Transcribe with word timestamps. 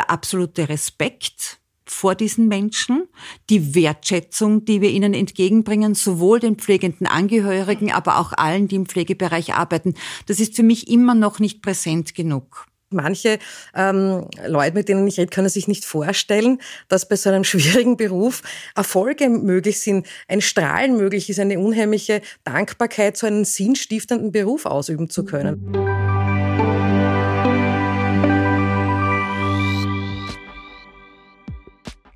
der 0.00 0.10
absolute 0.10 0.70
Respekt 0.70 1.60
vor 1.84 2.14
diesen 2.14 2.48
Menschen, 2.48 3.08
die 3.50 3.74
Wertschätzung, 3.74 4.64
die 4.64 4.80
wir 4.80 4.90
ihnen 4.90 5.12
entgegenbringen, 5.12 5.94
sowohl 5.94 6.40
den 6.40 6.56
pflegenden 6.56 7.06
Angehörigen, 7.06 7.92
aber 7.92 8.18
auch 8.18 8.32
allen, 8.32 8.68
die 8.68 8.76
im 8.76 8.86
Pflegebereich 8.86 9.54
arbeiten. 9.54 9.94
Das 10.26 10.40
ist 10.40 10.56
für 10.56 10.62
mich 10.62 10.88
immer 10.88 11.14
noch 11.14 11.38
nicht 11.40 11.62
präsent 11.62 12.14
genug. 12.14 12.66
Manche 12.92 13.38
ähm, 13.74 14.26
Leute, 14.46 14.74
mit 14.74 14.88
denen 14.88 15.06
ich 15.06 15.18
rede, 15.18 15.30
können 15.30 15.48
sich 15.48 15.68
nicht 15.68 15.84
vorstellen, 15.84 16.60
dass 16.88 17.08
bei 17.08 17.16
so 17.16 17.28
einem 17.28 17.44
schwierigen 17.44 17.96
Beruf 17.96 18.42
Erfolge 18.74 19.28
möglich 19.28 19.80
sind, 19.80 20.06
ein 20.28 20.40
Strahlen 20.40 20.96
möglich 20.96 21.28
ist, 21.28 21.38
eine 21.38 21.58
unheimliche 21.58 22.22
Dankbarkeit, 22.44 23.16
so 23.16 23.26
einen 23.26 23.44
sinnstiftenden 23.44 24.32
Beruf 24.32 24.64
ausüben 24.64 25.10
zu 25.10 25.24
können. 25.24 25.99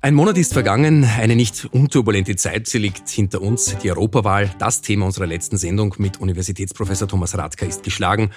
Ein 0.05 0.13
Monat 0.13 0.37
ist 0.37 0.53
vergangen, 0.53 1.03
eine 1.03 1.35
nicht 1.35 1.65
unturbulente 1.71 2.35
Zeit, 2.35 2.67
sie 2.67 2.77
liegt 2.77 3.09
hinter 3.09 3.41
uns. 3.41 3.75
Die 3.81 3.89
Europawahl, 3.89 4.51
das 4.59 4.81
Thema 4.81 5.07
unserer 5.07 5.25
letzten 5.25 5.57
Sendung 5.57 5.95
mit 5.97 6.21
Universitätsprofessor 6.21 7.07
Thomas 7.07 7.35
Radka, 7.35 7.65
ist 7.65 7.81
geschlagen 7.81 8.29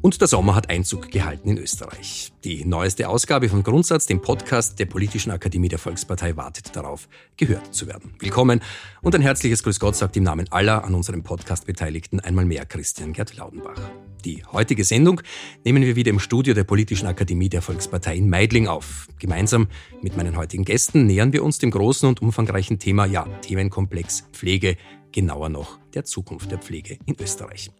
und 0.00 0.18
der 0.18 0.28
Sommer 0.28 0.54
hat 0.54 0.70
Einzug 0.70 1.10
gehalten 1.10 1.50
in 1.50 1.58
Österreich. 1.58 2.32
Die 2.42 2.64
neueste 2.64 3.06
Ausgabe 3.06 3.50
von 3.50 3.62
Grundsatz, 3.62 4.06
dem 4.06 4.22
Podcast 4.22 4.78
der 4.78 4.86
Politischen 4.86 5.30
Akademie 5.30 5.68
der 5.68 5.78
Volkspartei, 5.78 6.38
wartet 6.38 6.74
darauf, 6.74 7.06
gehört 7.36 7.74
zu 7.74 7.86
werden. 7.86 8.14
Willkommen 8.18 8.62
und 9.02 9.14
ein 9.14 9.20
herzliches 9.20 9.62
Grüß 9.62 9.78
Gott 9.78 9.96
sagt 9.96 10.16
im 10.16 10.22
Namen 10.22 10.50
aller 10.50 10.84
an 10.84 10.94
unserem 10.94 11.22
Podcast 11.22 11.66
Beteiligten 11.66 12.20
einmal 12.20 12.46
mehr 12.46 12.64
Christian 12.64 13.12
Gerd 13.12 13.36
Laudenbach. 13.36 13.90
Die 14.24 14.44
heutige 14.52 14.84
Sendung 14.84 15.22
nehmen 15.64 15.82
wir 15.82 15.96
wieder 15.96 16.10
im 16.10 16.18
Studio 16.18 16.52
der 16.52 16.64
Politischen 16.64 17.06
Akademie 17.06 17.48
der 17.48 17.62
Volkspartei 17.62 18.16
in 18.16 18.28
Meidling 18.28 18.66
auf. 18.66 19.08
Gemeinsam 19.18 19.68
mit 20.02 20.16
meinen 20.16 20.36
heutigen 20.36 20.64
Gästen 20.64 21.06
nähern 21.06 21.32
wir 21.32 21.42
uns 21.42 21.58
dem 21.58 21.70
großen 21.70 22.08
und 22.08 22.20
umfangreichen 22.20 22.78
Thema, 22.78 23.06
ja, 23.06 23.24
Themenkomplex 23.40 24.28
Pflege, 24.32 24.76
genauer 25.12 25.48
noch 25.48 25.78
der 25.94 26.04
Zukunft 26.04 26.50
der 26.50 26.58
Pflege 26.58 26.98
in 27.06 27.16
Österreich. 27.18 27.70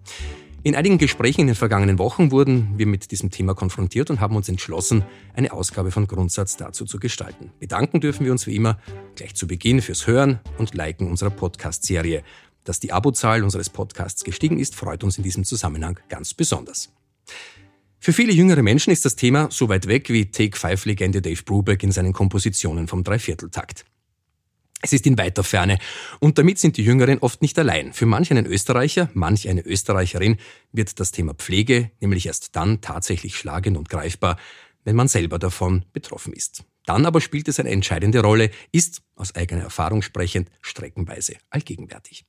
In 0.63 0.75
einigen 0.75 0.99
Gesprächen 0.99 1.43
in 1.43 1.47
den 1.47 1.57
vergangenen 1.57 1.99
Wochen 1.99 2.31
wurden 2.31 2.75
wir 2.77 2.87
mit 2.87 3.11
diesem 3.13 3.31
Thema 3.31 3.55
konfrontiert 3.55 4.11
und 4.11 4.21
haben 4.21 4.37
uns 4.37 4.49
entschlossen, 4.49 5.05
eine 5.35 5.53
Ausgabe 5.53 5.91
von 5.91 6.07
Grundsatz 6.07 6.59
dazu 6.59 6.85
zu 6.85 6.99
gestalten. 6.99 7.51
Bedanken 7.61 8.01
dürfen 8.01 8.27
wir 8.27 8.33
uns 8.33 8.47
wie 8.47 8.57
immer 8.57 8.79
gleich 9.15 9.35
zu 9.35 9.47
Beginn 9.47 9.81
fürs 9.81 10.07
Hören 10.07 10.39
und 10.59 10.75
Liken 10.75 11.07
unserer 11.09 11.31
Podcast-Serie. 11.31 12.23
Dass 12.71 12.79
die 12.79 12.93
Abozahl 12.93 13.43
unseres 13.43 13.69
Podcasts 13.69 14.23
gestiegen 14.23 14.57
ist, 14.61 14.77
freut 14.77 15.03
uns 15.03 15.19
in 15.19 15.25
diesem 15.25 15.43
Zusammenhang 15.43 15.99
ganz 16.09 16.35
besonders. 16.35 16.93
Für 17.99 18.13
viele 18.13 18.33
jüngere 18.33 18.63
Menschen 18.63 18.93
ist 18.93 19.05
das 19.05 19.17
Thema 19.17 19.49
so 19.51 19.69
weit 19.69 19.89
weg 19.89 20.09
wie 20.09 20.31
Take-Five-Legende 20.31 21.21
Dave 21.21 21.43
Brubeck 21.43 21.83
in 21.83 21.91
seinen 21.91 22.13
Kompositionen 22.13 22.87
vom 22.87 23.03
Dreivierteltakt. 23.03 23.85
Es 24.83 24.93
ist 24.93 25.05
in 25.09 25.19
weiter 25.19 25.43
Ferne 25.43 25.81
und 26.21 26.39
damit 26.39 26.61
sind 26.61 26.77
die 26.77 26.85
Jüngeren 26.85 27.19
oft 27.19 27.43
nicht 27.43 27.59
allein. 27.59 27.93
Für 27.93 28.07
manch 28.07 28.31
einen 28.31 28.47
Österreicher, 28.47 29.11
manch 29.15 29.49
eine 29.49 29.63
Österreicherin 29.63 30.37
wird 30.71 31.01
das 31.01 31.11
Thema 31.11 31.35
Pflege 31.35 31.91
nämlich 31.99 32.27
erst 32.27 32.55
dann 32.55 32.81
tatsächlich 32.81 33.37
schlagend 33.37 33.79
und 33.79 33.89
greifbar, 33.89 34.37
wenn 34.85 34.95
man 34.95 35.09
selber 35.09 35.41
davon 35.41 35.87
betroffen 35.93 36.33
ist. 36.33 36.63
Dann 36.87 37.05
aber 37.05 37.21
spielt 37.21 37.49
es 37.49 37.59
eine 37.59 37.71
entscheidende 37.71 38.21
Rolle, 38.21 38.53
ist, 38.71 39.03
aus 39.17 39.35
eigener 39.35 39.65
Erfahrung 39.65 40.03
sprechend, 40.03 40.53
streckenweise 40.61 41.35
allgegenwärtig. 41.51 42.27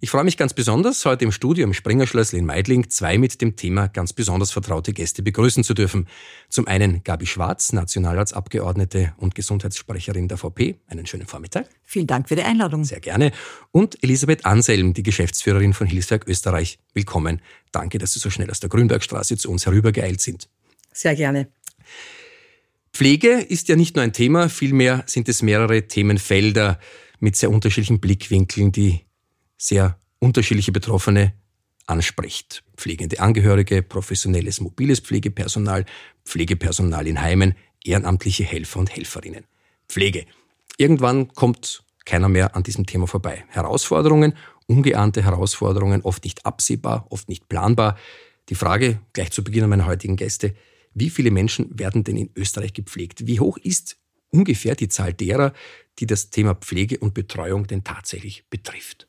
Ich 0.00 0.10
freue 0.10 0.24
mich 0.24 0.36
ganz 0.36 0.52
besonders, 0.52 1.04
heute 1.06 1.24
im 1.24 1.32
Studio 1.32 1.64
im 1.64 1.72
Springerschlössl 1.72 2.36
in 2.36 2.44
Meidling 2.44 2.90
zwei 2.90 3.16
mit 3.16 3.40
dem 3.40 3.56
Thema 3.56 3.88
ganz 3.88 4.12
besonders 4.12 4.50
vertraute 4.50 4.92
Gäste 4.92 5.22
begrüßen 5.22 5.64
zu 5.64 5.72
dürfen. 5.72 6.08
Zum 6.50 6.66
einen 6.66 7.02
Gabi 7.04 7.24
Schwarz, 7.24 7.72
Nationalratsabgeordnete 7.72 9.14
und 9.16 9.34
Gesundheitssprecherin 9.34 10.28
der 10.28 10.36
VP. 10.36 10.76
Einen 10.88 11.06
schönen 11.06 11.26
Vormittag. 11.26 11.68
Vielen 11.84 12.06
Dank 12.06 12.28
für 12.28 12.36
die 12.36 12.42
Einladung. 12.42 12.84
Sehr 12.84 13.00
gerne. 13.00 13.32
Und 13.72 14.02
Elisabeth 14.02 14.44
Anselm, 14.44 14.92
die 14.92 15.02
Geschäftsführerin 15.02 15.72
von 15.72 15.86
Hilfswerk 15.86 16.28
Österreich. 16.28 16.78
Willkommen. 16.92 17.40
Danke, 17.72 17.98
dass 17.98 18.12
Sie 18.12 18.18
so 18.18 18.28
schnell 18.28 18.50
aus 18.50 18.60
der 18.60 18.68
Grünbergstraße 18.68 19.36
zu 19.38 19.50
uns 19.50 19.64
herübergeeilt 19.64 20.20
sind. 20.20 20.48
Sehr 20.92 21.14
gerne. 21.14 21.48
Pflege 22.92 23.40
ist 23.40 23.68
ja 23.68 23.76
nicht 23.76 23.96
nur 23.96 24.04
ein 24.04 24.12
Thema, 24.12 24.48
vielmehr 24.48 25.02
sind 25.06 25.28
es 25.28 25.42
mehrere 25.42 25.88
Themenfelder 25.88 26.78
mit 27.18 27.34
sehr 27.36 27.50
unterschiedlichen 27.50 27.98
Blickwinkeln, 27.98 28.70
die 28.70 29.00
sehr 29.56 29.98
unterschiedliche 30.18 30.72
Betroffene 30.72 31.34
anspricht. 31.86 32.64
Pflegende 32.76 33.20
Angehörige, 33.20 33.82
professionelles 33.82 34.60
mobiles 34.60 35.00
Pflegepersonal, 35.00 35.84
Pflegepersonal 36.24 37.06
in 37.06 37.20
Heimen, 37.20 37.54
ehrenamtliche 37.84 38.44
Helfer 38.44 38.80
und 38.80 38.94
Helferinnen. 38.94 39.44
Pflege. 39.88 40.26
Irgendwann 40.76 41.28
kommt 41.34 41.84
keiner 42.04 42.28
mehr 42.28 42.56
an 42.56 42.62
diesem 42.62 42.86
Thema 42.86 43.06
vorbei. 43.06 43.44
Herausforderungen, 43.48 44.34
ungeahnte 44.66 45.22
Herausforderungen, 45.22 46.02
oft 46.02 46.24
nicht 46.24 46.44
absehbar, 46.46 47.06
oft 47.10 47.28
nicht 47.28 47.48
planbar. 47.48 47.98
Die 48.48 48.54
Frage 48.54 49.00
gleich 49.12 49.30
zu 49.30 49.44
Beginn 49.44 49.64
an 49.64 49.70
meine 49.70 49.86
heutigen 49.86 50.16
Gäste, 50.16 50.54
wie 50.94 51.10
viele 51.10 51.30
Menschen 51.30 51.78
werden 51.78 52.04
denn 52.04 52.16
in 52.16 52.30
Österreich 52.36 52.72
gepflegt? 52.72 53.26
Wie 53.26 53.40
hoch 53.40 53.58
ist 53.58 53.96
ungefähr 54.30 54.74
die 54.74 54.88
Zahl 54.88 55.12
derer, 55.12 55.52
die 55.98 56.06
das 56.06 56.30
Thema 56.30 56.54
Pflege 56.54 56.98
und 56.98 57.14
Betreuung 57.14 57.66
denn 57.66 57.84
tatsächlich 57.84 58.48
betrifft? 58.48 59.08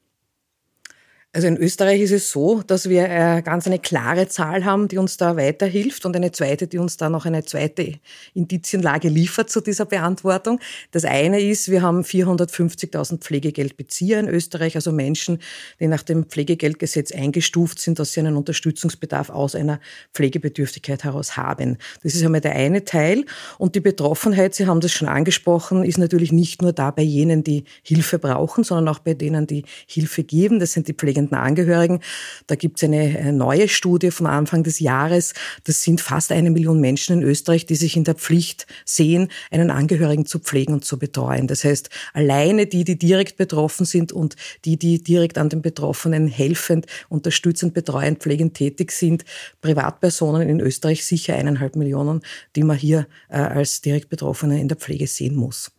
Also 1.35 1.49
in 1.49 1.57
Österreich 1.57 1.99
ist 1.99 2.13
es 2.13 2.31
so, 2.31 2.61
dass 2.65 2.87
wir 2.87 3.09
äh, 3.09 3.41
ganz 3.41 3.67
eine 3.67 3.77
klare 3.77 4.29
Zahl 4.29 4.63
haben, 4.63 4.87
die 4.87 4.97
uns 4.97 5.17
da 5.17 5.35
weiterhilft 5.35 6.05
und 6.05 6.15
eine 6.15 6.31
zweite, 6.31 6.65
die 6.65 6.77
uns 6.77 6.95
da 6.95 7.09
noch 7.09 7.25
eine 7.25 7.43
zweite 7.43 7.95
Indizienlage 8.33 9.09
liefert 9.09 9.49
zu 9.49 9.59
dieser 9.59 9.83
Beantwortung. 9.83 10.61
Das 10.91 11.03
eine 11.03 11.41
ist, 11.41 11.69
wir 11.69 11.81
haben 11.81 12.03
450.000 12.03 13.17
Pflegegeldbezieher 13.17 14.21
in 14.21 14.29
Österreich, 14.29 14.77
also 14.77 14.93
Menschen, 14.93 15.39
die 15.81 15.87
nach 15.87 16.03
dem 16.03 16.23
Pflegegeldgesetz 16.23 17.11
eingestuft 17.11 17.81
sind, 17.81 17.99
dass 17.99 18.13
sie 18.13 18.21
einen 18.21 18.37
Unterstützungsbedarf 18.37 19.29
aus 19.29 19.55
einer 19.55 19.81
Pflegebedürftigkeit 20.13 21.03
heraus 21.03 21.35
haben. 21.35 21.79
Das 22.01 22.15
ist 22.15 22.23
einmal 22.23 22.39
der 22.39 22.53
eine 22.53 22.85
Teil. 22.85 23.25
Und 23.57 23.75
die 23.75 23.81
Betroffenheit, 23.81 24.55
Sie 24.55 24.67
haben 24.67 24.79
das 24.79 24.93
schon 24.93 25.09
angesprochen, 25.09 25.83
ist 25.83 25.97
natürlich 25.97 26.31
nicht 26.31 26.61
nur 26.61 26.71
da 26.71 26.91
bei 26.91 27.01
jenen, 27.01 27.43
die 27.43 27.65
Hilfe 27.83 28.19
brauchen, 28.19 28.63
sondern 28.63 28.87
auch 28.87 28.99
bei 28.99 29.15
denen, 29.15 29.47
die 29.47 29.65
Hilfe 29.85 30.23
geben. 30.23 30.61
Das 30.61 30.71
sind 30.71 30.87
die 30.87 30.93
Pflegenden 30.93 31.24
pflegenden 31.25 31.37
Angehörigen. 31.37 31.99
Da 32.47 32.55
gibt 32.55 32.77
es 32.77 32.83
eine 32.83 33.33
neue 33.33 33.67
Studie 33.67 34.11
vom 34.11 34.27
Anfang 34.27 34.63
des 34.63 34.79
Jahres. 34.79 35.33
Das 35.63 35.83
sind 35.83 36.01
fast 36.01 36.31
eine 36.31 36.51
Million 36.51 36.79
Menschen 36.79 37.21
in 37.21 37.23
Österreich, 37.23 37.65
die 37.65 37.75
sich 37.75 37.95
in 37.97 38.03
der 38.03 38.15
Pflicht 38.15 38.67
sehen, 38.85 39.29
einen 39.51 39.71
Angehörigen 39.71 40.25
zu 40.25 40.39
pflegen 40.39 40.73
und 40.73 40.85
zu 40.85 40.97
betreuen. 40.97 41.47
Das 41.47 41.63
heißt, 41.63 41.89
alleine 42.13 42.67
die, 42.67 42.83
die 42.83 42.97
direkt 42.97 43.37
betroffen 43.37 43.85
sind 43.85 44.11
und 44.11 44.35
die, 44.65 44.77
die 44.77 45.01
direkt 45.01 45.37
an 45.37 45.49
den 45.49 45.61
Betroffenen 45.61 46.27
helfend, 46.27 46.85
unterstützend, 47.09 47.73
betreuend, 47.73 48.19
pflegend 48.19 48.53
tätig 48.53 48.91
sind, 48.91 49.25
Privatpersonen 49.61 50.47
in 50.47 50.59
Österreich 50.59 51.05
sicher 51.05 51.35
eineinhalb 51.35 51.75
Millionen, 51.75 52.21
die 52.55 52.63
man 52.63 52.77
hier 52.77 53.07
äh, 53.29 53.37
als 53.37 53.81
direkt 53.81 54.09
Betroffene 54.09 54.59
in 54.59 54.67
der 54.67 54.77
Pflege 54.77 55.07
sehen 55.07 55.35
muss. 55.35 55.71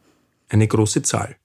Eine 0.48 0.68
große 0.68 1.02
Zahl. 1.02 1.36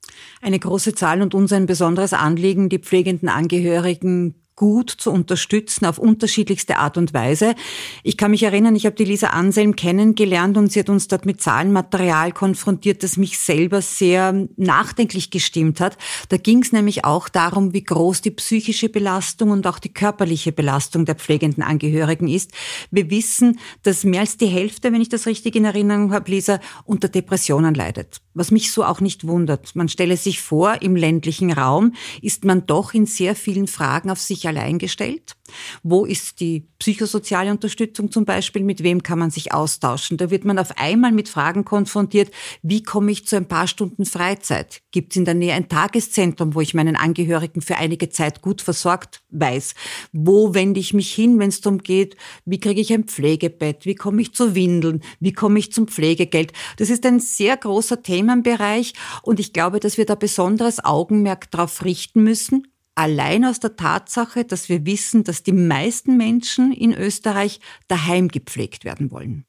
Eine 0.42 0.60
große 0.60 0.96
Zahl 0.96 1.22
und 1.22 1.34
uns 1.34 1.54
ein 1.54 1.66
besonderes 1.66 2.14
Anliegen, 2.14 2.70
die 2.70 2.80
pflegenden 2.80 3.30
Angehörigen 3.30 4.36
gut 4.62 4.92
zu 4.92 5.12
unterstützen 5.12 5.88
auf 5.88 5.98
unterschiedlichste 5.98 6.78
Art 6.78 6.96
und 6.96 7.16
Weise. 7.16 7.56
Ich 8.04 8.16
kann 8.16 8.30
mich 8.30 8.44
erinnern, 8.44 8.76
ich 8.76 8.86
habe 8.86 8.96
die 8.96 9.06
Lisa 9.06 9.30
Anselm 9.30 9.76
kennengelernt 9.76 10.56
und 10.56 10.72
sie 10.72 10.80
hat 10.80 10.90
uns 10.90 11.08
dort 11.08 11.26
mit 11.26 11.42
Zahlenmaterial 11.42 12.32
konfrontiert, 12.32 13.02
das 13.02 13.18
mich 13.18 13.40
selber 13.40 13.82
sehr 13.82 14.48
nachdenklich 14.58 15.32
gestimmt 15.32 15.80
hat. 15.80 15.98
Da 16.30 16.38
ging 16.38 16.62
es 16.62 16.74
nämlich 16.74 17.06
auch 17.06 17.28
darum, 17.28 17.74
wie 17.74 17.84
groß 17.84 18.22
die 18.22 18.30
psychische 18.30 18.90
Belastung 18.90 19.50
und 19.50 19.66
auch 19.66 19.80
die 19.80 19.94
körperliche 19.94 20.52
Belastung 20.52 21.06
der 21.06 21.16
pflegenden 21.16 21.64
Angehörigen 21.64 22.28
ist. 22.28 22.52
Wir 22.92 23.10
wissen, 23.10 23.58
dass 23.82 24.04
mehr 24.04 24.22
als 24.22 24.38
die 24.38 24.46
Hälfte, 24.46 24.94
wenn 24.94 25.02
ich 25.02 25.10
das 25.10 25.26
richtig 25.26 25.56
in 25.56 25.66
Erinnerung 25.66 26.14
habe, 26.14 26.30
Lisa, 26.30 26.60
unter 26.86 27.10
Depressionen 27.10 27.74
leidet. 27.74 28.22
Was 28.34 28.52
mich 28.52 28.72
so 28.72 28.84
auch 28.86 29.02
nicht 29.02 29.28
wundert. 29.28 29.76
Man 29.76 29.90
stelle 29.90 30.18
sich 30.18 30.42
vor, 30.42 30.82
im 30.82 30.96
ländlichen 30.96 31.52
Raum 31.52 31.94
ist 32.22 32.46
man 32.46 32.66
doch 32.66 32.94
in 32.94 33.06
sehr 33.06 33.36
vielen 33.36 33.68
Fragen 33.68 34.10
auf 34.10 34.20
sich 34.20 34.48
allein 34.48 34.78
gestellt. 34.78 35.36
Wo 35.84 36.06
ist 36.06 36.40
die 36.40 36.68
psychosoziale 36.80 37.52
Unterstützung 37.52 38.12
zum 38.12 38.26
Beispiel? 38.26 38.64
Mit 38.64 38.84
wem 38.84 39.04
kann 39.04 39.20
man 39.20 39.32
sich 39.32 39.54
austauschen? 39.54 40.18
Da 40.18 40.30
wird 40.32 40.46
man 40.46 40.60
auf 40.60 40.78
einmal 40.78 41.12
mit 41.12 41.30
Fragen 41.30 41.66
konfrontiert, 41.66 42.32
wie 42.62 42.84
komme 42.84 43.12
ich 43.12 43.28
zu 43.28 43.36
ein 43.36 43.48
paar 43.48 43.68
Stunden 43.68 44.06
Freizeit? 44.06 44.82
Gibt 44.92 45.14
es 45.14 45.18
in 45.18 45.26
der 45.26 45.34
Nähe 45.34 45.54
ein 45.54 45.70
Tageszentrum, 45.70 46.56
wo 46.56 46.62
ich 46.62 46.74
meinen 46.74 46.96
Angehörigen 46.96 47.62
für 47.62 47.78
einige 47.78 48.10
Zeit 48.10 48.42
gut 48.42 48.62
versorgt 48.62 49.22
weiß? 49.30 49.76
Wo 50.12 50.54
wende 50.54 50.80
ich 50.80 50.94
mich 50.94 51.14
hin, 51.14 51.40
wenn 51.40 51.50
es 51.50 51.62
darum 51.62 51.80
geht, 51.80 52.16
wie 52.46 52.60
kriege 52.60 52.82
ich 52.82 52.94
ein 52.94 53.06
Pflegebett? 53.06 53.86
Wie 53.86 53.96
komme 53.96 54.22
ich 54.22 54.34
zu 54.34 54.56
Windeln? 54.56 55.02
Wie 55.20 55.34
komme 55.34 55.60
ich 55.60 55.72
zum 55.72 55.88
Pflegegeld? 55.88 56.54
Das 56.78 56.90
ist 56.90 57.06
ein 57.06 57.20
sehr 57.20 57.58
großer 57.58 58.02
Themenbereich 58.02 58.94
und 59.22 59.40
ich 59.40 59.54
glaube, 59.54 59.80
dass 59.80 59.98
wir 59.98 60.06
da 60.06 60.16
besonderes 60.16 60.84
Augenmerk 60.84 61.52
darauf 61.52 61.84
richten 61.84 62.24
müssen, 62.24 62.68
allein 62.96 63.46
aus 63.46 63.60
der 63.60 63.76
Tatsache, 63.76 64.46
dass 64.46 64.70
wir 64.70 64.86
wissen, 64.86 65.24
dass 65.24 65.44
die 65.44 65.54
meisten 65.54 66.18
Menschen 66.18 66.72
in 66.72 66.94
Österreich 66.94 67.60
daheim 67.88 68.28
gepflegt 68.28 68.86
werden 68.86 69.12
wollen. 69.12 69.46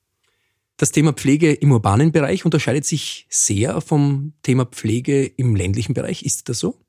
Das 0.76 0.90
Thema 0.90 1.12
Pflege 1.12 1.52
im 1.52 1.70
urbanen 1.70 2.12
Bereich 2.12 2.44
unterscheidet 2.44 2.84
sich 2.84 3.26
sehr 3.28 3.80
vom 3.80 4.32
Thema 4.42 4.64
Pflege 4.64 5.24
im 5.24 5.54
ländlichen 5.54 5.94
Bereich. 5.94 6.24
Ist 6.24 6.48
das 6.48 6.58
so? 6.58 6.80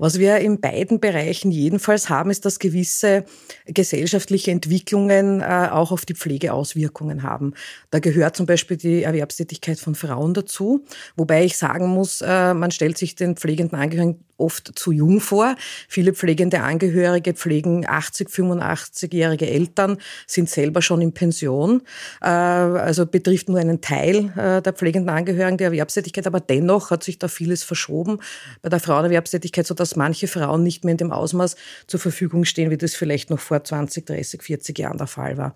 Was 0.00 0.18
wir 0.18 0.38
in 0.38 0.62
beiden 0.62 0.98
Bereichen 0.98 1.50
jedenfalls 1.50 2.08
haben, 2.08 2.30
ist, 2.30 2.46
dass 2.46 2.58
gewisse 2.58 3.26
gesellschaftliche 3.66 4.50
Entwicklungen 4.50 5.42
äh, 5.42 5.68
auch 5.70 5.92
auf 5.92 6.06
die 6.06 6.14
Pflege 6.14 6.54
Auswirkungen 6.54 7.22
haben. 7.22 7.52
Da 7.90 7.98
gehört 7.98 8.34
zum 8.34 8.46
Beispiel 8.46 8.78
die 8.78 9.02
Erwerbstätigkeit 9.02 9.78
von 9.78 9.94
Frauen 9.94 10.32
dazu, 10.32 10.86
wobei 11.16 11.44
ich 11.44 11.58
sagen 11.58 11.88
muss, 11.88 12.22
äh, 12.22 12.54
man 12.54 12.70
stellt 12.70 12.96
sich 12.96 13.14
den 13.14 13.36
pflegenden 13.36 13.78
Angehörigen 13.78 14.24
oft 14.40 14.78
zu 14.78 14.90
jung 14.90 15.20
vor. 15.20 15.54
Viele 15.88 16.14
pflegende 16.14 16.60
Angehörige 16.60 17.34
pflegen 17.34 17.86
80, 17.86 18.28
85-jährige 18.28 19.46
Eltern, 19.46 19.98
sind 20.26 20.48
selber 20.48 20.82
schon 20.82 21.02
in 21.02 21.12
Pension. 21.12 21.82
Äh, 22.22 22.26
also 22.26 23.06
betrifft 23.06 23.48
nur 23.48 23.58
einen 23.58 23.80
Teil 23.80 24.32
äh, 24.36 24.62
der 24.62 24.72
pflegenden 24.72 25.14
Angehörigen 25.14 25.58
der 25.58 25.66
Erwerbstätigkeit, 25.66 26.26
aber 26.26 26.40
dennoch 26.40 26.90
hat 26.90 27.04
sich 27.04 27.18
da 27.18 27.28
vieles 27.28 27.62
verschoben 27.62 28.18
bei 28.62 28.70
der 28.70 28.80
Frauenerwerbstätigkeit, 28.80 29.66
sodass 29.66 29.89
manche 29.96 30.28
Frauen 30.28 30.62
nicht 30.62 30.84
mehr 30.84 30.92
in 30.92 30.98
dem 30.98 31.12
Ausmaß 31.12 31.56
zur 31.86 32.00
Verfügung 32.00 32.44
stehen, 32.44 32.70
wie 32.70 32.78
das 32.78 32.94
vielleicht 32.94 33.30
noch 33.30 33.40
vor 33.40 33.62
20, 33.62 34.06
30, 34.06 34.42
40 34.42 34.78
Jahren 34.78 34.98
der 34.98 35.06
Fall 35.06 35.36
war. 35.36 35.54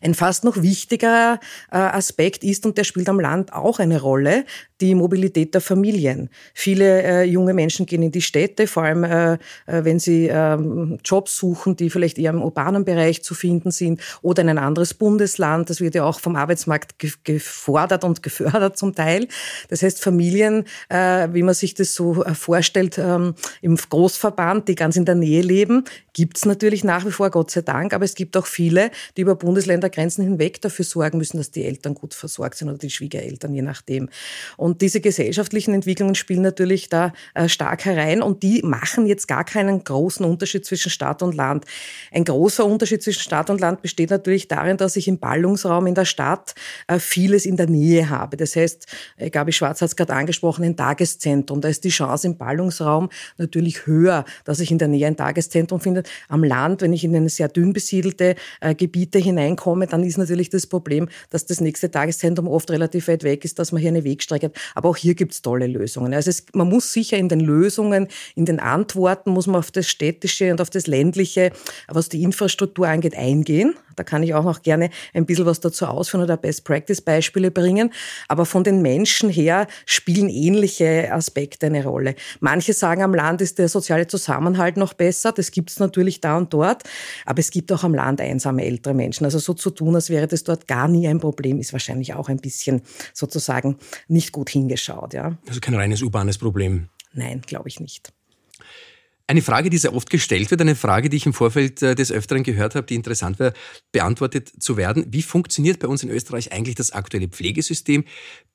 Ein 0.00 0.14
fast 0.14 0.44
noch 0.44 0.62
wichtigerer 0.62 1.40
äh, 1.70 1.76
Aspekt 1.76 2.42
ist, 2.42 2.64
und 2.66 2.78
der 2.78 2.84
spielt 2.84 3.08
am 3.08 3.20
Land 3.20 3.52
auch 3.52 3.78
eine 3.78 4.00
Rolle, 4.00 4.44
die 4.80 4.94
Mobilität 4.94 5.54
der 5.54 5.60
Familien. 5.60 6.30
Viele 6.54 7.02
äh, 7.02 7.22
junge 7.24 7.54
Menschen 7.54 7.86
gehen 7.86 8.02
in 8.02 8.12
die 8.12 8.22
Städte, 8.22 8.66
vor 8.66 8.84
allem 8.84 9.04
äh, 9.04 9.32
äh 9.32 9.38
wenn 9.66 9.98
sie 9.98 10.28
äh, 10.28 10.58
Jobs 11.04 11.36
suchen, 11.36 11.76
die 11.76 11.90
vielleicht 11.90 12.18
eher 12.18 12.30
im 12.30 12.42
urbanen 12.42 12.84
Bereich 12.84 13.22
zu 13.22 13.34
finden 13.34 13.70
sind 13.70 14.00
oder 14.22 14.42
in 14.42 14.48
ein 14.48 14.58
anderes 14.58 14.94
Bundesland. 14.94 15.70
Das 15.70 15.80
wird 15.80 15.94
ja 15.94 16.04
auch 16.04 16.20
vom 16.20 16.36
Arbeitsmarkt 16.36 16.98
ge 16.98 17.10
gefordert 17.24 18.04
und 18.04 18.22
gefördert 18.28 18.76
zum 18.76 18.94
Teil. 18.94 19.28
Das 19.68 19.82
heißt, 19.82 20.02
Familien, 20.02 20.64
äh, 20.88 21.28
wie 21.32 21.42
man 21.42 21.54
sich 21.54 21.74
das 21.74 21.94
so 21.94 22.24
äh, 22.24 22.34
vorstellt, 22.34 22.98
ähm, 22.98 23.34
im 23.62 23.76
Großverband, 23.76 24.68
die 24.68 24.74
ganz 24.74 24.96
in 24.96 25.04
der 25.04 25.14
Nähe 25.14 25.42
leben, 25.42 25.84
gibt's 26.12 26.44
natürlich 26.44 26.84
nach 26.84 27.06
wie 27.06 27.10
vor, 27.10 27.30
Gott 27.30 27.50
sei 27.50 27.62
Dank, 27.62 27.94
aber 27.94 28.04
es 28.04 28.14
gibt 28.14 28.36
auch 28.36 28.46
viele, 28.46 28.90
die 29.16 29.22
über 29.22 29.36
Bundesländergrenzen 29.36 30.24
hinweg 30.24 30.60
dafür 30.60 30.84
sorgen 30.84 31.18
müssen, 31.18 31.36
dass 31.36 31.50
die 31.50 31.64
Eltern 31.64 31.94
gut 31.94 32.14
versorgt 32.14 32.56
sind 32.56 32.68
oder 32.68 32.78
die 32.78 32.90
Schwiegereltern, 32.90 33.54
je 33.54 33.62
nachdem. 33.62 34.08
Und 34.56 34.67
und 34.68 34.82
diese 34.82 35.00
gesellschaftlichen 35.00 35.72
Entwicklungen 35.72 36.14
spielen 36.14 36.42
natürlich 36.42 36.90
da 36.90 37.14
äh, 37.32 37.48
stark 37.48 37.86
herein 37.86 38.20
und 38.20 38.42
die 38.42 38.60
machen 38.62 39.06
jetzt 39.06 39.26
gar 39.26 39.42
keinen 39.42 39.82
großen 39.82 40.26
Unterschied 40.26 40.66
zwischen 40.66 40.90
Stadt 40.90 41.22
und 41.22 41.34
Land. 41.34 41.64
Ein 42.12 42.24
großer 42.24 42.66
Unterschied 42.66 43.02
zwischen 43.02 43.22
Stadt 43.22 43.48
und 43.48 43.62
Land 43.62 43.80
besteht 43.80 44.10
natürlich 44.10 44.46
darin, 44.46 44.76
dass 44.76 44.96
ich 44.96 45.08
im 45.08 45.18
Ballungsraum 45.18 45.86
in 45.86 45.94
der 45.94 46.04
Stadt 46.04 46.54
äh, 46.86 46.98
vieles 46.98 47.46
in 47.46 47.56
der 47.56 47.66
Nähe 47.66 48.10
habe. 48.10 48.36
Das 48.36 48.56
heißt, 48.56 48.86
ich 49.16 49.32
glaube, 49.32 49.52
Schwarz 49.52 49.80
hat 49.80 49.88
es 49.88 49.96
gerade 49.96 50.12
angesprochen, 50.12 50.64
ein 50.66 50.76
Tageszentrum. 50.76 51.62
Da 51.62 51.68
ist 51.68 51.84
die 51.84 51.88
Chance 51.88 52.26
im 52.26 52.36
Ballungsraum 52.36 53.08
natürlich 53.38 53.86
höher, 53.86 54.26
dass 54.44 54.60
ich 54.60 54.70
in 54.70 54.76
der 54.76 54.88
Nähe 54.88 55.06
ein 55.06 55.16
Tageszentrum 55.16 55.80
finde. 55.80 56.02
Am 56.28 56.44
Land, 56.44 56.82
wenn 56.82 56.92
ich 56.92 57.04
in 57.04 57.16
eine 57.16 57.30
sehr 57.30 57.48
dünn 57.48 57.72
besiedelte 57.72 58.34
äh, 58.60 58.74
Gebiete 58.74 59.18
hineinkomme, 59.18 59.86
dann 59.86 60.02
ist 60.02 60.18
natürlich 60.18 60.50
das 60.50 60.66
Problem, 60.66 61.08
dass 61.30 61.46
das 61.46 61.62
nächste 61.62 61.90
Tageszentrum 61.90 62.48
oft 62.48 62.70
relativ 62.70 63.08
weit 63.08 63.24
weg 63.24 63.46
ist, 63.46 63.58
dass 63.58 63.72
man 63.72 63.80
hier 63.80 63.88
eine 63.88 64.04
Wegstrecke 64.04 64.48
hat. 64.48 64.57
Aber 64.74 64.88
auch 64.88 64.96
hier 64.96 65.14
gibt 65.14 65.32
es 65.32 65.42
tolle 65.42 65.66
Lösungen. 65.66 66.14
Also 66.14 66.30
es, 66.30 66.44
man 66.52 66.68
muss 66.68 66.92
sicher 66.92 67.16
in 67.16 67.28
den 67.28 67.40
Lösungen, 67.40 68.08
in 68.34 68.44
den 68.44 68.60
Antworten, 68.60 69.30
muss 69.30 69.46
man 69.46 69.56
auf 69.56 69.70
das 69.70 69.88
Städtische 69.88 70.50
und 70.50 70.60
auf 70.60 70.70
das 70.70 70.86
Ländliche, 70.86 71.52
was 71.88 72.08
die 72.08 72.22
Infrastruktur 72.22 72.88
angeht, 72.88 73.16
eingehen. 73.16 73.74
Da 73.98 74.04
kann 74.04 74.22
ich 74.22 74.34
auch 74.34 74.44
noch 74.44 74.62
gerne 74.62 74.90
ein 75.12 75.26
bisschen 75.26 75.46
was 75.46 75.60
dazu 75.60 75.86
ausführen 75.86 76.22
oder 76.22 76.36
Best-Practice-Beispiele 76.36 77.50
bringen. 77.50 77.92
Aber 78.28 78.46
von 78.46 78.62
den 78.62 78.80
Menschen 78.80 79.28
her 79.28 79.66
spielen 79.86 80.28
ähnliche 80.28 81.12
Aspekte 81.12 81.66
eine 81.66 81.84
Rolle. 81.84 82.14
Manche 82.40 82.72
sagen, 82.72 83.02
am 83.02 83.14
Land 83.14 83.40
ist 83.40 83.58
der 83.58 83.68
soziale 83.68 84.06
Zusammenhalt 84.06 84.76
noch 84.76 84.94
besser. 84.94 85.32
Das 85.32 85.50
gibt 85.50 85.70
es 85.70 85.80
natürlich 85.80 86.20
da 86.20 86.36
und 86.36 86.54
dort. 86.54 86.84
Aber 87.26 87.40
es 87.40 87.50
gibt 87.50 87.72
auch 87.72 87.82
am 87.82 87.94
Land 87.94 88.20
einsame 88.20 88.64
ältere 88.64 88.94
Menschen. 88.94 89.24
Also 89.24 89.38
so 89.38 89.54
zu 89.54 89.70
tun, 89.70 89.94
als 89.96 90.10
wäre 90.10 90.28
das 90.28 90.44
dort 90.44 90.68
gar 90.68 90.86
nie 90.86 91.08
ein 91.08 91.18
Problem, 91.18 91.58
ist 91.58 91.72
wahrscheinlich 91.72 92.14
auch 92.14 92.28
ein 92.28 92.38
bisschen 92.38 92.82
sozusagen 93.12 93.78
nicht 94.06 94.30
gut 94.32 94.47
hingeschaut. 94.48 95.14
Ja. 95.14 95.38
Also 95.46 95.60
kein 95.60 95.74
reines 95.74 96.02
urbanes 96.02 96.38
Problem. 96.38 96.88
Nein, 97.12 97.42
glaube 97.46 97.68
ich 97.68 97.80
nicht. 97.80 98.12
Eine 99.26 99.42
Frage, 99.42 99.68
die 99.68 99.76
sehr 99.76 99.94
oft 99.94 100.08
gestellt 100.08 100.50
wird, 100.50 100.62
eine 100.62 100.74
Frage, 100.74 101.10
die 101.10 101.18
ich 101.18 101.26
im 101.26 101.34
Vorfeld 101.34 101.82
äh, 101.82 101.94
des 101.94 102.10
Öfteren 102.10 102.44
gehört 102.44 102.74
habe, 102.74 102.86
die 102.86 102.94
interessant 102.94 103.38
wäre, 103.38 103.52
beantwortet 103.92 104.50
zu 104.58 104.78
werden. 104.78 105.04
Wie 105.10 105.20
funktioniert 105.20 105.80
bei 105.80 105.88
uns 105.88 106.02
in 106.02 106.08
Österreich 106.08 106.50
eigentlich 106.52 106.76
das 106.76 106.92
aktuelle 106.92 107.28
Pflegesystem? 107.28 108.04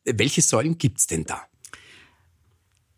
Welche 0.03 0.41
Säulen 0.41 0.79
gibt 0.79 0.99
es 0.99 1.05
denn 1.05 1.25
da? 1.25 1.43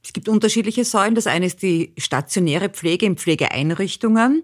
Es 0.05 0.13
gibt 0.13 0.29
unterschiedliche 0.29 0.85
Säulen. 0.85 1.15
Das 1.15 1.25
eine 1.25 1.47
ist 1.47 1.63
die 1.63 1.91
stationäre 1.97 2.69
Pflege 2.69 3.07
in 3.07 3.17
Pflegeeinrichtungen. 3.17 4.43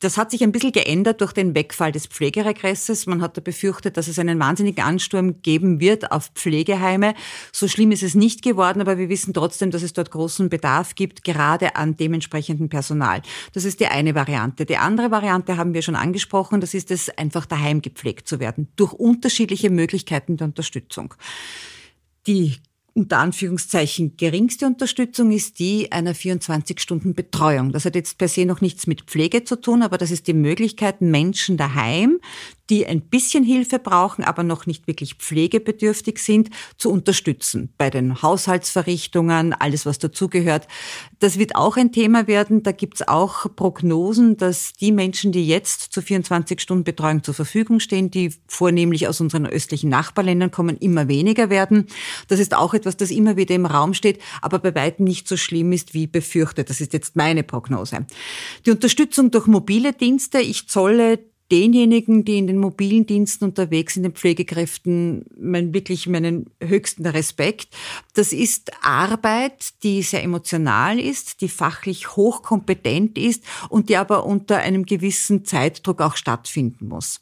Das 0.00 0.18
hat 0.18 0.32
sich 0.32 0.42
ein 0.42 0.50
bisschen 0.50 0.72
geändert 0.72 1.20
durch 1.20 1.32
den 1.32 1.54
Wegfall 1.54 1.92
des 1.92 2.08
Pflegeregresses. 2.08 3.06
Man 3.06 3.22
hat 3.22 3.36
da 3.36 3.40
befürchtet, 3.40 3.96
dass 3.96 4.08
es 4.08 4.18
einen 4.18 4.40
wahnsinnigen 4.40 4.82
Ansturm 4.82 5.40
geben 5.42 5.78
wird 5.78 6.10
auf 6.10 6.32
Pflegeheime. 6.34 7.14
So 7.52 7.68
schlimm 7.68 7.92
ist 7.92 8.02
es 8.02 8.16
nicht 8.16 8.42
geworden, 8.42 8.80
aber 8.80 8.98
wir 8.98 9.08
wissen 9.08 9.32
trotzdem, 9.34 9.70
dass 9.70 9.84
es 9.84 9.92
dort 9.92 10.10
großen 10.10 10.48
Bedarf 10.48 10.96
gibt, 10.96 11.22
gerade 11.22 11.76
an 11.76 11.96
dementsprechendem 11.96 12.68
Personal. 12.68 13.22
Das 13.52 13.64
ist 13.64 13.78
die 13.78 13.86
eine 13.86 14.16
Variante. 14.16 14.66
Die 14.66 14.78
andere 14.78 15.12
Variante 15.12 15.56
haben 15.58 15.74
wir 15.74 15.82
schon 15.82 15.94
angesprochen. 15.94 16.60
Das 16.60 16.74
ist 16.74 16.90
es, 16.90 17.08
einfach 17.08 17.46
daheim 17.46 17.82
gepflegt 17.82 18.26
zu 18.26 18.40
werden 18.40 18.66
durch 18.74 18.94
unterschiedliche 18.94 19.70
Möglichkeiten 19.70 20.36
der 20.36 20.48
Unterstützung. 20.48 21.14
Die 22.26 22.56
unter 22.94 23.18
Anführungszeichen 23.18 24.16
geringste 24.16 24.66
Unterstützung 24.66 25.32
ist 25.32 25.58
die 25.58 25.90
einer 25.90 26.14
24-Stunden-Betreuung. 26.14 27.72
Das 27.72 27.84
hat 27.84 27.96
jetzt 27.96 28.18
per 28.18 28.28
se 28.28 28.46
noch 28.46 28.60
nichts 28.60 28.86
mit 28.86 29.02
Pflege 29.02 29.42
zu 29.42 29.60
tun, 29.60 29.82
aber 29.82 29.98
das 29.98 30.12
ist 30.12 30.28
die 30.28 30.32
Möglichkeit, 30.32 31.00
Menschen 31.00 31.56
daheim 31.56 32.20
die 32.70 32.86
ein 32.86 33.02
bisschen 33.02 33.44
Hilfe 33.44 33.78
brauchen, 33.78 34.24
aber 34.24 34.42
noch 34.42 34.66
nicht 34.66 34.86
wirklich 34.86 35.14
pflegebedürftig 35.14 36.18
sind, 36.18 36.50
zu 36.78 36.90
unterstützen 36.90 37.72
bei 37.76 37.90
den 37.90 38.22
Haushaltsverrichtungen, 38.22 39.52
alles 39.52 39.86
was 39.86 39.98
dazugehört. 39.98 40.66
Das 41.18 41.38
wird 41.38 41.56
auch 41.56 41.76
ein 41.76 41.92
Thema 41.92 42.26
werden. 42.26 42.62
Da 42.62 42.72
gibt 42.72 42.94
es 42.96 43.08
auch 43.08 43.46
Prognosen, 43.54 44.36
dass 44.36 44.72
die 44.72 44.92
Menschen, 44.92 45.32
die 45.32 45.46
jetzt 45.46 45.92
zur 45.92 46.02
24-Stunden-Betreuung 46.02 47.22
zur 47.22 47.34
Verfügung 47.34 47.80
stehen, 47.80 48.10
die 48.10 48.32
vornehmlich 48.46 49.08
aus 49.08 49.20
unseren 49.20 49.46
östlichen 49.46 49.90
Nachbarländern 49.90 50.50
kommen, 50.50 50.76
immer 50.78 51.08
weniger 51.08 51.50
werden. 51.50 51.86
Das 52.28 52.40
ist 52.40 52.54
auch 52.54 52.74
etwas, 52.74 52.96
das 52.96 53.10
immer 53.10 53.36
wieder 53.36 53.54
im 53.54 53.66
Raum 53.66 53.94
steht, 53.94 54.20
aber 54.40 54.58
bei 54.58 54.74
weitem 54.74 55.04
nicht 55.04 55.28
so 55.28 55.36
schlimm 55.36 55.72
ist 55.72 55.94
wie 55.94 56.06
befürchtet. 56.06 56.70
Das 56.70 56.80
ist 56.80 56.92
jetzt 56.92 57.16
meine 57.16 57.42
Prognose. 57.42 58.06
Die 58.64 58.70
Unterstützung 58.70 59.30
durch 59.30 59.46
mobile 59.46 59.92
Dienste. 59.92 60.38
Ich 60.38 60.68
zolle 60.68 61.33
denjenigen, 61.50 62.24
die 62.24 62.38
in 62.38 62.46
den 62.46 62.58
mobilen 62.58 63.06
Diensten 63.06 63.44
unterwegs 63.44 63.94
sind, 63.94 64.04
den 64.04 64.12
Pflegekräften, 64.12 65.26
mein, 65.38 65.74
wirklich 65.74 66.06
meinen 66.06 66.50
höchsten 66.62 67.06
Respekt. 67.06 67.68
Das 68.14 68.32
ist 68.32 68.72
Arbeit, 68.82 69.82
die 69.82 70.02
sehr 70.02 70.22
emotional 70.22 70.98
ist, 70.98 71.40
die 71.40 71.48
fachlich 71.48 72.16
hochkompetent 72.16 73.18
ist 73.18 73.44
und 73.68 73.88
die 73.88 73.96
aber 73.96 74.24
unter 74.24 74.58
einem 74.58 74.86
gewissen 74.86 75.44
Zeitdruck 75.44 76.00
auch 76.00 76.16
stattfinden 76.16 76.88
muss. 76.88 77.20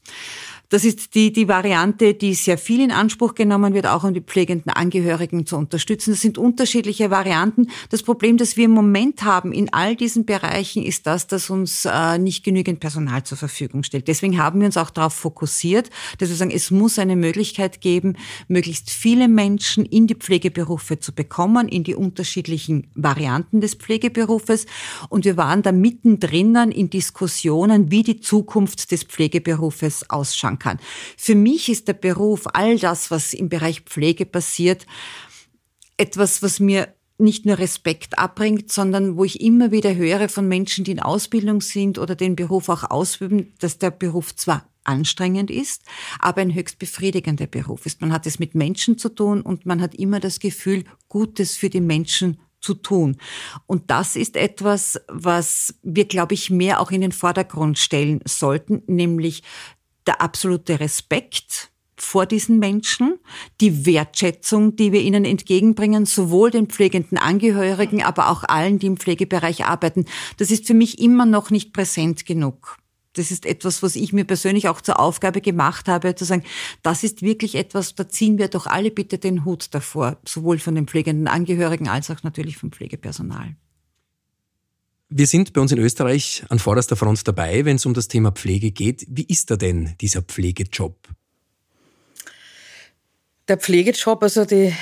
Das 0.73 0.87
ist 0.87 1.15
die, 1.15 1.35
die 1.35 1.49
Variante, 1.49 2.15
die 2.15 2.33
sehr 2.33 2.57
viel 2.57 2.81
in 2.81 2.93
Anspruch 2.93 3.35
genommen 3.35 3.75
wird, 3.75 3.87
auch 3.87 4.05
um 4.05 4.15
die 4.15 4.23
pflegenden 4.23 4.73
Angehörigen 4.73 5.45
zu 5.45 5.59
unterstützen. 5.59 6.13
Das 6.13 6.23
sind 6.23 6.39
unterschiedliche 6.39 7.11
Varianten. 7.11 7.67
Das 7.91 8.03
Problem, 8.03 8.39
das 8.39 8.57
wir 8.57 8.65
im 8.65 8.71
Moment 8.71 9.23
haben 9.23 9.53
in 9.53 9.71
all 9.75 9.97
diesen 9.97 10.25
Bereichen, 10.25 10.83
ist 10.83 11.07
das, 11.07 11.27
dass 11.27 11.51
uns 11.51 11.85
äh, 11.85 12.17
nicht 12.17 12.43
genügend 12.43 12.81
Personal 12.81 13.23
zur 13.23 13.37
Verfügung 13.37 13.83
stellt. 13.83 14.09
Deswegen 14.09 14.39
haben 14.39 14.61
wir 14.61 14.67
uns 14.67 14.79
auch 14.79 14.89
darauf 14.89 15.13
fokussiert, 15.13 15.91
dass 16.17 16.31
wir 16.31 16.37
sagen, 16.37 16.51
es 16.51 16.71
muss 16.71 16.99
eine 16.99 17.17
Möglichkeit 17.17 17.83
geben, 17.83 18.17
möglichst 18.49 18.89
viele 18.89 19.29
Menschen 19.29 19.85
in 19.85 20.07
die 20.07 20.15
Pflegeberufe 20.15 20.99
zu 20.99 21.13
bekommen, 21.13 21.69
in 21.69 21.85
die 21.85 21.95
unterschiedlichen 21.95 22.87
Varianten 22.95 23.61
des 23.61 23.75
Pflegeberufes. 23.75 24.65
Und 25.11 25.27
wir 25.27 25.37
waren 25.37 25.61
da 25.61 25.71
mittendrin 25.71 26.55
in 26.71 26.89
Diskussionen, 26.89 27.91
wie 27.91 28.05
die 28.05 28.21
Zukunft 28.21 28.91
des 28.91 29.05
Pflegeberufes 29.05 30.09
ausschauen 30.09 30.62
kann. 30.63 30.79
Für 31.17 31.35
mich 31.35 31.69
ist 31.69 31.89
der 31.89 31.95
Beruf, 31.95 32.47
all 32.53 32.79
das, 32.79 33.11
was 33.11 33.33
im 33.33 33.49
Bereich 33.49 33.81
Pflege 33.83 34.27
passiert, 34.27 34.87
etwas, 35.97 36.43
was 36.43 36.61
mir 36.61 36.95
nicht 37.19 37.47
nur 37.47 37.59
Respekt 37.59 38.19
abbringt, 38.19 38.73
sondern 38.73 39.17
wo 39.17 39.25
ich 39.25 39.41
immer 39.41 39.71
wieder 39.71 39.95
höre 39.95 40.29
von 40.29 40.49
Menschen, 40.49 40.85
die 40.85 40.93
in 40.93 41.01
Ausbildung 41.01 41.61
sind 41.61 41.99
oder 41.99 42.15
den 42.15 42.37
Beruf 42.37 42.69
auch 42.69 42.91
ausüben, 42.91 43.53
dass 43.61 43.79
der 43.79 43.91
Beruf 43.91 44.35
zwar 44.35 44.69
anstrengend 44.85 45.51
ist, 45.51 45.83
aber 46.19 46.41
ein 46.41 46.55
höchst 46.55 46.79
befriedigender 46.79 47.47
Beruf 47.47 47.87
ist. 47.87 48.01
Man 48.01 48.13
hat 48.13 48.27
es 48.27 48.39
mit 48.39 48.55
Menschen 48.55 48.99
zu 48.99 49.09
tun 49.09 49.43
und 49.43 49.65
man 49.65 49.81
hat 49.81 49.95
immer 49.95 50.19
das 50.19 50.41
Gefühl, 50.41 50.85
Gutes 51.09 51.57
für 51.57 51.71
die 51.71 51.81
Menschen 51.81 52.39
zu 52.61 52.75
tun. 52.75 53.17
Und 53.67 53.91
das 53.91 54.17
ist 54.17 54.37
etwas, 54.37 55.01
was 55.09 55.75
wir, 55.83 56.07
glaube 56.07 56.35
ich, 56.35 56.49
mehr 56.49 56.81
auch 56.81 56.91
in 56.91 57.01
den 57.01 57.13
Vordergrund 57.13 57.79
stellen 57.79 58.21
sollten, 58.25 58.83
nämlich 58.87 59.43
der 60.07 60.21
absolute 60.21 60.81
Respekt 60.81 61.73
vor 61.97 62.27
diesen 62.27 62.59
Menschen, 62.59 63.19
die 63.61 63.87
Wertschätzung, 63.87 64.77
die 64.77 64.93
wir 64.93 65.03
ihnen 65.03 65.25
entgegenbringen, 65.25 66.05
sowohl 66.05 66.51
den 66.51 66.67
pflegenden 66.67 67.17
Angehörigen, 67.17 68.03
aber 68.03 68.29
auch 68.29 68.45
allen, 68.45 68.79
die 68.79 68.87
im 68.87 68.97
Pflegebereich 68.97 69.65
arbeiten. 69.65 70.07
Das 70.37 70.51
ist 70.51 70.67
für 70.67 70.75
mich 70.75 70.99
immer 70.99 71.27
noch 71.27 71.51
nicht 71.51 71.73
präsent 71.73 72.27
genug. 72.27 72.79
Das 73.15 73.31
ist 73.31 73.45
etwas, 73.45 73.83
was 73.83 73.95
ich 73.95 74.13
mir 74.13 74.25
persönlich 74.25 74.69
auch 74.69 74.81
zur 74.81 74.99
Aufgabe 74.99 75.43
gemacht 75.43 75.87
habe, 75.87 76.15
zu 76.15 76.25
sagen, 76.25 76.45
das 76.83 77.05
ist 77.05 77.21
wirklich 77.21 77.55
etwas, 77.57 77.95
da 77.95 78.09
ziehen 78.09 78.39
wir 78.39 78.49
doch 78.49 78.67
alle 78.67 78.91
bitte 78.91 79.19
den 79.19 79.45
Hut 79.45 79.75
davor, 79.75 80.17
sowohl 80.27 80.59
von 80.59 80.75
den 80.75 80.87
pflegenden 80.87 81.29
Angehörigen 81.29 81.89
als 81.89 82.11
auch 82.11 82.23
natürlich 82.23 82.57
vom 82.57 82.73
Pflegepersonal. 82.73 83.55
Wir 85.15 85.27
sind 85.27 85.53
bei 85.53 85.61
uns 85.61 85.71
in 85.71 85.79
Österreich 85.79 86.43
an 86.49 86.59
vorderster 86.59 86.97
Front 86.97 87.29
dabei, 87.29 87.67
wenn 87.67 87.77
es 87.77 87.85
um 87.85 87.93
das 87.93 88.09
Thema 88.09 88.31
Pflege 88.33 88.71
geht. 88.71 89.05
Wie 89.11 89.25
ist 89.25 89.51
da 89.51 89.57
denn 89.57 89.95
dieser 90.01 90.23
Pflegejob? 90.23 90.97
Der 93.49 93.57
Pflegejob, 93.57 94.23
also 94.23 94.45
die 94.45 94.73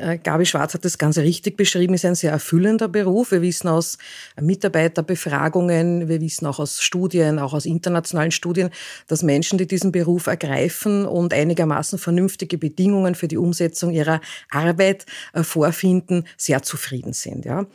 äh, 0.00 0.18
Gabi 0.18 0.44
Schwarz 0.44 0.74
hat 0.74 0.84
das 0.84 0.98
ganz 0.98 1.18
richtig 1.18 1.56
beschrieben, 1.56 1.94
ist 1.94 2.04
ein 2.04 2.16
sehr 2.16 2.32
erfüllender 2.32 2.88
Beruf. 2.88 3.30
Wir 3.30 3.42
wissen 3.42 3.68
aus 3.68 3.96
Mitarbeiterbefragungen, 4.40 6.08
wir 6.08 6.20
wissen 6.20 6.44
auch 6.46 6.58
aus 6.58 6.82
Studien, 6.82 7.38
auch 7.38 7.54
aus 7.54 7.64
internationalen 7.64 8.32
Studien, 8.32 8.70
dass 9.06 9.22
Menschen, 9.22 9.56
die 9.56 9.68
diesen 9.68 9.92
Beruf 9.92 10.26
ergreifen 10.26 11.06
und 11.06 11.32
einigermaßen 11.32 11.96
vernünftige 12.00 12.58
Bedingungen 12.58 13.14
für 13.14 13.28
die 13.28 13.36
Umsetzung 13.36 13.92
ihrer 13.92 14.20
Arbeit 14.50 15.06
äh, 15.32 15.44
vorfinden, 15.44 16.24
sehr 16.36 16.64
zufrieden 16.64 17.12
sind. 17.12 17.44
Ja. 17.44 17.66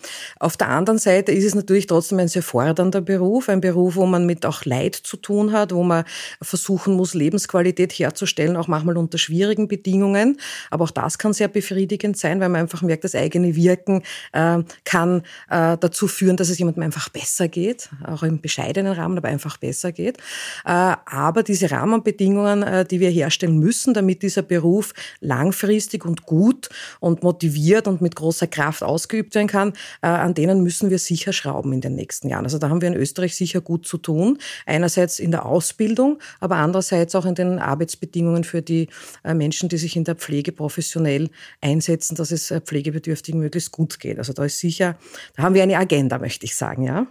Auf 0.42 0.58
der 0.58 0.68
anderen 0.68 1.00
Seite 1.00 1.32
ist 1.32 1.46
es 1.46 1.56
natürlich 1.56 1.88
trotzdem 1.88 2.20
ein 2.20 2.28
sehr 2.28 2.44
fordernder 2.44 3.00
Beruf, 3.00 3.48
ein 3.48 3.62
Beruf, 3.62 3.96
wo 3.96 4.06
man 4.06 4.26
mit 4.26 4.46
auch 4.46 4.66
Leid 4.66 4.96
zu 4.96 5.16
tun 5.16 5.54
hat, 5.54 5.74
wo 5.74 5.84
man 5.84 6.04
versuchen 6.42 6.96
muss, 6.96 7.14
Lebensqualität 7.14 7.94
herzustellen, 7.94 8.58
auch 8.58 8.68
manchmal 8.68 8.98
unter 8.98 9.18
schwierigen 9.18 9.70
Bedingungen. 9.70 10.33
Aber 10.70 10.86
auch 10.86 10.92
das 10.92 11.18
kann 11.18 11.34
sehr 11.34 11.48
befriedigend 11.48 12.18
sein, 12.18 12.40
weil 12.40 12.50
man 12.50 12.62
einfach 12.62 12.82
merkt, 12.82 13.04
das 13.04 13.16
eigene 13.16 13.56
Wirken 13.56 14.04
äh, 14.32 14.60
kann 14.86 15.24
äh, 15.50 15.78
dazu 15.78 16.08
führen, 16.08 16.38
dass 16.38 16.50
es 16.50 16.60
jemandem 16.60 16.84
einfach 16.84 17.10
besser 17.10 17.48
geht, 17.48 17.90
auch 18.06 18.24
im 18.24 18.42
bescheidenen 18.42 18.94
Rahmen, 18.94 19.18
aber 19.18 19.28
einfach 19.28 19.58
besser 19.58 19.92
geht. 19.92 20.18
Äh, 20.66 20.96
aber 21.06 21.44
diese 21.44 21.72
Rahmenbedingungen, 21.72 22.64
äh, 22.64 22.86
die 22.86 23.00
wir 23.00 23.10
herstellen 23.10 23.60
müssen, 23.60 23.94
damit 23.94 24.24
dieser 24.24 24.42
Beruf 24.42 24.94
langfristig 25.20 26.06
und 26.06 26.26
gut 26.26 26.70
und 27.00 27.24
motiviert 27.24 27.88
und 27.88 28.02
mit 28.02 28.16
großer 28.16 28.48
Kraft 28.48 28.84
ausgeübt 28.84 29.36
werden 29.36 29.48
kann, 29.48 29.74
äh, 30.02 30.08
an 30.08 30.34
denen 30.34 30.64
müssen 30.64 30.90
wir 30.90 31.00
sicher 31.00 31.34
schrauben 31.34 31.74
in 31.74 31.82
den 31.82 31.96
nächsten 31.96 32.30
Jahren. 32.30 32.46
Also 32.46 32.58
da 32.58 32.70
haben 32.70 32.82
wir 32.82 32.88
in 32.88 32.96
Österreich 32.96 33.36
sicher 33.36 33.62
gut 33.62 33.88
zu 33.88 33.98
tun. 33.98 34.38
Einerseits 34.66 35.20
in 35.20 35.32
der 35.32 35.46
Ausbildung, 35.46 36.20
aber 36.40 36.58
andererseits 36.58 37.16
auch 37.16 37.26
in 37.26 37.36
den 37.36 37.60
Arbeitsbedingungen 37.60 38.44
für 38.44 38.62
die 38.62 38.88
äh, 39.24 39.34
Menschen, 39.34 39.70
die 39.70 39.78
sich 39.78 39.96
in 39.96 40.04
der 40.04 40.16
Pflege 40.24 40.52
professionell 40.52 41.30
einsetzen, 41.62 42.16
dass 42.16 42.32
es 42.32 42.50
äh, 42.50 42.62
Pflegebedürftigen 42.62 43.40
möglichst 43.40 43.72
gut 43.72 44.00
geht. 44.00 44.18
Also 44.18 44.34
da 44.34 44.46
ist 44.46 44.60
sicher, 44.60 44.98
da 45.36 45.44
haben 45.44 45.56
wir 45.56 45.64
eine 45.64 45.78
Agenda, 45.78 46.18
möchte 46.18 46.46
ich 46.46 46.56
sagen, 46.56 46.84
ja. 46.84 47.08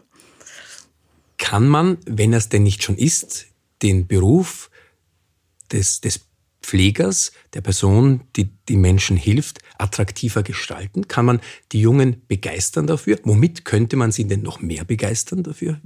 Kann 1.38 1.69
man, 1.69 1.99
wenn 2.07 2.33
es 2.33 2.49
denn 2.49 2.62
nicht 2.62 2.83
schon 2.83 2.97
ist, 2.97 3.47
den 3.83 4.07
Beruf 4.07 4.71
des, 5.73 6.00
des 6.00 6.21
Pflegers, 6.62 7.33
der 7.54 7.61
Person, 7.61 8.23
die 8.37 8.49
die 8.69 8.76
Menschen 8.76 9.16
hilft, 9.16 9.59
attraktiver 9.78 10.42
gestalten? 10.42 11.09
Kann 11.09 11.26
man 11.26 11.40
die 11.73 11.81
Jungen 11.81 12.23
begeistern 12.28 12.87
dafür? 12.87 13.19
Womit 13.25 13.64
könnte 13.64 13.97
man 13.97 14.12
sie 14.12 14.26
denn 14.26 14.42
noch 14.42 14.61
mehr 14.61 14.85
begeistern 14.85 15.42
dafür? 15.42 15.81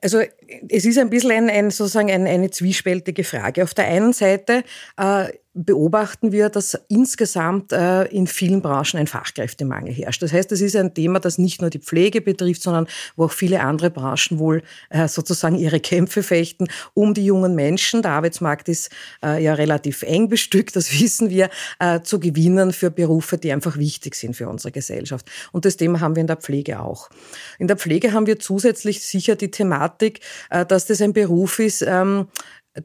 Also 0.00 0.22
es 0.68 0.84
ist 0.84 0.98
ein 0.98 1.10
bisschen 1.10 1.32
ein, 1.32 1.50
ein 1.50 1.70
sozusagen 1.70 2.10
ein, 2.10 2.26
eine 2.26 2.50
zwiespältige 2.50 3.24
Frage. 3.24 3.64
Auf 3.64 3.74
der 3.74 3.86
einen 3.86 4.12
Seite 4.12 4.64
äh, 4.96 5.28
beobachten 5.64 6.30
wir, 6.30 6.50
dass 6.50 6.78
insgesamt 6.88 7.72
äh, 7.72 8.04
in 8.04 8.26
vielen 8.26 8.62
Branchen 8.62 8.98
ein 8.98 9.06
Fachkräftemangel 9.08 9.92
herrscht. 9.92 10.22
Das 10.22 10.32
heißt, 10.32 10.52
es 10.52 10.60
ist 10.60 10.76
ein 10.76 10.94
Thema, 10.94 11.18
das 11.18 11.38
nicht 11.38 11.60
nur 11.60 11.70
die 11.70 11.80
Pflege 11.80 12.20
betrifft, 12.20 12.62
sondern 12.62 12.86
wo 13.16 13.24
auch 13.24 13.32
viele 13.32 13.60
andere 13.60 13.90
Branchen 13.90 14.38
wohl 14.38 14.62
äh, 14.90 15.08
sozusagen 15.08 15.56
ihre 15.56 15.80
Kämpfe 15.80 16.22
fechten 16.22 16.68
um 16.94 17.12
die 17.12 17.24
jungen 17.24 17.56
Menschen. 17.56 18.02
Der 18.02 18.12
Arbeitsmarkt 18.12 18.68
ist 18.68 18.90
äh, 19.24 19.42
ja 19.42 19.54
relativ 19.54 20.02
eng 20.02 20.28
bestückt, 20.28 20.76
das 20.76 20.92
wissen 21.00 21.28
wir, 21.30 21.50
äh, 21.80 22.02
zu 22.02 22.20
gewinnen 22.20 22.72
für 22.72 22.90
Berufe, 22.90 23.36
die 23.36 23.52
einfach 23.52 23.76
wichtig 23.78 24.14
sind 24.14 24.36
für 24.36 24.48
unsere 24.48 24.70
Gesellschaft. 24.70 25.28
Und 25.50 25.64
das 25.64 25.76
Thema 25.76 26.00
haben 26.00 26.14
wir 26.14 26.20
in 26.20 26.28
der 26.28 26.36
Pflege 26.36 26.80
auch. 26.80 27.10
In 27.58 27.66
der 27.66 27.76
Pflege 27.76 28.12
haben 28.12 28.26
wir 28.26 28.38
zusätzlich 28.38 29.02
sicher 29.02 29.34
die 29.34 29.50
Thematik, 29.50 30.20
dass 30.66 30.86
das 30.86 31.00
ein 31.00 31.12
Beruf 31.12 31.58
ist, 31.58 31.82
ähm, 31.82 32.28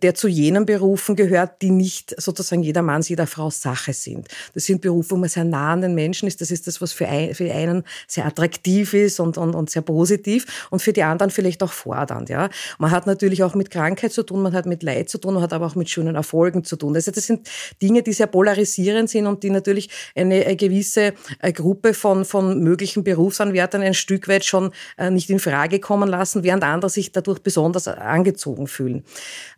der 0.01 0.15
zu 0.15 0.27
jenen 0.27 0.65
Berufen 0.65 1.15
gehört, 1.15 1.62
die 1.62 1.71
nicht 1.71 2.19
sozusagen 2.19 2.63
jeder 2.63 2.81
Manns, 2.81 3.09
jeder 3.09 3.27
Frau 3.27 3.50
Sache 3.50 3.93
sind. 3.93 4.27
Das 4.53 4.65
sind 4.65 4.81
Berufe, 4.81 5.12
wo 5.12 5.17
man 5.17 5.29
sehr 5.29 5.43
nah 5.43 5.73
an 5.73 5.81
den 5.81 5.95
Menschen 5.95 6.27
ist. 6.27 6.41
Das 6.41 6.51
ist 6.51 6.67
das, 6.67 6.81
was 6.81 6.93
für, 6.93 7.07
ein, 7.07 7.35
für 7.35 7.51
einen 7.51 7.83
sehr 8.07 8.25
attraktiv 8.25 8.93
ist 8.93 9.19
und, 9.19 9.38
und, 9.38 9.55
und 9.55 9.69
sehr 9.69 9.81
positiv 9.81 10.67
und 10.69 10.81
für 10.81 10.93
die 10.93 11.03
anderen 11.03 11.29
vielleicht 11.31 11.62
auch 11.63 11.71
fordernd. 11.71 12.29
Ja. 12.29 12.50
Man 12.79 12.91
hat 12.91 13.07
natürlich 13.07 13.43
auch 13.43 13.55
mit 13.55 13.69
Krankheit 13.69 14.13
zu 14.13 14.23
tun, 14.23 14.41
man 14.41 14.53
hat 14.53 14.65
mit 14.65 14.83
Leid 14.83 15.09
zu 15.09 15.17
tun, 15.17 15.35
man 15.35 15.43
hat 15.43 15.53
aber 15.53 15.65
auch 15.65 15.75
mit 15.75 15.89
schönen 15.89 16.15
Erfolgen 16.15 16.63
zu 16.63 16.75
tun. 16.75 16.95
Also 16.95 17.12
das 17.12 17.25
sind 17.25 17.50
Dinge, 17.81 18.03
die 18.03 18.13
sehr 18.13 18.27
polarisierend 18.27 19.09
sind 19.09 19.27
und 19.27 19.43
die 19.43 19.50
natürlich 19.50 19.89
eine, 20.15 20.55
gewisse 20.55 21.13
äh, 21.39 21.51
Gruppe 21.51 21.93
von, 21.93 22.25
von 22.25 22.59
möglichen 22.59 23.03
Berufsanwärtern 23.03 23.81
ein 23.81 23.93
Stück 23.93 24.27
weit 24.27 24.45
schon 24.45 24.71
äh, 24.97 25.09
nicht 25.09 25.29
in 25.29 25.39
Frage 25.39 25.79
kommen 25.79 26.09
lassen, 26.09 26.43
während 26.43 26.63
andere 26.63 26.89
sich 26.89 27.12
dadurch 27.12 27.39
besonders 27.39 27.88
angezogen 27.88 28.67
fühlen. 28.67 29.03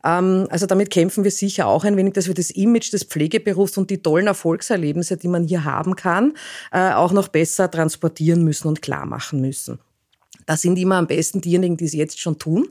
Ähm, 0.03 0.24
also 0.49 0.65
damit 0.65 0.89
kämpfen 0.89 1.23
wir 1.23 1.31
sicher 1.31 1.67
auch 1.67 1.83
ein 1.83 1.97
wenig, 1.97 2.13
dass 2.13 2.27
wir 2.27 2.33
das 2.33 2.51
Image 2.51 2.91
des 2.93 3.03
Pflegeberufs 3.03 3.77
und 3.77 3.89
die 3.89 4.01
tollen 4.01 4.27
Erfolgserlebnisse, 4.27 5.17
die 5.17 5.27
man 5.27 5.43
hier 5.43 5.63
haben 5.63 5.95
kann, 5.95 6.33
äh, 6.71 6.91
auch 6.91 7.11
noch 7.11 7.27
besser 7.27 7.69
transportieren 7.69 8.43
müssen 8.43 8.67
und 8.67 8.81
klar 8.81 9.05
machen 9.05 9.41
müssen. 9.41 9.79
Da 10.45 10.57
sind 10.57 10.77
immer 10.77 10.95
am 10.95 11.07
besten 11.07 11.41
diejenigen, 11.41 11.77
die 11.77 11.85
es 11.85 11.93
jetzt 11.93 12.19
schon 12.19 12.37
tun 12.37 12.69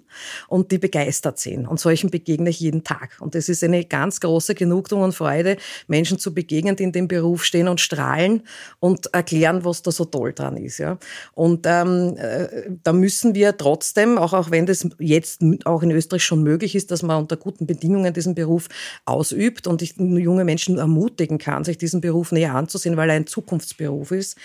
und 0.48 0.70
die 0.70 0.78
begeistert 0.78 1.38
sind. 1.38 1.66
Und 1.66 1.80
solchen 1.80 2.10
begegne 2.10 2.50
ich 2.50 2.60
jeden 2.60 2.84
Tag. 2.84 3.16
Und 3.20 3.34
es 3.34 3.48
ist 3.48 3.64
eine 3.64 3.84
ganz 3.84 4.20
große 4.20 4.54
Genugtuung 4.54 5.02
und 5.02 5.14
Freude, 5.14 5.56
Menschen 5.88 6.18
zu 6.18 6.34
begegnen, 6.34 6.76
die 6.76 6.84
in 6.84 6.92
dem 6.92 7.08
Beruf 7.08 7.44
stehen 7.44 7.68
und 7.68 7.80
strahlen 7.80 8.42
und 8.80 9.12
erklären, 9.12 9.64
was 9.64 9.82
da 9.82 9.90
so 9.90 10.04
toll 10.04 10.32
dran 10.32 10.56
ist. 10.56 10.78
Ja. 10.78 10.98
Und 11.32 11.66
ähm, 11.66 12.16
äh, 12.16 12.70
da 12.82 12.92
müssen 12.92 13.34
wir 13.34 13.56
trotzdem, 13.56 14.18
auch, 14.18 14.32
auch 14.32 14.50
wenn 14.50 14.66
das 14.66 14.88
jetzt 14.98 15.42
auch 15.64 15.82
in 15.82 15.90
Österreich 15.90 16.24
schon 16.24 16.42
möglich 16.42 16.74
ist, 16.74 16.90
dass 16.90 17.02
man 17.02 17.22
unter 17.22 17.36
guten 17.36 17.66
Bedingungen 17.66 18.12
diesen 18.14 18.34
Beruf 18.34 18.68
ausübt 19.04 19.66
und 19.66 19.82
ich 19.82 19.96
junge 19.96 20.44
Menschen 20.44 20.78
ermutigen 20.78 21.38
kann, 21.38 21.64
sich 21.64 21.78
diesen 21.78 22.00
Beruf 22.00 22.32
näher 22.32 22.54
anzusehen, 22.54 22.96
weil 22.96 23.10
er 23.10 23.16
ein 23.16 23.26
Zukunftsberuf 23.26 24.10
ist, 24.10 24.36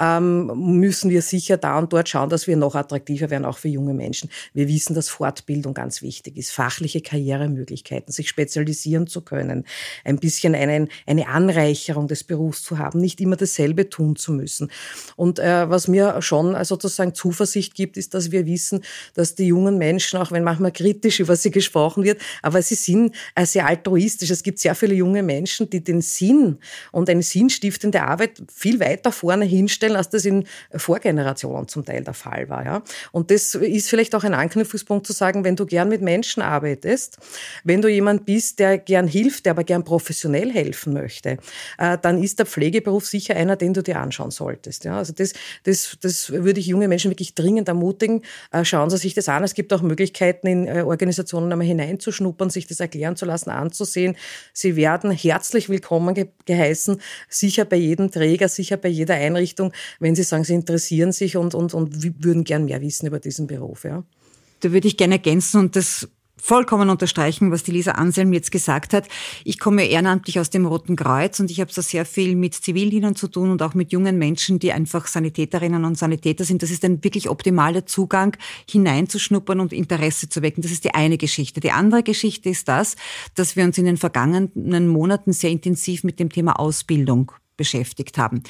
ähm, 0.00 0.46
müssen 0.56 1.10
wir 1.10 1.22
sicher 1.22 1.56
da 1.56 1.78
und 1.78 1.92
dort 1.92 2.08
schauen, 2.08 2.28
dass 2.28 2.46
wir 2.46 2.56
noch 2.56 2.71
noch 2.72 2.80
attraktiver 2.80 3.30
werden, 3.30 3.44
auch 3.44 3.58
für 3.58 3.68
junge 3.68 3.94
Menschen. 3.94 4.30
Wir 4.54 4.68
wissen, 4.68 4.94
dass 4.94 5.08
Fortbildung 5.08 5.74
ganz 5.74 6.02
wichtig 6.02 6.36
ist, 6.36 6.50
fachliche 6.50 7.00
Karrieremöglichkeiten, 7.00 8.12
sich 8.12 8.28
spezialisieren 8.28 9.06
zu 9.06 9.20
können, 9.20 9.64
ein 10.04 10.18
bisschen 10.18 10.54
einen, 10.54 10.88
eine 11.06 11.28
Anreicherung 11.28 12.08
des 12.08 12.24
Berufs 12.24 12.62
zu 12.62 12.78
haben, 12.78 13.00
nicht 13.00 13.20
immer 13.20 13.36
dasselbe 13.36 13.88
tun 13.88 14.16
zu 14.16 14.32
müssen. 14.32 14.70
Und 15.16 15.38
äh, 15.38 15.68
was 15.68 15.88
mir 15.88 16.20
schon 16.22 16.56
sozusagen 16.64 17.14
Zuversicht 17.14 17.74
gibt, 17.74 17.96
ist, 17.96 18.14
dass 18.14 18.30
wir 18.30 18.46
wissen, 18.46 18.82
dass 19.14 19.34
die 19.34 19.46
jungen 19.46 19.78
Menschen, 19.78 20.18
auch 20.18 20.32
wenn 20.32 20.44
manchmal 20.44 20.72
kritisch 20.72 21.20
über 21.20 21.36
sie 21.36 21.50
gesprochen 21.50 22.04
wird, 22.04 22.20
aber 22.42 22.62
sie 22.62 22.74
sind 22.74 23.14
äh, 23.34 23.46
sehr 23.46 23.66
altruistisch. 23.66 24.30
Es 24.30 24.42
gibt 24.42 24.58
sehr 24.58 24.74
viele 24.74 24.94
junge 24.94 25.22
Menschen, 25.22 25.68
die 25.68 25.82
den 25.82 26.00
Sinn 26.00 26.58
und 26.90 27.08
eine 27.08 27.22
sinnstiftende 27.22 28.02
Arbeit 28.02 28.42
viel 28.52 28.80
weiter 28.80 29.12
vorne 29.12 29.44
hinstellen, 29.44 29.96
als 29.96 30.08
das 30.08 30.24
in 30.24 30.44
Vorgenerationen 30.74 31.68
zum 31.68 31.84
Teil 31.84 32.04
der 32.04 32.14
Fall 32.14 32.48
war. 32.48 32.61
Ja? 32.64 32.82
Und 33.12 33.30
das 33.30 33.54
ist 33.54 33.88
vielleicht 33.88 34.14
auch 34.14 34.24
ein 34.24 34.34
Anknüpfungspunkt 34.34 35.06
zu 35.06 35.12
sagen, 35.12 35.44
wenn 35.44 35.56
du 35.56 35.66
gern 35.66 35.88
mit 35.88 36.02
Menschen 36.02 36.42
arbeitest, 36.42 37.18
wenn 37.64 37.82
du 37.82 37.88
jemand 37.88 38.24
bist, 38.24 38.58
der 38.58 38.78
gern 38.78 39.06
hilft, 39.06 39.46
der 39.46 39.52
aber 39.52 39.64
gern 39.64 39.84
professionell 39.84 40.50
helfen 40.52 40.92
möchte, 40.92 41.38
äh, 41.78 41.98
dann 42.00 42.22
ist 42.22 42.38
der 42.38 42.46
Pflegeberuf 42.46 43.06
sicher 43.06 43.36
einer, 43.36 43.56
den 43.56 43.74
du 43.74 43.82
dir 43.82 43.98
anschauen 43.98 44.30
solltest. 44.30 44.84
Ja? 44.84 44.98
Also 44.98 45.12
das, 45.12 45.32
das, 45.64 45.96
das 46.00 46.30
würde 46.30 46.60
ich 46.60 46.66
junge 46.66 46.88
Menschen 46.88 47.10
wirklich 47.10 47.34
dringend 47.34 47.68
ermutigen. 47.68 48.22
Äh, 48.50 48.64
schauen 48.64 48.90
Sie 48.90 48.96
sich 48.98 49.14
das 49.14 49.28
an. 49.28 49.44
Es 49.44 49.54
gibt 49.54 49.72
auch 49.72 49.82
Möglichkeiten, 49.82 50.46
in 50.46 50.66
äh, 50.66 50.82
Organisationen 50.82 51.52
einmal 51.52 51.66
hineinzuschnuppern, 51.66 52.50
sich 52.50 52.66
das 52.66 52.80
erklären 52.80 53.16
zu 53.16 53.24
lassen, 53.24 53.50
anzusehen. 53.50 54.16
Sie 54.52 54.76
werden 54.76 55.10
herzlich 55.10 55.68
willkommen 55.68 56.14
geheißen, 56.44 57.00
sicher 57.28 57.64
bei 57.64 57.76
jedem 57.76 58.10
Träger, 58.10 58.48
sicher 58.48 58.76
bei 58.76 58.88
jeder 58.88 59.14
Einrichtung, 59.14 59.72
wenn 60.00 60.14
Sie 60.14 60.22
sagen, 60.22 60.44
Sie 60.44 60.54
interessieren 60.54 61.12
sich 61.12 61.36
und, 61.36 61.54
und, 61.54 61.74
und 61.74 62.02
würden 62.24 62.44
gern 62.52 62.66
mehr 62.66 62.82
wissen 62.82 63.06
über 63.06 63.18
diesen 63.18 63.46
Beruf. 63.46 63.84
Ja. 63.84 64.04
Da 64.60 64.72
würde 64.72 64.86
ich 64.86 64.98
gerne 64.98 65.14
ergänzen 65.14 65.58
und 65.58 65.74
das 65.74 66.06
vollkommen 66.36 66.90
unterstreichen, 66.90 67.50
was 67.50 67.62
die 67.62 67.70
Lisa 67.70 67.92
Anselm 67.92 68.32
jetzt 68.34 68.50
gesagt 68.50 68.92
hat. 68.92 69.08
Ich 69.44 69.58
komme 69.58 69.86
ehrenamtlich 69.86 70.38
aus 70.38 70.50
dem 70.50 70.66
Roten 70.66 70.96
Kreuz 70.96 71.40
und 71.40 71.50
ich 71.50 71.60
habe 71.60 71.72
so 71.72 71.80
sehr 71.80 72.04
viel 72.04 72.36
mit 72.36 72.54
Zivildienern 72.54 73.14
zu 73.14 73.28
tun 73.28 73.50
und 73.50 73.62
auch 73.62 73.72
mit 73.72 73.92
jungen 73.92 74.18
Menschen, 74.18 74.58
die 74.58 74.72
einfach 74.72 75.06
Sanitäterinnen 75.06 75.84
und 75.84 75.96
Sanitäter 75.96 76.44
sind. 76.44 76.62
Das 76.62 76.70
ist 76.70 76.84
ein 76.84 77.02
wirklich 77.02 77.30
optimaler 77.30 77.86
Zugang, 77.86 78.36
hineinzuschnuppern 78.68 79.60
und 79.60 79.72
Interesse 79.72 80.28
zu 80.28 80.42
wecken. 80.42 80.62
Das 80.62 80.72
ist 80.72 80.84
die 80.84 80.94
eine 80.94 81.16
Geschichte. 81.16 81.60
Die 81.60 81.70
andere 81.70 82.02
Geschichte 82.02 82.50
ist 82.50 82.68
das, 82.68 82.96
dass 83.34 83.56
wir 83.56 83.64
uns 83.64 83.78
in 83.78 83.86
den 83.86 83.96
vergangenen 83.96 84.88
Monaten 84.88 85.32
sehr 85.32 85.50
intensiv 85.50 86.04
mit 86.04 86.18
dem 86.18 86.28
Thema 86.28 86.58
Ausbildung 86.58 87.32
beschäftigt 87.56 88.18
haben. 88.18 88.42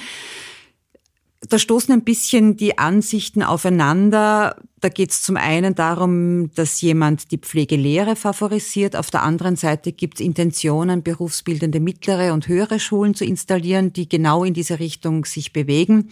Da 1.49 1.59
stoßen 1.59 1.93
ein 1.93 2.05
bisschen 2.05 2.57
die 2.57 2.79
Ansichten 2.79 3.43
aufeinander. 3.43 4.57
Da 4.81 4.89
geht 4.89 5.11
es 5.11 5.23
zum 5.23 5.37
einen 5.37 5.75
darum, 5.75 6.53
dass 6.55 6.81
jemand 6.81 7.33
die 7.33 7.39
Pflegelehre 7.39 8.15
favorisiert. 8.15 8.95
Auf 8.95 9.11
der 9.11 9.23
anderen 9.23 9.57
Seite 9.57 9.93
gibt 9.93 10.21
es 10.21 10.27
Intentionen, 10.27 11.03
berufsbildende 11.03 11.81
mittlere 11.81 12.33
und 12.33 12.47
höhere 12.47 12.79
Schulen 12.79 13.15
zu 13.15 13.25
installieren, 13.25 13.93
die 13.93 14.09
genau 14.09 14.45
in 14.45 14.55
diese 14.55 14.79
Richtung 14.79 15.25
sich 15.25 15.53
bewegen. 15.53 16.11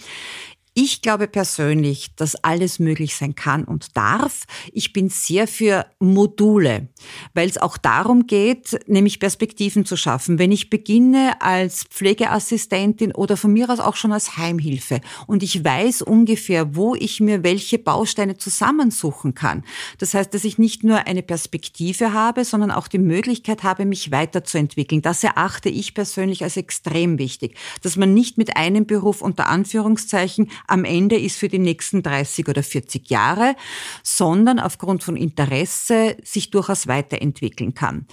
Ich 0.73 1.03
glaube 1.03 1.27
persönlich, 1.27 2.15
dass 2.15 2.37
alles 2.37 2.79
möglich 2.79 3.17
sein 3.17 3.35
kann 3.35 3.65
und 3.65 3.97
darf. 3.97 4.45
Ich 4.73 4.93
bin 4.93 5.09
sehr 5.09 5.49
für 5.49 5.85
Module, 5.99 6.89
weil 7.35 7.49
es 7.49 7.59
auch 7.59 7.77
darum 7.77 8.29
geht, 8.29 8.79
nämlich 8.87 9.19
Perspektiven 9.19 9.85
zu 9.85 9.97
schaffen. 9.97 10.39
Wenn 10.39 10.53
ich 10.53 10.71
beginne 10.71 11.41
als 11.41 11.83
Pflegeassistentin 11.83 13.13
oder 13.13 13.37
von 13.37 13.53
mir 13.53 13.69
aus 13.69 13.81
auch 13.81 13.97
schon 13.97 14.13
als 14.13 14.37
Heimhilfe 14.37 15.01
und 15.27 15.43
ich 15.43 15.65
weiß 15.65 16.03
ungefähr, 16.03 16.77
wo 16.77 16.95
ich 16.95 17.19
mir 17.19 17.43
welche 17.43 17.79
Bausteine 17.79 18.37
zusammensuchen 18.37 19.35
kann. 19.35 19.65
Das 19.99 20.15
heißt, 20.15 20.33
dass 20.33 20.45
ich 20.45 20.59
nicht 20.59 20.85
nur 20.85 21.07
eine 21.09 21.25
Perspektive 21.25 22.13
habe, 22.13 22.45
sondern 22.45 22.71
auch 22.71 22.87
die 22.87 22.99
Möglichkeit 22.99 23.65
habe, 23.65 23.87
mich 23.87 24.13
weiterzuentwickeln. 24.13 25.03
Das 25.03 25.25
erachte 25.25 25.69
ich 25.69 25.95
persönlich 25.95 26.45
als 26.45 26.57
extrem 26.57 27.19
wichtig, 27.19 27.57
dass 27.83 27.97
man 27.97 28.15
nicht 28.15 28.39
mit 28.39 28.57
einem 28.57 28.87
Beruf 28.87 29.21
unter 29.21 29.49
Anführungszeichen 29.49 30.49
am 30.67 30.85
Ende 30.85 31.19
ist 31.19 31.37
für 31.37 31.49
die 31.49 31.59
nächsten 31.59 32.03
30 32.03 32.49
oder 32.49 32.63
40 32.63 33.11
Jahre, 33.11 33.57
sondern 34.03 34.59
aufgrund 34.59 35.03
von 35.03 35.17
Interesse 35.17 36.17
sich 36.23 36.51
durchaus 36.51 36.87
weiterentwickeln 36.87 37.75
kann. 37.75 38.07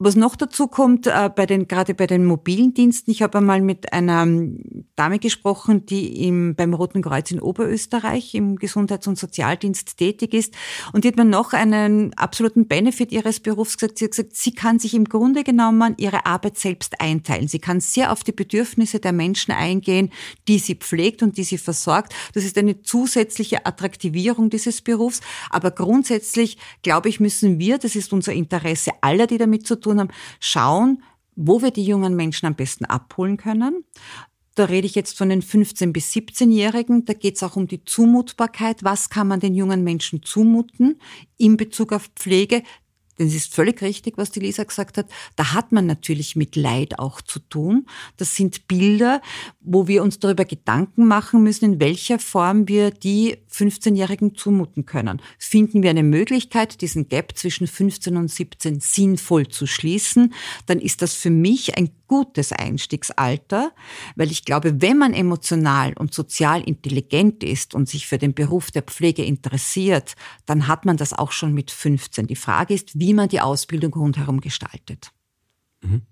Was 0.00 0.14
noch 0.14 0.36
dazu 0.36 0.68
kommt, 0.68 1.08
äh, 1.08 1.28
bei 1.34 1.44
den, 1.44 1.66
gerade 1.66 1.92
bei 1.92 2.06
den 2.06 2.24
mobilen 2.24 2.72
Diensten, 2.72 3.10
ich 3.10 3.20
habe 3.20 3.38
einmal 3.38 3.60
mit 3.60 3.92
einer 3.92 4.28
Dame 4.94 5.18
gesprochen, 5.18 5.86
die 5.86 6.24
im, 6.24 6.54
beim 6.54 6.72
Roten 6.72 7.02
Kreuz 7.02 7.32
in 7.32 7.40
Oberösterreich 7.40 8.32
im 8.36 8.54
Gesundheits- 8.60 9.08
und 9.08 9.18
Sozialdienst 9.18 9.96
tätig 9.96 10.34
ist. 10.34 10.54
Und 10.92 11.02
die 11.02 11.08
hat 11.08 11.16
mir 11.16 11.24
noch 11.24 11.52
einen 11.52 12.14
absoluten 12.14 12.68
Benefit 12.68 13.10
ihres 13.10 13.40
Berufs 13.40 13.76
gesagt. 13.76 13.98
Sie 13.98 14.04
hat 14.04 14.12
gesagt, 14.12 14.36
sie 14.36 14.52
kann 14.52 14.78
sich 14.78 14.94
im 14.94 15.04
Grunde 15.04 15.42
genommen 15.42 15.96
ihre 15.98 16.26
Arbeit 16.26 16.58
selbst 16.58 17.00
einteilen. 17.00 17.48
Sie 17.48 17.58
kann 17.58 17.80
sehr 17.80 18.12
auf 18.12 18.22
die 18.22 18.30
Bedürfnisse 18.30 19.00
der 19.00 19.12
Menschen 19.12 19.50
eingehen, 19.50 20.12
die 20.46 20.60
sie 20.60 20.76
pflegt 20.76 21.24
und 21.24 21.38
die 21.38 21.44
sie 21.44 21.58
versorgt. 21.58 22.14
Das 22.34 22.44
ist 22.44 22.56
eine 22.56 22.82
zusätzliche 22.82 23.66
Attraktivierung 23.66 24.48
dieses 24.48 24.80
Berufs. 24.80 25.22
Aber 25.50 25.72
grundsätzlich, 25.72 26.56
glaube 26.84 27.08
ich, 27.08 27.18
müssen 27.18 27.58
wir, 27.58 27.78
das 27.78 27.96
ist 27.96 28.12
unser 28.12 28.32
Interesse 28.32 28.92
aller, 29.00 29.26
die 29.26 29.38
damit 29.38 29.66
zu 29.66 29.74
tun 29.74 29.87
tun 29.88 30.00
haben, 30.00 30.10
schauen, 30.40 31.02
wo 31.36 31.62
wir 31.62 31.70
die 31.70 31.84
jungen 31.84 32.16
Menschen 32.16 32.46
am 32.46 32.54
besten 32.54 32.84
abholen 32.84 33.36
können. 33.36 33.84
Da 34.54 34.64
rede 34.64 34.86
ich 34.86 34.96
jetzt 34.96 35.16
von 35.16 35.28
den 35.28 35.40
15- 35.40 35.92
bis 35.92 36.12
17-Jährigen. 36.12 37.04
Da 37.04 37.12
geht 37.12 37.36
es 37.36 37.44
auch 37.44 37.54
um 37.54 37.68
die 37.68 37.84
Zumutbarkeit. 37.84 38.82
Was 38.82 39.08
kann 39.08 39.28
man 39.28 39.38
den 39.38 39.54
jungen 39.54 39.84
Menschen 39.84 40.24
zumuten 40.24 41.00
in 41.36 41.56
Bezug 41.56 41.92
auf 41.92 42.10
Pflege? 42.16 42.64
Denn 43.18 43.26
es 43.26 43.34
ist 43.34 43.54
völlig 43.54 43.82
richtig, 43.82 44.16
was 44.16 44.30
die 44.30 44.40
Lisa 44.40 44.64
gesagt 44.64 44.98
hat. 44.98 45.06
Da 45.36 45.52
hat 45.52 45.72
man 45.72 45.86
natürlich 45.86 46.36
mit 46.36 46.56
Leid 46.56 46.98
auch 46.98 47.20
zu 47.20 47.40
tun. 47.40 47.86
Das 48.16 48.36
sind 48.36 48.68
Bilder, 48.68 49.20
wo 49.60 49.88
wir 49.88 50.02
uns 50.02 50.18
darüber 50.18 50.44
Gedanken 50.44 51.06
machen 51.06 51.42
müssen, 51.42 51.64
in 51.64 51.80
welcher 51.80 52.18
Form 52.18 52.68
wir 52.68 52.90
die 52.90 53.38
15-Jährigen 53.52 54.34
zumuten 54.36 54.86
können. 54.86 55.20
Finden 55.38 55.82
wir 55.82 55.90
eine 55.90 56.02
Möglichkeit, 56.02 56.80
diesen 56.80 57.08
Gap 57.08 57.36
zwischen 57.36 57.66
15 57.66 58.16
und 58.16 58.30
17 58.30 58.80
sinnvoll 58.80 59.48
zu 59.48 59.66
schließen, 59.66 60.34
dann 60.66 60.78
ist 60.78 61.02
das 61.02 61.14
für 61.14 61.30
mich 61.30 61.76
ein 61.76 61.90
gutes 62.08 62.52
Einstiegsalter, 62.52 63.72
weil 64.16 64.30
ich 64.32 64.44
glaube, 64.44 64.82
wenn 64.82 64.98
man 64.98 65.14
emotional 65.14 65.92
und 65.92 66.12
sozial 66.12 66.62
intelligent 66.62 67.44
ist 67.44 67.74
und 67.74 67.88
sich 67.88 68.06
für 68.06 68.18
den 68.18 68.34
Beruf 68.34 68.70
der 68.70 68.82
Pflege 68.82 69.24
interessiert, 69.24 70.16
dann 70.46 70.66
hat 70.66 70.84
man 70.84 70.96
das 70.96 71.12
auch 71.12 71.30
schon 71.30 71.54
mit 71.54 71.70
15. 71.70 72.26
Die 72.26 72.36
Frage 72.36 72.74
ist, 72.74 72.98
wie 72.98 73.14
man 73.14 73.28
die 73.28 73.40
Ausbildung 73.40 73.92
rundherum 73.94 74.40
gestaltet. 74.40 75.12
Mhm. 75.82 76.02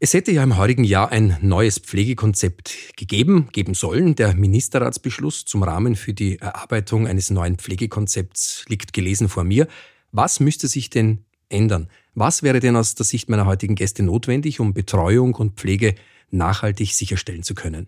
Es 0.00 0.14
hätte 0.14 0.30
ja 0.30 0.44
im 0.44 0.56
heurigen 0.56 0.84
Jahr 0.84 1.10
ein 1.10 1.36
neues 1.40 1.80
Pflegekonzept 1.80 2.96
gegeben, 2.96 3.48
geben 3.50 3.74
sollen. 3.74 4.14
Der 4.14 4.32
Ministerratsbeschluss 4.32 5.44
zum 5.44 5.64
Rahmen 5.64 5.96
für 5.96 6.14
die 6.14 6.38
Erarbeitung 6.38 7.08
eines 7.08 7.30
neuen 7.30 7.56
Pflegekonzepts 7.56 8.64
liegt 8.68 8.92
gelesen 8.92 9.28
vor 9.28 9.42
mir. 9.42 9.66
Was 10.12 10.38
müsste 10.38 10.68
sich 10.68 10.88
denn 10.88 11.24
ändern? 11.48 11.88
Was 12.18 12.42
wäre 12.42 12.58
denn 12.58 12.74
aus 12.74 12.96
der 12.96 13.06
Sicht 13.06 13.28
meiner 13.28 13.46
heutigen 13.46 13.76
Gäste 13.76 14.02
notwendig, 14.02 14.58
um 14.58 14.74
Betreuung 14.74 15.36
und 15.36 15.56
Pflege 15.56 15.94
nachhaltig 16.30 16.92
sicherstellen 16.92 17.44
zu 17.44 17.54
können? 17.54 17.86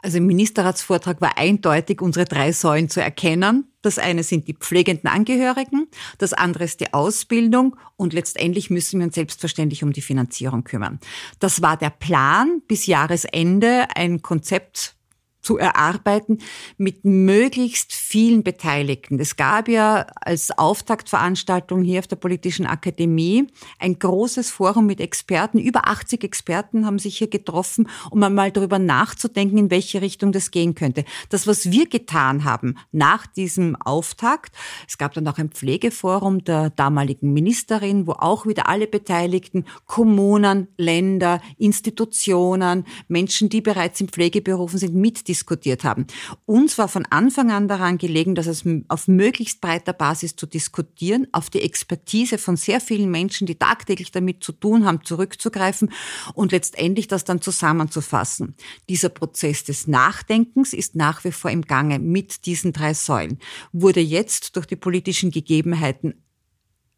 Also 0.00 0.18
im 0.18 0.26
Ministerratsvortrag 0.26 1.20
war 1.22 1.38
eindeutig 1.38 2.02
unsere 2.02 2.26
drei 2.26 2.52
Säulen 2.52 2.90
zu 2.90 3.00
erkennen. 3.00 3.72
Das 3.80 3.98
eine 3.98 4.24
sind 4.24 4.46
die 4.46 4.54
pflegenden 4.54 5.08
Angehörigen, 5.08 5.86
das 6.18 6.34
andere 6.34 6.64
ist 6.64 6.80
die 6.80 6.92
Ausbildung 6.92 7.76
und 7.96 8.12
letztendlich 8.12 8.68
müssen 8.68 9.00
wir 9.00 9.06
uns 9.06 9.14
selbstverständlich 9.14 9.82
um 9.82 9.92
die 9.92 10.02
Finanzierung 10.02 10.62
kümmern. 10.62 11.00
Das 11.38 11.62
war 11.62 11.76
der 11.76 11.90
Plan, 11.90 12.62
bis 12.68 12.86
Jahresende 12.86 13.86
ein 13.94 14.20
Konzept 14.22 14.96
zu 15.42 15.58
erarbeiten 15.58 16.38
mit 16.78 17.04
möglichst 17.04 17.92
vielen 17.92 18.44
Beteiligten. 18.44 19.18
Es 19.18 19.36
gab 19.36 19.68
ja 19.68 20.06
als 20.20 20.56
Auftaktveranstaltung 20.56 21.82
hier 21.82 21.98
auf 21.98 22.06
der 22.06 22.16
Politischen 22.16 22.64
Akademie 22.64 23.48
ein 23.78 23.98
großes 23.98 24.50
Forum 24.50 24.86
mit 24.86 25.00
Experten. 25.00 25.58
Über 25.58 25.88
80 25.88 26.22
Experten 26.22 26.86
haben 26.86 27.00
sich 27.00 27.18
hier 27.18 27.28
getroffen, 27.28 27.88
um 28.10 28.22
einmal 28.22 28.52
darüber 28.52 28.78
nachzudenken, 28.78 29.58
in 29.58 29.70
welche 29.70 30.00
Richtung 30.00 30.30
das 30.30 30.52
gehen 30.52 30.74
könnte. 30.76 31.04
Das, 31.28 31.46
was 31.46 31.70
wir 31.70 31.88
getan 31.88 32.44
haben 32.44 32.76
nach 32.92 33.26
diesem 33.26 33.74
Auftakt, 33.76 34.54
es 34.86 34.96
gab 34.96 35.12
dann 35.14 35.26
auch 35.26 35.38
ein 35.38 35.50
Pflegeforum 35.50 36.44
der 36.44 36.70
damaligen 36.70 37.32
Ministerin, 37.32 38.06
wo 38.06 38.12
auch 38.12 38.46
wieder 38.46 38.68
alle 38.68 38.86
Beteiligten, 38.86 39.64
Kommunen, 39.86 40.68
Länder, 40.76 41.40
Institutionen, 41.58 42.84
Menschen, 43.08 43.48
die 43.48 43.60
bereits 43.60 44.00
im 44.00 44.08
Pflegeberufen 44.08 44.78
sind, 44.78 44.94
mit 44.94 45.26
diskutiert 45.32 45.82
haben. 45.82 46.06
Uns 46.44 46.76
war 46.76 46.88
von 46.88 47.06
Anfang 47.06 47.50
an 47.50 47.66
daran 47.66 47.96
gelegen, 47.96 48.34
dass 48.34 48.46
es 48.46 48.64
auf 48.88 49.08
möglichst 49.08 49.62
breiter 49.62 49.94
Basis 49.94 50.36
zu 50.36 50.44
diskutieren, 50.44 51.26
auf 51.32 51.48
die 51.48 51.62
Expertise 51.62 52.36
von 52.36 52.58
sehr 52.58 52.82
vielen 52.82 53.10
Menschen, 53.10 53.46
die 53.46 53.54
tagtäglich 53.54 54.10
damit 54.10 54.44
zu 54.44 54.52
tun 54.52 54.84
haben, 54.84 55.02
zurückzugreifen 55.04 55.90
und 56.34 56.52
letztendlich 56.52 57.08
das 57.08 57.24
dann 57.24 57.40
zusammenzufassen. 57.40 58.56
Dieser 58.90 59.08
Prozess 59.08 59.64
des 59.64 59.86
Nachdenkens 59.86 60.74
ist 60.74 60.96
nach 60.96 61.24
wie 61.24 61.32
vor 61.32 61.50
im 61.50 61.62
Gange 61.62 61.98
mit 61.98 62.44
diesen 62.44 62.74
drei 62.74 62.92
Säulen, 62.92 63.38
wurde 63.72 64.00
jetzt 64.00 64.56
durch 64.56 64.66
die 64.66 64.76
politischen 64.76 65.30
Gegebenheiten 65.30 66.22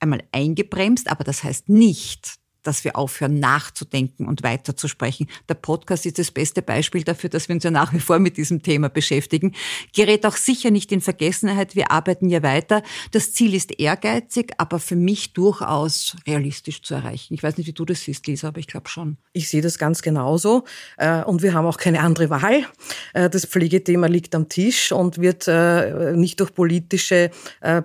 einmal 0.01 0.25
eingebremst, 0.33 1.09
aber 1.09 1.23
das 1.23 1.45
heißt 1.45 1.69
nicht, 1.69 2.41
dass 2.67 2.85
wir 2.85 2.97
aufhören 2.97 3.39
nachzudenken 3.39 4.27
und 4.27 4.43
weiterzusprechen. 4.43 5.29
Der 5.49 5.55
Podcast 5.55 6.07
ist 6.07 6.19
das 6.19 6.31
beste 6.31 6.63
Beispiel 6.63 7.05
dafür, 7.05 7.31
dass 7.31 7.49
wir 7.49 7.55
uns 7.55 7.65
ja 7.65 7.71
nach 7.71 7.93
wie 7.93 8.01
vor 8.01 8.19
mit 8.19 8.37
diesem 8.37 8.63
Thema 8.63 8.89
beschäftigen. 8.89 9.53
Gerät 9.95 10.27
auch 10.27 10.37
sicher 10.37 10.71
nicht 10.71 10.93
in 10.93 11.01
Vergessenheit. 11.01 11.77
Wir 11.77 11.91
arbeiten 11.91 12.29
ja 12.29 12.43
weiter. 12.43 12.83
Das 13.13 13.33
Ziel 13.33 13.55
ist 13.55 13.79
ehrgeizig, 13.79 14.55
aber 14.59 14.79
für 14.79 14.97
mich 14.97 15.33
durchaus 15.33 16.17
realistisch 16.27 16.83
zu 16.83 16.95
erreichen. 16.95 17.35
Ich 17.35 17.43
weiß 17.43 17.57
nicht, 17.59 17.67
wie 17.67 17.73
du 17.73 17.85
das 17.85 18.03
siehst, 18.03 18.27
Lisa, 18.27 18.49
aber 18.49 18.59
ich 18.59 18.67
glaube 18.67 18.89
schon. 18.89 19.17
Ich 19.33 19.49
sehe 19.49 19.63
das 19.63 19.79
ganz 19.79 20.03
genauso. 20.03 20.65
Äh, 20.97 21.23
und 21.25 21.43
wir 21.43 21.55
haben 21.55 21.67
auch 21.67 21.77
keine 21.77 22.01
andere 22.01 22.31
Wahl. 22.31 22.67
Äh, 23.13 23.31
das 23.31 23.47
Pflegethema 23.47 24.07
liegt 24.07 24.35
am 24.35 24.49
Tisch 24.49 24.93
und 24.93 25.19
wird 25.19 25.49
äh, 25.49 26.13
nicht 26.17 26.41
durch 26.41 26.55
politische 26.55 27.31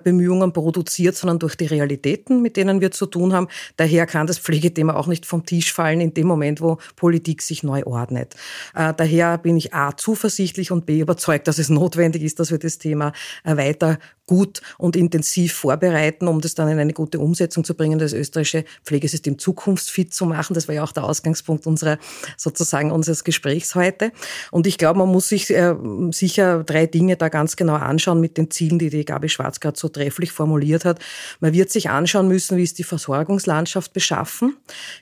Bemühungen 0.04 0.52
produziert, 0.52 1.16
sondern 1.16 1.38
durch 1.38 1.56
die 1.56 1.66
Realitäten, 1.66 2.42
mit 2.42 2.56
denen 2.56 2.80
wir 2.80 2.90
zu 2.90 3.06
tun 3.06 3.32
haben. 3.32 3.48
Daher 3.76 4.06
kann 4.06 4.26
das 4.26 4.38
Pflege 4.70 4.74
Thema 4.74 4.96
auch 4.96 5.06
nicht 5.06 5.26
vom 5.26 5.44
Tisch 5.44 5.72
fallen 5.72 6.00
in 6.00 6.14
dem 6.14 6.26
Moment, 6.26 6.60
wo 6.60 6.78
Politik 6.96 7.42
sich 7.42 7.62
neu 7.62 7.82
ordnet. 7.84 8.34
Äh, 8.74 8.94
daher 8.96 9.38
bin 9.38 9.56
ich 9.56 9.74
A 9.74 9.96
zuversichtlich 9.96 10.70
und 10.70 10.86
B 10.86 11.00
überzeugt, 11.00 11.48
dass 11.48 11.58
es 11.58 11.68
notwendig 11.68 12.22
ist, 12.22 12.38
dass 12.40 12.50
wir 12.50 12.58
das 12.58 12.78
Thema 12.78 13.12
äh, 13.44 13.56
weiter 13.56 13.98
gut 14.30 14.62
und 14.78 14.94
intensiv 14.94 15.54
vorbereiten, 15.54 16.28
um 16.28 16.40
das 16.40 16.54
dann 16.54 16.68
in 16.68 16.78
eine 16.78 16.92
gute 16.92 17.18
Umsetzung 17.18 17.64
zu 17.64 17.74
bringen, 17.74 17.98
das 17.98 18.12
österreichische 18.12 18.64
Pflegesystem 18.84 19.40
zukunftsfit 19.40 20.14
zu 20.14 20.24
machen. 20.24 20.54
Das 20.54 20.68
war 20.68 20.74
ja 20.76 20.84
auch 20.84 20.92
der 20.92 21.02
Ausgangspunkt 21.02 21.66
unserer, 21.66 21.98
sozusagen 22.36 22.92
unseres 22.92 23.24
Gesprächs 23.24 23.74
heute. 23.74 24.12
Und 24.52 24.68
ich 24.68 24.78
glaube, 24.78 25.00
man 25.00 25.08
muss 25.08 25.30
sich 25.30 25.50
äh, 25.50 25.74
sicher 26.12 26.62
drei 26.62 26.86
Dinge 26.86 27.16
da 27.16 27.28
ganz 27.28 27.56
genau 27.56 27.74
anschauen 27.74 28.20
mit 28.20 28.36
den 28.36 28.52
Zielen, 28.52 28.78
die 28.78 28.88
die 28.88 29.04
Gabi 29.04 29.28
Schwarz 29.28 29.58
gerade 29.58 29.76
so 29.76 29.88
trefflich 29.88 30.30
formuliert 30.30 30.84
hat. 30.84 31.00
Man 31.40 31.52
wird 31.52 31.70
sich 31.70 31.90
anschauen 31.90 32.28
müssen, 32.28 32.56
wie 32.56 32.62
ist 32.62 32.78
die 32.78 32.84
Versorgungslandschaft 32.84 33.92
beschaffen? 33.92 34.56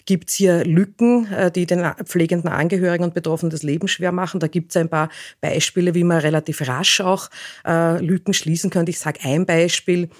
Gibt 0.06 0.30
es 0.30 0.36
hier 0.36 0.64
Lücken, 0.64 1.30
äh, 1.30 1.50
die 1.50 1.66
den 1.66 1.84
pflegenden 2.04 2.50
Angehörigen 2.50 3.04
und 3.04 3.12
Betroffenen 3.12 3.50
das 3.50 3.62
Leben 3.62 3.88
schwer 3.88 4.10
machen? 4.10 4.40
Da 4.40 4.46
gibt 4.46 4.70
es 4.70 4.78
ein 4.78 4.88
paar 4.88 5.10
Beispiele, 5.42 5.94
wie 5.94 6.04
man 6.04 6.16
relativ 6.20 6.66
rasch 6.66 7.02
auch 7.02 7.28
äh, 7.66 8.02
Lücken 8.02 8.32
schließen 8.32 8.70
könnte. 8.70 8.88
Ich 8.88 8.98
sage 8.98 9.17
ein 9.22 9.46
Beispiel 9.46 10.10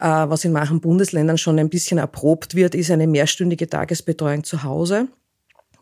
äh, 0.00 0.06
was 0.06 0.44
in 0.44 0.52
manchen 0.52 0.80
Bundesländern 0.80 1.38
schon 1.38 1.58
ein 1.58 1.68
bisschen 1.68 1.98
erprobt 1.98 2.54
wird, 2.54 2.74
ist 2.74 2.90
eine 2.90 3.06
mehrstündige 3.06 3.68
Tagesbetreuung 3.68 4.44
zu 4.44 4.62
Hause 4.62 5.08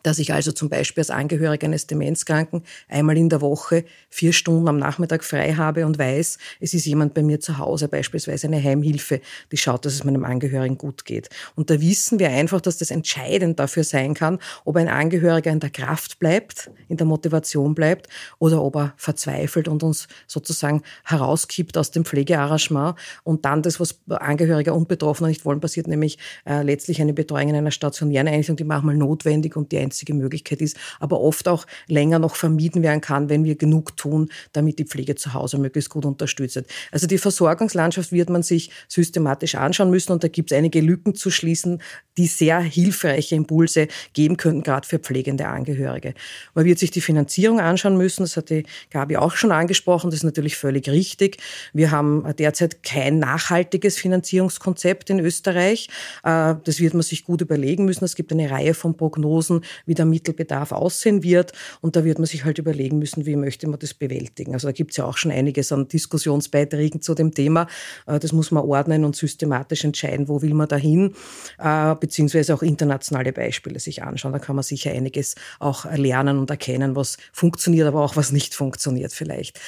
dass 0.03 0.19
ich 0.19 0.33
also 0.33 0.53
zum 0.53 0.69
Beispiel 0.69 1.01
als 1.01 1.11
Angehöriger 1.11 1.67
eines 1.67 1.87
Demenzkranken 1.87 2.63
einmal 2.89 3.17
in 3.17 3.29
der 3.29 3.41
Woche 3.41 3.85
vier 4.11 4.33
Stunden 4.33 4.69
am 4.69 4.79
Nachmittag 4.79 5.25
frei 5.25 5.55
habe 5.55 5.87
und 5.87 5.99
weiß, 5.99 6.39
es 6.61 6.75
ist 6.75 6.87
jemand 6.87 7.15
bei 7.15 7.23
mir 7.23 7.41
zu 7.41 7.59
Hause, 7.59 7.89
beispielsweise 7.89 8.47
eine 8.47 8.63
Heimhilfe, 8.63 9.21
die 9.51 9.57
schaut, 9.57 9.85
dass 9.85 9.95
es 9.95 10.05
meinem 10.05 10.25
Angehörigen 10.25 10.79
gut 10.79 11.05
geht. 11.05 11.29
Und 11.55 11.71
da 11.71 11.81
wissen 11.81 12.19
wir 12.19 12.31
einfach, 12.31 12.61
dass 12.61 12.79
das 12.79 12.91
entscheidend 12.91 13.59
dafür 13.59 13.85
sein 13.85 14.15
kann, 14.15 14.39
ob 14.65 14.77
ein 14.77 14.89
Angehöriger 14.89 15.51
in 15.51 15.61
der 15.61 15.71
Kraft 15.71 16.19
bleibt, 16.19 16.71
in 16.89 16.97
der 16.97 17.07
Motivation 17.07 17.75
bleibt 17.75 18.09
oder 18.39 18.63
ob 18.63 18.77
er 18.77 18.95
verzweifelt 18.97 19.69
und 19.69 19.83
uns 19.83 20.09
sozusagen 20.27 20.83
herauskippt 21.05 21.77
aus 21.79 21.91
dem 21.91 22.05
Pflegearrangement 22.05 22.97
und 23.25 23.45
dann 23.45 23.63
das, 23.63 23.81
was 23.81 23.99
Angehörige 24.09 24.75
und 24.75 24.89
Betroffene 24.89 25.29
nicht 25.29 25.45
wollen, 25.45 25.61
passiert, 25.61 25.87
nämlich 25.87 26.19
äh, 26.45 26.63
letztlich 26.63 27.01
eine 27.01 27.13
Betreuung 27.13 27.51
in 27.51 27.57
einer 27.57 27.71
stationären 27.71 28.29
Einrichtung, 28.29 28.57
die 28.57 28.65
manchmal 28.65 28.97
notwendig 28.97 29.57
und 29.57 29.73
die 29.73 29.79
einzige 29.93 30.15
Möglichkeit 30.15 30.63
ist, 30.63 30.77
aber 31.01 31.21
oft 31.21 31.47
auch 31.49 31.67
länger 31.87 32.19
noch 32.19 32.35
vermieden 32.35 32.83
werden 32.83 33.03
kann, 33.03 33.29
wenn 33.29 33.45
wir 33.45 33.57
genug 33.57 33.97
tun, 33.97 34.31
damit 34.53 34.79
die 34.79 34.85
Pflege 34.85 35.17
zu 35.17 35.35
Hause 35.35 35.59
möglichst 35.59 35.91
gut 35.91 36.07
unterstützt 36.07 36.57
wird. 36.57 36.67
Also 36.91 37.07
die 37.07 37.19
Versorgungslandschaft 37.19 38.11
wird 38.11 38.31
man 38.31 38.43
sich 38.43 38.71
systematisch 38.89 39.55
anschauen 39.55 39.91
müssen 39.91 40.13
und 40.13 40.25
da 40.25 40.29
gibt 40.29 40.51
es 40.51 40.57
einige 40.57 40.81
Lücken 40.81 41.15
zu 41.15 41.31
schließen, 41.31 41.83
die 42.17 42.27
sehr 42.27 42.61
hilfreiche 42.61 43.35
Impulse 43.35 43.89
geben 44.15 44.37
könnten, 44.37 44.63
gerade 44.63 44.87
für 44.87 44.99
pflegende 44.99 45.47
Angehörige. 45.47 46.15
Man 46.55 46.65
wird 46.65 46.79
sich 46.79 46.91
die 46.91 47.01
Finanzierung 47.01 47.61
anschauen 47.61 47.97
müssen, 47.97 48.23
das 48.23 48.37
hat 48.37 48.51
die 48.51 48.65
Gabi 48.91 49.17
auch 49.17 49.37
schon 49.37 49.53
angesprochen, 49.53 50.11
das 50.11 50.21
ist 50.21 50.25
natürlich 50.25 50.57
völlig 50.57 50.89
richtig. 50.89 51.39
Wir 51.73 51.91
haben 51.91 52.25
derzeit 52.39 52.83
kein 52.83 53.19
nachhaltiges 53.19 53.99
Finanzierungskonzept 53.99 55.11
in 55.11 55.21
Österreich. 55.21 55.89
Äh, 56.23 56.55
das 56.65 56.81
wird 56.81 56.95
man 56.95 57.03
sich 57.03 57.25
gut 57.25 57.41
überlegen 57.41 57.85
müssen. 57.85 58.05
Es 58.05 58.15
gibt 58.15 58.33
eine 58.33 58.51
Reihe 58.51 58.75
von 58.75 58.97
Prognosen, 58.97 59.65
wie 59.87 59.95
der 59.95 60.05
Mittelbedarf 60.05 60.73
aussehen 60.73 61.23
wird. 61.23 61.53
Und 61.81 61.97
da 61.97 62.05
wird 62.05 62.19
man 62.19 62.27
sich 62.27 62.45
halt 62.45 62.59
überlegen 62.59 62.99
müssen, 62.99 63.27
wie 63.27 63.37
möchte 63.37 63.67
man 63.69 63.79
das 63.79 63.95
bewältigen. 63.95 64.55
Also 64.55 64.69
da 64.69 64.73
gibt 64.73 64.93
es 64.93 64.97
ja 64.97 65.05
auch 65.05 65.17
schon 65.17 65.31
einiges 65.31 65.73
an 65.73 65.89
Diskussionsbeiträgen 65.89 67.03
zu 67.03 67.15
dem 67.15 67.33
Thema. 67.35 67.67
Äh, 68.07 68.19
das 68.19 68.33
muss 68.33 68.51
man 68.51 68.65
ordnen 68.65 69.05
und 69.05 69.17
systematisch 69.17 69.85
entscheiden, 69.85 70.29
wo 70.29 70.43
will 70.43 70.55
man 70.55 70.69
dahin, 70.69 71.15
äh, 71.59 71.95
beziehungsweise 71.97 72.55
auch 72.55 72.63
internationale 72.63 73.33
Beispiele 73.33 73.81
sich 73.81 74.03
anschauen. 74.03 74.33
Da 74.33 74.39
kann 74.39 74.57
man 74.57 74.63
sicher 74.63 74.91
einiges 74.91 75.35
auch 75.59 75.85
lernen 75.93 76.39
und 76.39 76.51
erkennen, 76.51 76.97
was 76.97 77.17
funktioniert, 77.33 77.87
aber 77.87 78.03
auch 78.03 78.17
was 78.17 78.33
nicht 78.33 78.55
funktioniert 78.55 79.13
vielleicht. 79.13 79.61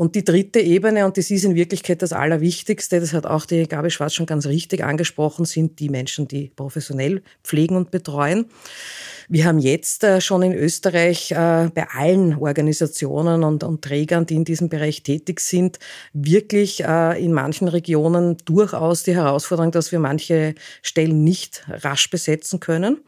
Und 0.00 0.14
die 0.14 0.24
dritte 0.24 0.60
Ebene, 0.60 1.04
und 1.04 1.18
das 1.18 1.30
ist 1.30 1.44
in 1.44 1.54
Wirklichkeit 1.54 2.00
das 2.00 2.14
Allerwichtigste, 2.14 3.00
das 3.00 3.12
hat 3.12 3.26
auch 3.26 3.44
die 3.44 3.68
Gabi 3.68 3.90
Schwarz 3.90 4.14
schon 4.14 4.24
ganz 4.24 4.46
richtig 4.46 4.82
angesprochen, 4.82 5.44
sind 5.44 5.78
die 5.78 5.90
Menschen, 5.90 6.26
die 6.26 6.50
professionell 6.56 7.20
pflegen 7.44 7.76
und 7.76 7.90
betreuen. 7.90 8.46
Wir 9.28 9.44
haben 9.44 9.58
jetzt 9.58 10.02
äh, 10.02 10.22
schon 10.22 10.40
in 10.40 10.54
Österreich 10.54 11.32
äh, 11.32 11.68
bei 11.74 11.86
allen 11.94 12.34
Organisationen 12.38 13.44
und, 13.44 13.62
und 13.62 13.82
Trägern, 13.82 14.24
die 14.24 14.36
in 14.36 14.46
diesem 14.46 14.70
Bereich 14.70 15.02
tätig 15.02 15.38
sind, 15.40 15.78
wirklich 16.14 16.82
äh, 16.82 17.22
in 17.22 17.34
manchen 17.34 17.68
Regionen 17.68 18.38
durchaus 18.46 19.02
die 19.02 19.14
Herausforderung, 19.14 19.70
dass 19.70 19.92
wir 19.92 19.98
manche 19.98 20.54
Stellen 20.80 21.24
nicht 21.24 21.66
rasch 21.68 22.08
besetzen 22.08 22.58
können, 22.58 23.02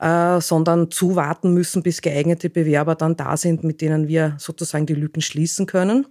sondern 0.00 0.90
zuwarten 0.90 1.52
müssen, 1.52 1.82
bis 1.82 2.00
geeignete 2.00 2.48
Bewerber 2.48 2.94
dann 2.94 3.14
da 3.16 3.36
sind, 3.36 3.62
mit 3.62 3.82
denen 3.82 4.08
wir 4.08 4.36
sozusagen 4.38 4.86
die 4.86 4.94
Lücken 4.94 5.20
schließen 5.20 5.66
können. 5.66 6.06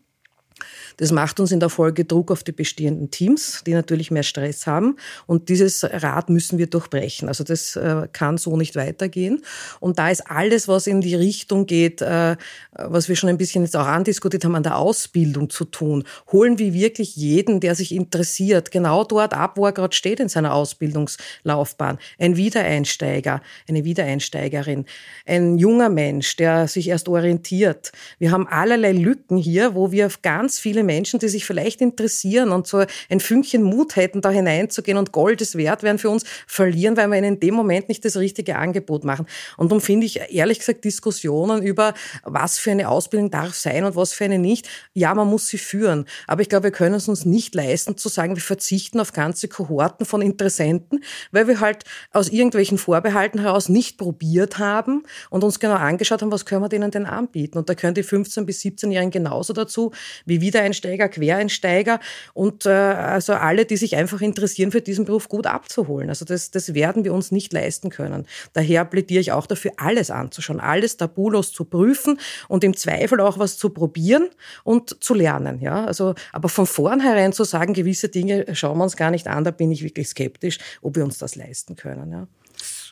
Das 0.99 1.13
macht 1.13 1.39
uns 1.39 1.53
in 1.53 1.61
der 1.61 1.69
Folge 1.69 2.03
Druck 2.03 2.29
auf 2.29 2.43
die 2.43 2.51
bestehenden 2.51 3.09
Teams, 3.09 3.63
die 3.65 3.73
natürlich 3.73 4.11
mehr 4.11 4.23
Stress 4.23 4.67
haben. 4.67 4.97
Und 5.27 5.47
dieses 5.47 5.85
Rad 5.85 6.29
müssen 6.29 6.57
wir 6.57 6.67
durchbrechen. 6.67 7.29
Also 7.29 7.45
das 7.45 7.77
äh, 7.77 8.09
kann 8.11 8.37
so 8.37 8.57
nicht 8.57 8.75
weitergehen. 8.75 9.41
Und 9.79 9.97
da 9.97 10.09
ist 10.09 10.29
alles, 10.29 10.67
was 10.67 10.87
in 10.87 10.99
die 10.99 11.15
Richtung 11.15 11.67
geht, 11.67 12.01
äh, 12.01 12.35
was 12.73 13.07
wir 13.07 13.15
schon 13.15 13.29
ein 13.29 13.37
bisschen 13.37 13.63
jetzt 13.63 13.77
auch 13.77 13.85
andiskutiert 13.85 14.43
haben, 14.43 14.55
an 14.55 14.63
der 14.63 14.77
Ausbildung 14.77 15.49
zu 15.49 15.63
tun. 15.63 16.03
Holen 16.33 16.57
wir 16.59 16.73
wirklich 16.73 17.15
jeden, 17.15 17.61
der 17.61 17.75
sich 17.75 17.95
interessiert, 17.95 18.69
genau 18.69 19.05
dort 19.05 19.33
ab, 19.33 19.53
wo 19.55 19.67
er 19.67 19.71
gerade 19.71 19.95
steht 19.95 20.19
in 20.19 20.27
seiner 20.27 20.53
Ausbildungslaufbahn. 20.53 21.97
Ein 22.17 22.35
Wiedereinsteiger, 22.35 23.41
eine 23.69 23.85
Wiedereinsteigerin, 23.85 24.83
ein 25.25 25.57
junger 25.57 25.87
Mensch, 25.87 26.35
der 26.35 26.67
sich 26.67 26.89
erst 26.89 27.07
orientiert. 27.07 27.93
Wir 28.17 28.31
haben 28.31 28.49
allerlei 28.49 28.91
Lücken 28.91 29.37
hier, 29.37 29.75
wo 29.75 29.93
wir 29.93 30.09
ganz 30.21 30.59
viele 30.59 30.88
Menschen, 30.89 31.19
die 31.19 31.29
sich 31.29 31.45
vielleicht 31.45 31.81
interessieren 31.81 32.51
und 32.51 32.65
so 32.65 32.83
ein 33.09 33.19
Fünkchen 33.19 33.61
Mut 33.61 33.95
hätten, 33.95 34.21
da 34.21 34.31
hineinzugehen 34.31 34.97
und 34.97 35.11
Gold 35.11 35.39
ist 35.39 35.55
wert 35.55 35.83
werden 35.83 35.99
für 35.99 36.09
uns, 36.09 36.23
verlieren, 36.47 36.97
weil 36.97 37.07
wir 37.09 37.17
ihnen 37.19 37.35
in 37.35 37.39
dem 37.39 37.53
Moment 37.53 37.89
nicht 37.89 38.03
das 38.05 38.17
richtige 38.17 38.55
Angebot 38.55 39.03
machen. 39.03 39.27
Und 39.55 39.69
darum 39.69 39.81
finde 39.81 40.07
ich 40.07 40.19
ehrlich 40.31 40.57
gesagt 40.57 40.83
Diskussionen 40.83 41.61
über, 41.61 41.93
was 42.23 42.57
für 42.57 42.71
eine 42.71 42.89
Ausbildung 42.89 43.29
darf 43.29 43.53
sein 43.53 43.83
und 43.83 43.95
was 43.95 44.13
für 44.13 44.25
eine 44.25 44.39
nicht. 44.39 44.67
Ja, 44.93 45.13
man 45.13 45.27
muss 45.27 45.45
sie 45.45 45.59
führen. 45.59 46.05
Aber 46.25 46.41
ich 46.41 46.49
glaube, 46.49 46.63
wir 46.63 46.71
können 46.71 46.95
es 46.95 47.07
uns 47.07 47.23
nicht 47.23 47.53
leisten 47.53 47.95
zu 47.97 48.09
sagen, 48.09 48.35
wir 48.35 48.41
verzichten 48.41 48.99
auf 48.99 49.13
ganze 49.13 49.47
Kohorten 49.47 50.07
von 50.07 50.23
Interessenten, 50.23 51.03
weil 51.31 51.47
wir 51.47 51.59
halt 51.59 51.83
aus 52.13 52.29
irgendwelchen 52.29 52.79
Vorbehalten 52.79 53.39
heraus 53.39 53.69
nicht 53.69 53.99
probiert 53.99 54.57
haben 54.57 55.03
und 55.29 55.43
uns 55.43 55.59
genau 55.59 55.75
angeschaut 55.75 56.23
haben, 56.23 56.31
was 56.31 56.47
können 56.47 56.63
wir 56.63 56.69
denen 56.69 56.89
denn 56.89 57.05
anbieten. 57.05 57.59
Und 57.59 57.69
da 57.69 57.75
können 57.75 57.93
die 57.93 58.03
15- 58.03 58.45
bis 58.45 58.61
17-Jährigen 58.61 59.11
genauso 59.11 59.53
dazu 59.53 59.91
wie 60.25 60.41
Wiedereinsteiger 60.41 60.68
Einsteiger, 60.69 61.09
Quereinsteiger 61.09 61.99
und 62.33 62.65
äh, 62.65 62.69
also 62.69 63.33
alle, 63.33 63.65
die 63.65 63.77
sich 63.77 63.95
einfach 63.95 64.21
interessieren 64.21 64.71
für 64.71 64.81
diesen 64.81 65.05
Beruf, 65.05 65.27
gut 65.27 65.47
abzuholen. 65.47 66.09
Also 66.09 66.25
das, 66.25 66.51
das 66.51 66.73
werden 66.73 67.03
wir 67.03 67.13
uns 67.13 67.31
nicht 67.31 67.51
leisten 67.53 67.89
können. 67.89 68.25
Daher 68.53 68.85
plädiere 68.85 69.21
ich 69.21 69.31
auch 69.31 69.47
dafür, 69.47 69.71
alles 69.77 70.11
anzuschauen, 70.11 70.59
alles 70.59 70.97
tabulos 70.97 71.51
zu 71.51 71.65
prüfen 71.65 72.19
und 72.47 72.63
im 72.63 72.75
Zweifel 72.75 73.19
auch 73.21 73.39
was 73.39 73.57
zu 73.57 73.69
probieren 73.69 74.29
und 74.63 75.03
zu 75.03 75.13
lernen. 75.13 75.59
Ja, 75.61 75.85
also, 75.85 76.15
aber 76.31 76.49
von 76.49 76.65
vornherein 76.65 77.33
zu 77.33 77.43
sagen, 77.43 77.73
gewisse 77.73 78.09
Dinge 78.09 78.45
schauen 78.53 78.77
wir 78.77 78.83
uns 78.83 78.95
gar 78.95 79.11
nicht 79.11 79.27
an, 79.27 79.43
da 79.43 79.51
bin 79.51 79.71
ich 79.71 79.83
wirklich 79.83 80.07
skeptisch, 80.07 80.59
ob 80.81 80.95
wir 80.95 81.03
uns 81.03 81.17
das 81.17 81.35
leisten 81.35 81.75
können. 81.75 82.11
Ja 82.11 82.27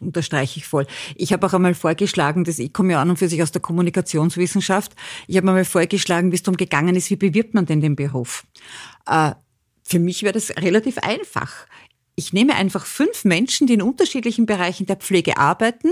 unterstreiche 0.01 0.60
ich 0.60 0.67
voll. 0.67 0.86
Ich 1.15 1.33
habe 1.33 1.45
auch 1.45 1.53
einmal 1.53 1.73
vorgeschlagen, 1.73 2.43
dass 2.43 2.60
ich 2.60 2.73
komme 2.73 2.93
ja 2.93 3.01
an 3.01 3.10
und 3.10 3.17
für 3.17 3.29
sich 3.29 3.41
aus 3.41 3.51
der 3.51 3.62
Kommunikationswissenschaft. 3.62 4.95
Ich 5.27 5.38
habe 5.38 5.47
einmal 5.47 5.65
vorgeschlagen, 5.65 6.31
wie 6.31 6.36
es 6.36 6.43
darum 6.43 6.57
gegangen 6.57 6.95
ist, 6.95 7.10
wie 7.10 7.15
bewirbt 7.15 7.53
man 7.53 7.65
denn 7.65 7.81
den 7.81 7.95
Beruf? 7.95 8.45
Äh, 9.05 9.31
für 9.83 9.99
mich 9.99 10.23
wäre 10.23 10.33
das 10.33 10.51
relativ 10.57 10.97
einfach. 10.97 11.67
Ich 12.15 12.33
nehme 12.33 12.55
einfach 12.55 12.86
fünf 12.86 13.25
Menschen, 13.25 13.67
die 13.67 13.75
in 13.75 13.81
unterschiedlichen 13.81 14.45
Bereichen 14.45 14.86
der 14.86 14.97
Pflege 14.97 15.38
arbeiten 15.38 15.91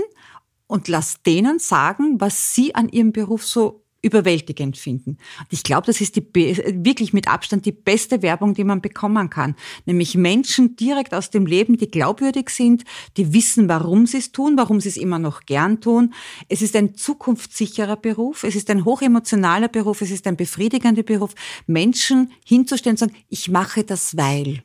und 0.66 0.88
lasse 0.88 1.18
denen 1.24 1.58
sagen, 1.58 2.20
was 2.20 2.54
sie 2.54 2.74
an 2.74 2.88
ihrem 2.88 3.12
Beruf 3.12 3.46
so 3.46 3.85
überwältigend 4.06 4.76
finden. 4.76 5.18
Und 5.40 5.46
ich 5.50 5.62
glaube, 5.62 5.86
das 5.86 6.00
ist 6.00 6.16
die, 6.16 6.24
wirklich 6.32 7.12
mit 7.12 7.28
Abstand 7.28 7.66
die 7.66 7.72
beste 7.72 8.22
Werbung, 8.22 8.54
die 8.54 8.64
man 8.64 8.80
bekommen 8.80 9.28
kann. 9.28 9.54
Nämlich 9.84 10.14
Menschen 10.14 10.76
direkt 10.76 11.12
aus 11.12 11.30
dem 11.30 11.44
Leben, 11.44 11.76
die 11.76 11.90
glaubwürdig 11.90 12.48
sind, 12.50 12.84
die 13.16 13.32
wissen, 13.32 13.68
warum 13.68 14.06
sie 14.06 14.18
es 14.18 14.32
tun, 14.32 14.56
warum 14.56 14.80
sie 14.80 14.88
es 14.88 14.96
immer 14.96 15.18
noch 15.18 15.42
gern 15.42 15.80
tun. 15.80 16.14
Es 16.48 16.62
ist 16.62 16.76
ein 16.76 16.94
zukunftssicherer 16.94 17.96
Beruf, 17.96 18.44
es 18.44 18.56
ist 18.56 18.70
ein 18.70 18.84
hochemotionaler 18.84 19.68
Beruf, 19.68 20.00
es 20.00 20.10
ist 20.10 20.26
ein 20.26 20.36
befriedigender 20.36 21.02
Beruf. 21.02 21.34
Menschen 21.66 22.32
hinzustellen 22.44 22.94
und 22.94 22.98
sagen, 22.98 23.16
ich 23.28 23.48
mache 23.48 23.84
das 23.84 24.16
weil. 24.16 24.62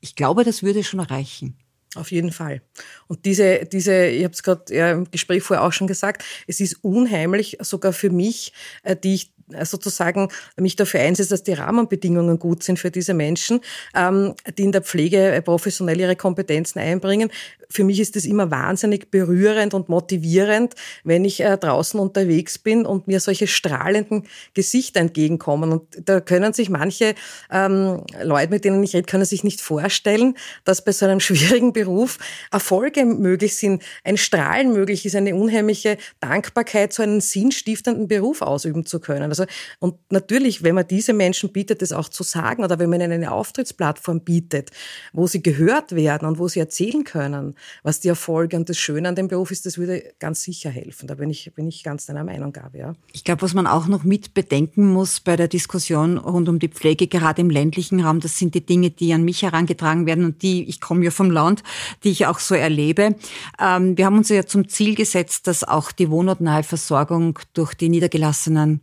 Ich 0.00 0.14
glaube, 0.14 0.44
das 0.44 0.62
würde 0.62 0.82
schon 0.82 1.00
reichen. 1.00 1.56
Auf 1.96 2.12
jeden 2.12 2.30
Fall. 2.30 2.62
Und 3.08 3.24
diese, 3.24 3.66
diese, 3.66 4.06
ich 4.06 4.22
habe 4.22 4.32
es 4.32 4.44
gerade 4.44 4.72
ja, 4.72 4.92
im 4.92 5.10
Gespräch 5.10 5.42
vorher 5.42 5.64
auch 5.64 5.72
schon 5.72 5.88
gesagt, 5.88 6.22
es 6.46 6.60
ist 6.60 6.84
unheimlich, 6.84 7.58
sogar 7.60 7.92
für 7.92 8.10
mich, 8.10 8.52
äh, 8.84 8.94
die 8.94 9.14
ich 9.14 9.32
sozusagen 9.62 10.28
mich 10.56 10.76
dafür 10.76 11.00
einsetze, 11.00 11.30
dass 11.30 11.42
die 11.42 11.52
Rahmenbedingungen 11.52 12.38
gut 12.38 12.62
sind 12.62 12.78
für 12.78 12.90
diese 12.90 13.14
Menschen, 13.14 13.60
ähm, 13.94 14.34
die 14.58 14.62
in 14.62 14.72
der 14.72 14.82
Pflege 14.82 15.40
professionell 15.44 16.00
ihre 16.00 16.16
Kompetenzen 16.16 16.78
einbringen. 16.78 17.30
Für 17.72 17.84
mich 17.84 18.00
ist 18.00 18.16
es 18.16 18.24
immer 18.24 18.50
wahnsinnig 18.50 19.12
berührend 19.12 19.74
und 19.74 19.88
motivierend, 19.88 20.74
wenn 21.04 21.24
ich 21.24 21.40
äh, 21.40 21.56
draußen 21.56 22.00
unterwegs 22.00 22.58
bin 22.58 22.84
und 22.84 23.06
mir 23.06 23.20
solche 23.20 23.46
strahlenden 23.46 24.24
Gesichter 24.54 24.98
entgegenkommen. 25.00 25.70
Und 25.70 25.82
da 26.04 26.20
können 26.20 26.52
sich 26.52 26.68
manche 26.68 27.14
ähm, 27.50 28.02
Leute, 28.22 28.50
mit 28.50 28.64
denen 28.64 28.82
ich 28.82 28.94
rede, 28.94 29.06
können 29.06 29.24
sich 29.24 29.44
nicht 29.44 29.60
vorstellen, 29.60 30.36
dass 30.64 30.84
bei 30.84 30.90
so 30.90 31.06
einem 31.06 31.20
schwierigen 31.30 31.72
Beruf 31.72 32.18
Erfolge 32.50 33.04
möglich 33.04 33.56
sind, 33.56 33.82
ein 34.02 34.16
Strahlen 34.16 34.72
möglich 34.72 35.06
ist, 35.06 35.14
eine 35.14 35.36
unheimliche 35.36 35.96
Dankbarkeit, 36.18 36.92
so 36.92 37.04
einen 37.04 37.20
sinnstiftenden 37.20 38.08
Beruf 38.08 38.42
ausüben 38.42 38.84
zu 38.84 38.98
können. 38.98 39.30
Also, 39.40 39.52
und 39.78 39.96
natürlich, 40.10 40.62
wenn 40.62 40.74
man 40.74 40.86
diese 40.86 41.12
Menschen 41.12 41.52
bietet, 41.52 41.82
das 41.82 41.92
auch 41.92 42.08
zu 42.08 42.22
sagen, 42.22 42.62
oder 42.64 42.78
wenn 42.78 42.90
man 42.90 43.00
ihnen 43.00 43.12
eine 43.12 43.32
Auftrittsplattform 43.32 44.20
bietet, 44.20 44.70
wo 45.12 45.26
sie 45.26 45.42
gehört 45.42 45.94
werden 45.94 46.28
und 46.28 46.38
wo 46.38 46.48
sie 46.48 46.60
erzählen 46.60 47.04
können, 47.04 47.54
was 47.82 48.00
die 48.00 48.08
Erfolge 48.08 48.56
und 48.56 48.68
das 48.68 48.78
Schöne 48.78 49.08
an 49.08 49.14
dem 49.14 49.28
Beruf 49.28 49.50
ist, 49.50 49.66
das 49.66 49.78
würde 49.78 50.02
ganz 50.18 50.42
sicher 50.42 50.70
helfen. 50.70 51.06
Da 51.06 51.14
bin 51.14 51.30
ich, 51.30 51.52
bin 51.54 51.68
ich 51.68 51.82
ganz 51.82 52.06
deiner 52.06 52.24
Meinung, 52.24 52.52
Gabi. 52.52 52.78
Ja. 52.78 52.94
Ich 53.12 53.24
glaube, 53.24 53.42
was 53.42 53.54
man 53.54 53.66
auch 53.66 53.86
noch 53.86 54.04
mit 54.04 54.34
bedenken 54.34 54.92
muss 54.92 55.20
bei 55.20 55.36
der 55.36 55.48
Diskussion 55.48 56.18
rund 56.18 56.48
um 56.48 56.58
die 56.58 56.68
Pflege, 56.68 57.06
gerade 57.06 57.40
im 57.40 57.50
ländlichen 57.50 58.00
Raum, 58.00 58.20
das 58.20 58.38
sind 58.38 58.54
die 58.54 58.64
Dinge, 58.64 58.90
die 58.90 59.12
an 59.12 59.22
mich 59.22 59.42
herangetragen 59.42 60.06
werden 60.06 60.24
und 60.24 60.42
die, 60.42 60.68
ich 60.68 60.80
komme 60.80 61.04
ja 61.04 61.10
vom 61.10 61.30
Land, 61.30 61.62
die 62.04 62.10
ich 62.10 62.26
auch 62.26 62.38
so 62.38 62.54
erlebe. 62.54 63.16
Ähm, 63.60 63.96
wir 63.96 64.06
haben 64.06 64.18
uns 64.18 64.28
ja 64.28 64.46
zum 64.46 64.68
Ziel 64.68 64.94
gesetzt, 64.94 65.46
dass 65.46 65.64
auch 65.64 65.92
die 65.92 66.10
wohnortnahe 66.10 66.62
Versorgung 66.62 67.38
durch 67.54 67.74
die 67.74 67.88
niedergelassenen 67.88 68.80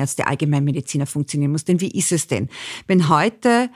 Kassenärzte, 0.00 0.26
Allgemeinmediziner 0.26 1.06
funktionieren 1.06 1.52
muss. 1.52 1.64
Denn 1.64 1.80
wie 1.80 1.90
ist 1.90 2.12
es 2.12 2.26
denn, 2.26 2.48
wenn 2.86 3.08
heute 3.08 3.70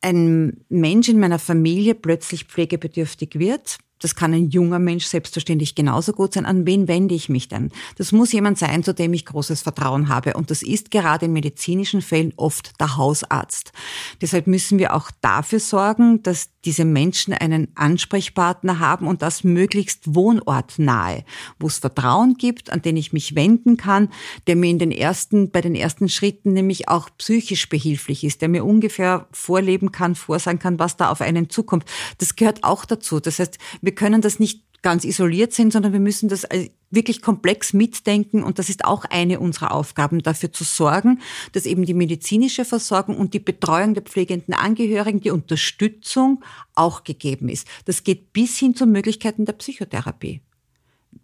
ein 0.00 0.64
Mensch 0.68 1.08
in 1.08 1.18
meiner 1.18 1.38
Familie 1.38 1.94
plötzlich 1.94 2.44
pflegebedürftig 2.44 3.38
wird, 3.38 3.78
das 3.98 4.14
kann 4.14 4.34
ein 4.34 4.50
junger 4.50 4.78
Mensch 4.78 5.06
selbstverständlich 5.06 5.74
genauso 5.74 6.12
gut 6.12 6.34
sein. 6.34 6.44
An 6.44 6.66
wen 6.66 6.86
wende 6.86 7.14
ich 7.14 7.30
mich 7.30 7.48
denn? 7.48 7.70
Das 7.96 8.12
muss 8.12 8.30
jemand 8.30 8.58
sein, 8.58 8.84
zu 8.84 8.92
dem 8.92 9.14
ich 9.14 9.24
großes 9.24 9.62
Vertrauen 9.62 10.10
habe. 10.10 10.34
Und 10.34 10.50
das 10.50 10.62
ist 10.62 10.90
gerade 10.90 11.24
in 11.24 11.32
medizinischen 11.32 12.02
Fällen 12.02 12.34
oft 12.36 12.78
der 12.78 12.98
Hausarzt. 12.98 13.72
Deshalb 14.20 14.48
müssen 14.48 14.78
wir 14.78 14.94
auch 14.94 15.10
dafür 15.22 15.60
sorgen, 15.60 16.22
dass 16.22 16.50
diese 16.66 16.84
Menschen 16.84 17.32
einen 17.32 17.68
Ansprechpartner 17.76 18.80
haben 18.80 19.06
und 19.06 19.22
das 19.22 19.44
möglichst 19.44 20.14
wohnortnahe, 20.14 21.24
wo 21.58 21.68
es 21.68 21.78
Vertrauen 21.78 22.34
gibt, 22.34 22.70
an 22.70 22.82
den 22.82 22.96
ich 22.96 23.12
mich 23.12 23.34
wenden 23.34 23.76
kann, 23.76 24.08
der 24.46 24.56
mir 24.56 24.68
in 24.68 24.78
den 24.78 24.90
ersten, 24.90 25.50
bei 25.50 25.60
den 25.60 25.74
ersten 25.74 26.08
Schritten 26.08 26.52
nämlich 26.52 26.88
auch 26.88 27.08
psychisch 27.18 27.68
behilflich 27.68 28.24
ist, 28.24 28.42
der 28.42 28.48
mir 28.48 28.64
ungefähr 28.64 29.28
vorleben 29.32 29.92
kann, 29.92 30.14
vorsagen 30.16 30.58
kann, 30.58 30.78
was 30.78 30.96
da 30.96 31.10
auf 31.10 31.20
einen 31.20 31.48
zukommt. 31.48 31.84
Das 32.18 32.36
gehört 32.36 32.64
auch 32.64 32.84
dazu. 32.84 33.20
Das 33.20 33.38
heißt, 33.38 33.58
wir 33.80 33.94
können 33.94 34.20
das 34.20 34.40
nicht 34.40 34.65
ganz 34.86 35.02
isoliert 35.02 35.52
sehen, 35.52 35.72
sondern 35.72 35.92
wir 35.92 35.98
müssen 35.98 36.28
das 36.28 36.46
wirklich 36.90 37.20
komplex 37.20 37.72
mitdenken 37.72 38.44
und 38.44 38.60
das 38.60 38.68
ist 38.68 38.84
auch 38.84 39.04
eine 39.04 39.40
unserer 39.40 39.72
Aufgaben, 39.72 40.22
dafür 40.22 40.52
zu 40.52 40.62
sorgen, 40.62 41.18
dass 41.50 41.66
eben 41.66 41.84
die 41.84 41.92
medizinische 41.92 42.64
Versorgung 42.64 43.16
und 43.16 43.34
die 43.34 43.40
Betreuung 43.40 43.94
der 43.94 44.04
pflegenden 44.04 44.54
Angehörigen, 44.54 45.18
die 45.18 45.32
Unterstützung 45.32 46.44
auch 46.76 47.02
gegeben 47.02 47.48
ist. 47.48 47.66
Das 47.84 48.04
geht 48.04 48.32
bis 48.32 48.58
hin 48.58 48.76
zu 48.76 48.86
Möglichkeiten 48.86 49.44
der 49.44 49.54
Psychotherapie 49.54 50.40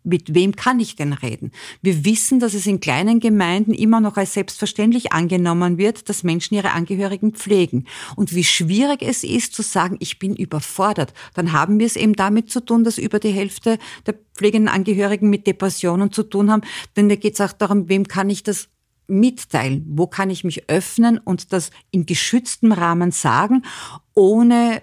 mit 0.04 0.34
wem 0.34 0.56
kann 0.56 0.80
ich 0.80 0.96
denn 0.96 1.12
reden? 1.12 1.52
Wir 1.80 2.04
wissen, 2.04 2.40
dass 2.40 2.54
es 2.54 2.66
in 2.66 2.80
kleinen 2.80 3.20
Gemeinden 3.20 3.72
immer 3.72 4.00
noch 4.00 4.16
als 4.16 4.34
selbstverständlich 4.34 5.12
angenommen 5.12 5.78
wird, 5.78 6.08
dass 6.08 6.22
Menschen 6.22 6.54
ihre 6.54 6.72
Angehörigen 6.72 7.32
pflegen. 7.32 7.86
Und 8.16 8.34
wie 8.34 8.44
schwierig 8.44 9.02
es 9.02 9.24
ist 9.24 9.54
zu 9.54 9.62
sagen, 9.62 9.96
ich 10.00 10.18
bin 10.18 10.36
überfordert, 10.36 11.14
dann 11.34 11.52
haben 11.52 11.78
wir 11.78 11.86
es 11.86 11.96
eben 11.96 12.14
damit 12.14 12.50
zu 12.50 12.60
tun, 12.60 12.84
dass 12.84 12.98
über 12.98 13.18
die 13.18 13.32
Hälfte 13.32 13.78
der 14.06 14.14
pflegenden 14.34 14.72
Angehörigen 14.72 15.30
mit 15.30 15.46
Depressionen 15.46 16.12
zu 16.12 16.22
tun 16.22 16.50
haben. 16.50 16.62
Denn 16.96 17.08
da 17.08 17.16
geht 17.16 17.34
es 17.34 17.40
auch 17.40 17.52
darum, 17.52 17.88
wem 17.88 18.08
kann 18.08 18.30
ich 18.30 18.42
das 18.42 18.68
mitteilen? 19.06 19.84
Wo 19.88 20.06
kann 20.06 20.30
ich 20.30 20.44
mich 20.44 20.68
öffnen 20.68 21.18
und 21.18 21.52
das 21.52 21.70
in 21.90 22.06
geschütztem 22.06 22.72
Rahmen 22.72 23.10
sagen, 23.10 23.62
ohne 24.14 24.82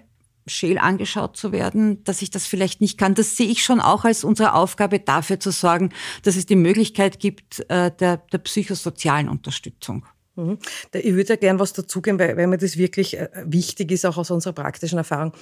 scheel 0.49 0.77
angeschaut 0.77 1.37
zu 1.37 1.51
werden, 1.51 2.03
dass 2.03 2.21
ich 2.21 2.29
das 2.29 2.45
vielleicht 2.45 2.81
nicht 2.81 2.97
kann. 2.97 3.15
Das 3.15 3.37
sehe 3.37 3.47
ich 3.47 3.63
schon 3.63 3.79
auch 3.79 4.05
als 4.05 4.23
unsere 4.23 4.53
Aufgabe, 4.53 4.99
dafür 4.99 5.39
zu 5.39 5.51
sorgen, 5.51 5.91
dass 6.23 6.35
es 6.35 6.45
die 6.45 6.55
Möglichkeit 6.55 7.19
gibt 7.19 7.59
äh, 7.69 7.91
der, 7.91 8.17
der 8.17 8.37
psychosozialen 8.39 9.29
Unterstützung. 9.29 10.05
Mhm. 10.35 10.57
Ich 10.93 11.13
würde 11.13 11.29
ja 11.29 11.35
gern 11.35 11.59
was 11.59 11.73
dazugeben, 11.73 12.19
weil, 12.19 12.37
weil 12.37 12.47
mir 12.47 12.57
das 12.57 12.77
wirklich 12.77 13.17
äh, 13.17 13.29
wichtig 13.45 13.91
ist, 13.91 14.05
auch 14.05 14.17
aus 14.17 14.31
unserer 14.31 14.53
praktischen 14.53 14.97
Erfahrung. 14.97 15.33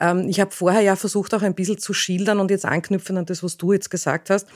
Ähm, 0.00 0.28
ich 0.28 0.40
habe 0.40 0.50
vorher 0.50 0.80
ja 0.80 0.96
versucht, 0.96 1.34
auch 1.34 1.42
ein 1.42 1.54
bisschen 1.54 1.78
zu 1.78 1.92
schildern 1.92 2.40
und 2.40 2.50
jetzt 2.50 2.64
anknüpfen 2.64 3.16
an 3.16 3.26
das, 3.26 3.42
was 3.42 3.56
du 3.56 3.72
jetzt 3.72 3.90
gesagt 3.90 4.30
hast. 4.30 4.46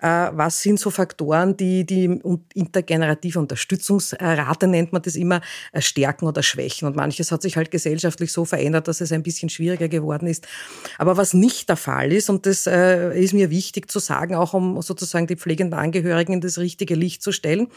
Äh, 0.00 0.30
was 0.32 0.62
sind 0.62 0.78
so 0.78 0.90
Faktoren, 0.90 1.56
die 1.56 1.84
die 1.84 2.20
intergenerative 2.54 3.38
Unterstützungsrate 3.38 4.66
nennt 4.66 4.92
man 4.92 5.02
das 5.02 5.16
immer, 5.16 5.40
äh, 5.72 5.80
stärken 5.80 6.26
oder 6.26 6.42
schwächen? 6.42 6.86
Und 6.86 6.96
manches 6.96 7.32
hat 7.32 7.42
sich 7.42 7.56
halt 7.56 7.70
gesellschaftlich 7.70 8.32
so 8.32 8.44
verändert, 8.44 8.88
dass 8.88 9.00
es 9.00 9.12
ein 9.12 9.22
bisschen 9.22 9.48
schwieriger 9.48 9.88
geworden 9.88 10.26
ist. 10.26 10.46
Aber 10.98 11.16
was 11.16 11.34
nicht 11.34 11.68
der 11.68 11.76
Fall 11.76 12.12
ist, 12.12 12.30
und 12.30 12.46
das 12.46 12.66
äh, 12.66 13.18
ist 13.18 13.32
mir 13.32 13.50
wichtig 13.50 13.90
zu 13.90 13.98
sagen, 13.98 14.34
auch 14.34 14.54
um 14.54 14.80
sozusagen 14.82 15.26
die 15.26 15.36
pflegenden 15.36 15.78
Angehörigen 15.78 16.34
in 16.34 16.40
das 16.40 16.58
richtige 16.58 16.94
Licht 16.94 17.22
zu 17.22 17.32
stellen, 17.32 17.68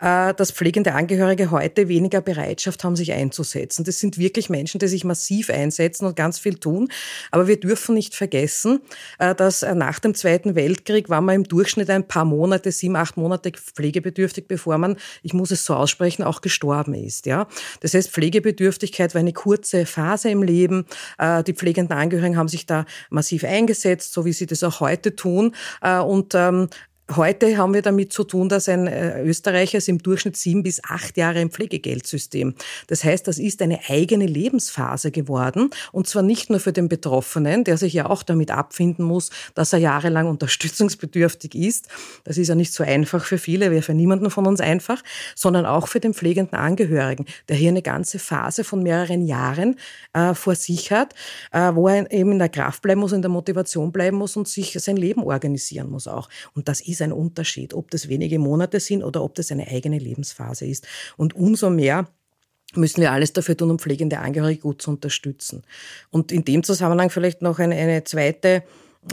dass 0.00 0.50
pflegende 0.50 0.92
Angehörige 0.94 1.50
heute 1.50 1.88
weniger 1.88 2.20
Bereitschaft 2.20 2.82
haben, 2.84 2.96
sich 2.96 3.12
einzusetzen. 3.12 3.84
Das 3.84 4.00
sind 4.00 4.18
wirklich 4.18 4.50
Menschen, 4.50 4.80
die 4.80 4.88
sich 4.88 5.04
massiv 5.04 5.50
einsetzen 5.50 6.06
und 6.06 6.16
ganz 6.16 6.38
viel 6.38 6.53
viel 6.54 6.58
tun. 6.58 6.88
Aber 7.30 7.46
wir 7.46 7.58
dürfen 7.58 7.94
nicht 7.94 8.14
vergessen, 8.14 8.80
äh, 9.18 9.34
dass 9.34 9.62
äh, 9.62 9.74
nach 9.74 9.98
dem 9.98 10.14
Zweiten 10.14 10.54
Weltkrieg 10.54 11.08
war 11.08 11.20
man 11.20 11.36
im 11.36 11.44
Durchschnitt 11.44 11.90
ein 11.90 12.06
paar 12.06 12.24
Monate, 12.24 12.72
sieben, 12.72 12.96
acht 12.96 13.16
Monate 13.16 13.52
pflegebedürftig, 13.52 14.48
bevor 14.48 14.78
man, 14.78 14.96
ich 15.22 15.34
muss 15.34 15.50
es 15.50 15.64
so 15.64 15.74
aussprechen, 15.74 16.22
auch 16.22 16.40
gestorben 16.40 16.94
ist. 16.94 17.26
Ja, 17.26 17.46
Das 17.80 17.94
heißt, 17.94 18.10
Pflegebedürftigkeit 18.10 19.14
war 19.14 19.20
eine 19.20 19.32
kurze 19.32 19.86
Phase 19.86 20.30
im 20.30 20.42
Leben. 20.42 20.86
Äh, 21.18 21.42
die 21.44 21.54
pflegenden 21.54 21.96
Angehörigen 21.96 22.36
haben 22.36 22.48
sich 22.48 22.66
da 22.66 22.86
massiv 23.10 23.44
eingesetzt, 23.44 24.12
so 24.12 24.24
wie 24.24 24.32
sie 24.32 24.46
das 24.46 24.62
auch 24.62 24.80
heute 24.80 25.16
tun. 25.16 25.54
Und 25.82 26.34
ähm, 26.34 26.68
Heute 27.10 27.58
haben 27.58 27.74
wir 27.74 27.82
damit 27.82 28.14
zu 28.14 28.24
tun, 28.24 28.48
dass 28.48 28.66
ein 28.66 28.86
äh, 28.86 29.22
Österreicher 29.22 29.78
im 29.88 29.98
Durchschnitt 29.98 30.38
sieben 30.38 30.62
bis 30.62 30.82
acht 30.84 31.18
Jahre 31.18 31.38
im 31.42 31.50
Pflegegeldsystem. 31.50 32.54
Das 32.86 33.04
heißt, 33.04 33.28
das 33.28 33.38
ist 33.38 33.60
eine 33.60 33.78
eigene 33.90 34.24
Lebensphase 34.24 35.10
geworden. 35.10 35.68
Und 35.92 36.08
zwar 36.08 36.22
nicht 36.22 36.48
nur 36.48 36.60
für 36.60 36.72
den 36.72 36.88
Betroffenen, 36.88 37.62
der 37.62 37.76
sich 37.76 37.92
ja 37.92 38.06
auch 38.08 38.22
damit 38.22 38.50
abfinden 38.50 39.04
muss, 39.04 39.28
dass 39.54 39.74
er 39.74 39.80
jahrelang 39.80 40.28
unterstützungsbedürftig 40.30 41.54
ist. 41.54 41.88
Das 42.24 42.38
ist 42.38 42.48
ja 42.48 42.54
nicht 42.54 42.72
so 42.72 42.82
einfach 42.82 43.22
für 43.26 43.36
viele, 43.36 43.70
wäre 43.70 43.82
für 43.82 43.92
niemanden 43.92 44.30
von 44.30 44.46
uns 44.46 44.62
einfach, 44.62 45.02
sondern 45.36 45.66
auch 45.66 45.88
für 45.88 46.00
den 46.00 46.14
pflegenden 46.14 46.58
Angehörigen, 46.58 47.26
der 47.50 47.56
hier 47.56 47.68
eine 47.68 47.82
ganze 47.82 48.18
Phase 48.18 48.64
von 48.64 48.82
mehreren 48.82 49.26
Jahren 49.26 49.76
äh, 50.14 50.32
vor 50.32 50.54
sich 50.54 50.90
hat, 50.90 51.12
äh, 51.52 51.70
wo 51.74 51.86
er 51.86 52.10
eben 52.10 52.32
in 52.32 52.38
der 52.38 52.48
Kraft 52.48 52.80
bleiben 52.80 53.02
muss, 53.02 53.12
in 53.12 53.20
der 53.20 53.30
Motivation 53.30 53.92
bleiben 53.92 54.16
muss 54.16 54.38
und 54.38 54.48
sich 54.48 54.72
sein 54.80 54.96
Leben 54.96 55.22
organisieren 55.22 55.90
muss 55.90 56.08
auch. 56.08 56.30
Und 56.54 56.66
das 56.66 56.80
ist 56.80 56.93
ist 56.94 57.02
ein 57.02 57.12
Unterschied, 57.12 57.74
ob 57.74 57.90
das 57.90 58.08
wenige 58.08 58.38
Monate 58.38 58.80
sind 58.80 59.04
oder 59.04 59.22
ob 59.22 59.34
das 59.34 59.52
eine 59.52 59.68
eigene 59.68 59.98
Lebensphase 59.98 60.66
ist. 60.66 60.86
Und 61.16 61.34
umso 61.34 61.70
mehr 61.70 62.08
müssen 62.74 63.00
wir 63.00 63.12
alles 63.12 63.32
dafür 63.32 63.56
tun, 63.56 63.70
um 63.70 63.78
pflegende 63.78 64.18
Angehörige 64.18 64.60
gut 64.60 64.82
zu 64.82 64.90
unterstützen. 64.90 65.62
Und 66.10 66.32
in 66.32 66.44
dem 66.44 66.62
Zusammenhang 66.62 67.10
vielleicht 67.10 67.42
noch 67.42 67.58
eine, 67.58 67.76
eine 67.76 68.04
zweite 68.04 68.62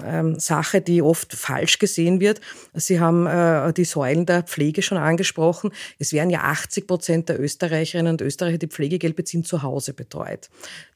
ähm, 0.06 0.40
Sache, 0.40 0.82
die 0.82 1.02
oft 1.02 1.34
falsch 1.34 1.80
gesehen 1.80 2.20
wird. 2.20 2.42
Sie 2.74 3.00
haben 3.00 3.28
äh, 3.28 3.74
die 3.74 3.86
Säulen 3.86 4.26
der 4.26 4.44
Pflege 4.44 4.82
schon 4.82 4.98
angesprochen. 4.98 5.72
Es 6.00 6.14
werden 6.14 6.30
ja 6.30 6.42
80 6.42 6.88
Prozent 6.88 7.30
der 7.30 7.40
Österreicherinnen 7.40 8.14
und 8.14 8.22
Österreicher, 8.22 8.58
die 8.58 8.68
Pflegegeld 8.68 9.16
beziehen, 9.16 9.44
zu 9.44 9.64
Hause 9.64 9.94
betreut. 9.94 10.50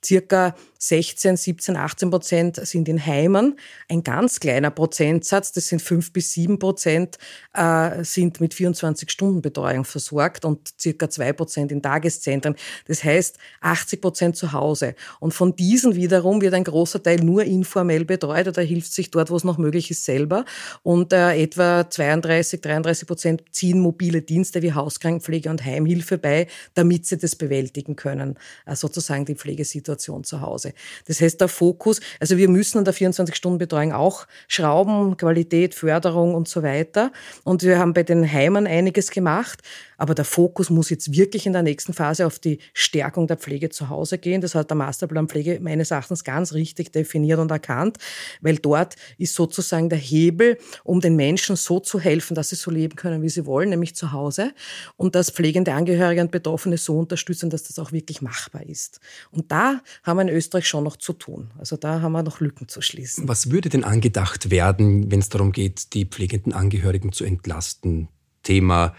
Circa 0.03 0.55
16, 0.77 1.35
17, 1.35 1.77
18 1.77 2.09
Prozent 2.11 2.55
sind 2.67 2.87
in 2.87 3.03
Heimen. 3.03 3.57
Ein 3.89 4.03
ganz 4.03 4.39
kleiner 4.39 4.69
Prozentsatz, 4.69 5.51
das 5.51 5.67
sind 5.67 5.81
5 5.81 6.13
bis 6.13 6.33
7 6.33 6.59
Prozent, 6.59 7.17
äh, 7.53 8.03
sind 8.03 8.39
mit 8.39 8.53
24-Stunden-Betreuung 8.53 9.83
versorgt 9.83 10.45
und 10.45 10.73
circa 10.79 11.09
2 11.09 11.33
Prozent 11.33 11.71
in 11.71 11.81
Tageszentren. 11.81 12.55
Das 12.87 13.03
heißt 13.03 13.37
80 13.61 14.01
Prozent 14.01 14.37
zu 14.37 14.53
Hause. 14.53 14.95
Und 15.19 15.33
von 15.33 15.55
diesen 15.55 15.95
wiederum 15.95 16.41
wird 16.41 16.53
ein 16.53 16.63
großer 16.63 17.01
Teil 17.01 17.17
nur 17.17 17.43
informell 17.43 18.05
betreut 18.05 18.47
oder 18.47 18.61
hilft 18.61 18.84
hilft 18.85 18.93
sich 18.93 19.11
dort, 19.11 19.29
wo 19.31 19.35
es 19.35 19.43
noch 19.43 19.57
möglich 19.57 19.91
ist, 19.91 20.05
selber. 20.05 20.45
Und 20.83 21.13
äh, 21.13 21.41
etwa 21.41 21.89
32, 21.89 22.61
33 22.61 23.07
Prozent 23.07 23.43
ziehen 23.51 23.79
mobile 23.79 24.21
Dienste 24.21 24.61
wie 24.61 24.73
Hauskrankenpflege 24.73 25.49
und 25.49 25.65
Heimhilfe 25.65 26.17
bei, 26.17 26.47
damit 26.75 27.05
sie 27.05 27.17
das 27.17 27.35
bewältigen 27.35 27.95
können, 27.95 28.37
äh, 28.65 28.75
sozusagen 28.75 29.25
die 29.25 29.35
Pflegesituation 29.35 30.23
zu 30.23 30.41
Hause. 30.41 30.73
Das 31.07 31.21
heißt, 31.21 31.41
der 31.41 31.47
Fokus, 31.47 31.99
also 32.19 32.37
wir 32.37 32.49
müssen 32.49 32.77
an 32.77 32.85
der 32.85 32.93
24-Stunden-Betreuung 32.93 33.91
auch 33.91 34.27
schrauben, 34.47 35.17
Qualität, 35.17 35.75
Förderung 35.75 36.35
und 36.35 36.47
so 36.47 36.63
weiter. 36.63 37.11
Und 37.43 37.63
wir 37.63 37.79
haben 37.79 37.93
bei 37.93 38.03
den 38.03 38.31
Heimen 38.31 38.67
einiges 38.67 39.11
gemacht. 39.11 39.61
Aber 39.97 40.13
der 40.13 40.25
Fokus 40.25 40.69
muss 40.69 40.89
jetzt 40.89 41.13
wirklich 41.13 41.45
in 41.45 41.53
der 41.53 41.63
nächsten 41.63 41.93
Phase 41.93 42.25
auf 42.25 42.39
die 42.39 42.59
Stärkung 42.73 43.27
der 43.27 43.37
Pflege 43.37 43.69
zu 43.69 43.89
Hause 43.89 44.17
gehen. 44.17 44.41
Das 44.41 44.53
hat 44.53 44.69
der 44.69 44.75
Masterplan 44.75 45.29
Pflege 45.29 45.59
meines 45.61 45.91
Erachtens 45.91 46.23
ganz 46.23 46.53
richtig 46.53 46.91
definiert 46.91 47.39
und 47.39 47.51
erkannt, 47.51 47.97
weil 48.41 48.57
dort 48.57 48.74
ist 49.17 49.33
sozusagen 49.33 49.89
der 49.89 49.97
Hebel, 49.97 50.57
um 50.83 51.01
den 51.01 51.15
Menschen 51.15 51.55
so 51.55 51.79
zu 51.79 51.99
helfen, 51.99 52.35
dass 52.35 52.49
sie 52.49 52.55
so 52.55 52.71
leben 52.71 52.95
können, 52.95 53.21
wie 53.21 53.29
sie 53.29 53.45
wollen, 53.45 53.69
nämlich 53.69 53.95
zu 53.95 54.11
Hause 54.11 54.53
und 54.97 55.15
dass 55.15 55.31
pflegende 55.31 55.73
Angehörige 55.73 56.21
und 56.21 56.31
Betroffene 56.31 56.77
so 56.77 56.97
unterstützen, 56.97 57.49
dass 57.49 57.63
das 57.63 57.79
auch 57.79 57.91
wirklich 57.91 58.21
machbar 58.21 58.65
ist. 58.65 58.99
Und 59.31 59.51
da 59.51 59.81
haben 60.03 60.17
wir 60.17 60.23
in 60.23 60.29
Österreich 60.29 60.67
schon 60.67 60.83
noch 60.83 60.97
zu 60.97 61.13
tun. 61.13 61.51
Also 61.57 61.77
da 61.77 62.01
haben 62.01 62.11
wir 62.11 62.23
noch 62.23 62.39
Lücken 62.39 62.67
zu 62.67 62.81
schließen. 62.81 63.27
Was 63.27 63.51
würde 63.51 63.69
denn 63.69 63.83
angedacht 63.83 64.51
werden, 64.51 65.11
wenn 65.11 65.19
es 65.19 65.29
darum 65.29 65.51
geht, 65.51 65.93
die 65.93 66.05
pflegenden 66.05 66.53
Angehörigen 66.53 67.11
zu 67.11 67.23
entlasten? 67.23 68.09
Thema 68.43 68.95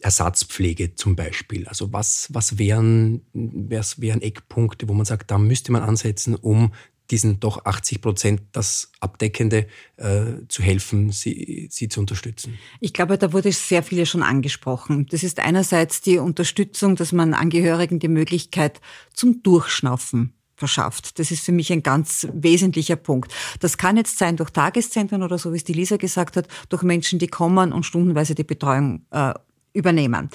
Ersatzpflege 0.00 0.94
zum 0.94 1.16
Beispiel. 1.16 1.66
Also 1.66 1.92
was, 1.92 2.28
was 2.32 2.58
wären, 2.58 3.22
was 3.32 4.00
wären 4.00 4.22
Eckpunkte, 4.22 4.88
wo 4.88 4.94
man 4.94 5.06
sagt, 5.06 5.30
da 5.30 5.38
müsste 5.38 5.72
man 5.72 5.82
ansetzen, 5.82 6.34
um 6.34 6.72
diesen 7.10 7.40
doch 7.40 7.64
80 7.64 8.00
Prozent 8.00 8.42
das 8.52 8.92
Abdeckende 9.00 9.66
äh, 9.96 10.24
zu 10.48 10.62
helfen, 10.62 11.10
sie, 11.10 11.68
sie 11.70 11.88
zu 11.88 12.00
unterstützen? 12.00 12.58
Ich 12.80 12.92
glaube, 12.92 13.18
da 13.18 13.32
wurde 13.32 13.50
sehr 13.52 13.82
viele 13.82 14.06
schon 14.06 14.22
angesprochen. 14.22 15.06
Das 15.10 15.22
ist 15.22 15.40
einerseits 15.40 16.00
die 16.00 16.18
Unterstützung, 16.18 16.96
dass 16.96 17.12
man 17.12 17.34
Angehörigen 17.34 17.98
die 17.98 18.08
Möglichkeit 18.08 18.80
zum 19.14 19.42
Durchschnaufen 19.42 20.34
verschafft. 20.58 21.18
Das 21.18 21.30
ist 21.30 21.44
für 21.44 21.52
mich 21.52 21.72
ein 21.72 21.82
ganz 21.82 22.26
wesentlicher 22.32 22.96
Punkt. 22.96 23.32
Das 23.60 23.78
kann 23.78 23.96
jetzt 23.96 24.18
sein 24.18 24.36
durch 24.36 24.50
Tageszentren 24.50 25.22
oder 25.22 25.38
so, 25.38 25.52
wie 25.52 25.56
es 25.56 25.64
die 25.64 25.72
Lisa 25.72 25.96
gesagt 25.96 26.36
hat, 26.36 26.48
durch 26.68 26.82
Menschen, 26.82 27.18
die 27.18 27.28
kommen 27.28 27.72
und 27.72 27.84
stundenweise 27.84 28.34
die 28.34 28.44
Betreuung 28.44 29.06
äh, 29.10 29.34
übernehmen. 29.72 30.30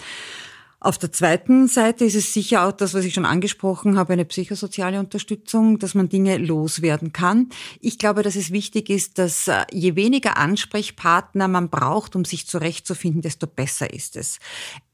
Auf 0.83 0.97
der 0.97 1.13
zweiten 1.13 1.69
Seite 1.69 2.03
ist 2.03 2.13
es 2.13 2.33
sicher 2.33 2.67
auch 2.67 2.73
das, 2.73 2.93
was 2.93 3.05
ich 3.05 3.13
schon 3.13 3.23
angesprochen 3.23 3.97
habe, 3.97 4.11
eine 4.11 4.25
psychosoziale 4.25 4.99
Unterstützung, 4.99 5.79
dass 5.79 5.95
man 5.95 6.09
Dinge 6.09 6.35
loswerden 6.37 7.13
kann. 7.13 7.47
Ich 7.79 7.97
glaube, 7.97 8.21
dass 8.21 8.35
es 8.35 8.51
wichtig 8.51 8.89
ist, 8.89 9.17
dass 9.17 9.47
äh, 9.47 9.63
je 9.71 9.95
weniger 9.95 10.35
Ansprechpartner 10.35 11.47
man 11.47 11.69
braucht, 11.69 12.17
um 12.17 12.25
sich 12.25 12.47
zurechtzufinden, 12.47 13.21
desto 13.21 13.47
besser 13.47 13.93
ist 13.93 14.17
es. 14.17 14.39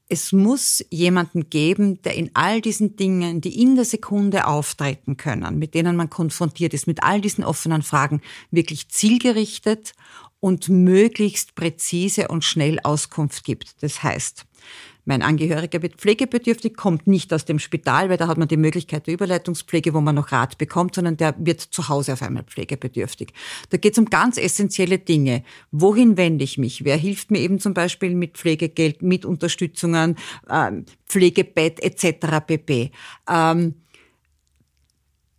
Es 0.08 0.30
muss 0.30 0.84
jemanden 0.90 1.50
geben, 1.50 2.00
der 2.02 2.14
in 2.14 2.30
all 2.34 2.60
diesen 2.60 2.94
Dingen, 2.94 3.40
die 3.40 3.60
in 3.60 3.74
der 3.74 3.84
Sekunde 3.84 4.46
auftreten 4.46 5.16
können, 5.16 5.58
mit 5.58 5.74
denen 5.74 5.96
man 5.96 6.08
konfrontiert 6.08 6.72
ist, 6.72 6.86
mit 6.86 7.02
all 7.02 7.20
diesen 7.20 7.42
offenen 7.42 7.82
Fragen, 7.82 8.20
wirklich 8.52 8.90
zielgerichtet 8.90 9.94
und 10.38 10.68
möglichst 10.68 11.54
präzise 11.54 12.28
und 12.28 12.44
schnell 12.44 12.78
Auskunft 12.82 13.44
gibt. 13.44 13.82
Das 13.82 14.02
heißt, 14.02 14.46
mein 15.10 15.22
Angehöriger 15.22 15.82
wird 15.82 15.96
pflegebedürftig, 15.96 16.76
kommt 16.76 17.08
nicht 17.08 17.34
aus 17.34 17.44
dem 17.44 17.58
Spital, 17.58 18.08
weil 18.08 18.16
da 18.16 18.28
hat 18.28 18.38
man 18.38 18.46
die 18.46 18.56
Möglichkeit 18.56 19.08
der 19.08 19.14
Überleitungspflege, 19.14 19.92
wo 19.92 20.00
man 20.00 20.14
noch 20.14 20.30
Rat 20.30 20.56
bekommt, 20.56 20.94
sondern 20.94 21.16
der 21.16 21.34
wird 21.36 21.60
zu 21.60 21.88
Hause 21.88 22.12
auf 22.12 22.22
einmal 22.22 22.44
pflegebedürftig. 22.44 23.32
Da 23.70 23.76
geht 23.76 23.94
es 23.94 23.98
um 23.98 24.04
ganz 24.04 24.38
essentielle 24.38 25.00
Dinge. 25.00 25.42
Wohin 25.72 26.16
wende 26.16 26.44
ich 26.44 26.58
mich? 26.58 26.84
Wer 26.84 26.96
hilft 26.96 27.32
mir 27.32 27.40
eben 27.40 27.58
zum 27.58 27.74
Beispiel 27.74 28.14
mit 28.14 28.38
Pflegegeld, 28.38 29.02
mit 29.02 29.24
Unterstützungen, 29.24 30.14
ähm, 30.48 30.84
Pflegebett 31.08 31.82
etc. 31.82 32.46
pp. 32.46 32.92
Ähm, 33.28 33.74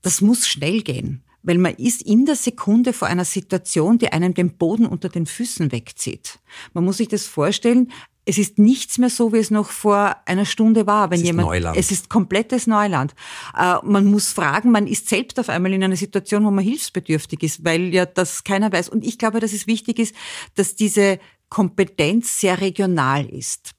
das 0.01 0.19
muss 0.19 0.49
schnell 0.49 0.81
gehen 0.81 1.23
weil 1.43 1.57
man 1.57 1.73
ist 1.75 2.01
in 2.01 2.25
der 2.25 2.36
Sekunde 2.36 2.93
vor 2.93 3.07
einer 3.07 3.25
Situation, 3.25 3.97
die 3.97 4.12
einem 4.12 4.34
den 4.34 4.57
Boden 4.57 4.86
unter 4.86 5.10
den 5.10 5.25
Füßen 5.25 5.71
wegzieht. 5.71 6.39
Man 6.73 6.86
muss 6.86 6.97
sich 6.97 7.07
das 7.07 7.25
vorstellen, 7.25 7.91
es 8.25 8.38
ist 8.38 8.60
nichts 8.60 8.97
mehr 8.97 9.10
so, 9.10 9.34
wie 9.34 9.38
es 9.38 9.49
noch 9.49 9.69
vor 9.69 10.15
einer 10.25 10.45
Stunde 10.45 10.86
war. 10.86 11.10
Wenn 11.10 11.19
es 11.19 11.25
jemand, 11.25 11.47
ist 11.47 11.51
Neuland. 11.51 11.77
Es 11.77 11.91
ist 11.91 12.10
komplettes 12.10 12.67
Neuland. 12.67 13.13
Äh, 13.57 13.75
man 13.84 14.05
muss 14.05 14.31
fragen, 14.31 14.71
man 14.71 14.88
ist 14.88 15.10
selbst 15.10 15.39
auf 15.39 15.49
einmal 15.49 15.73
in 15.73 15.84
einer 15.84 15.95
Situation, 15.95 16.45
wo 16.45 16.51
man 16.51 16.63
hilfsbedürftig 16.63 17.41
ist, 17.41 17.65
weil 17.65 17.93
ja 17.93 18.05
das 18.05 18.43
keiner 18.43 18.71
weiß. 18.71 18.89
Und 18.89 19.05
ich 19.05 19.17
glaube, 19.17 19.39
dass 19.39 19.53
es 19.53 19.65
wichtig 19.65 19.97
ist, 19.97 20.15
dass 20.55 20.75
diese 20.75 21.19
Kompetenz 21.52 22.40
sehr 22.40 22.62
regional 22.62 23.26
ist. 23.26 23.72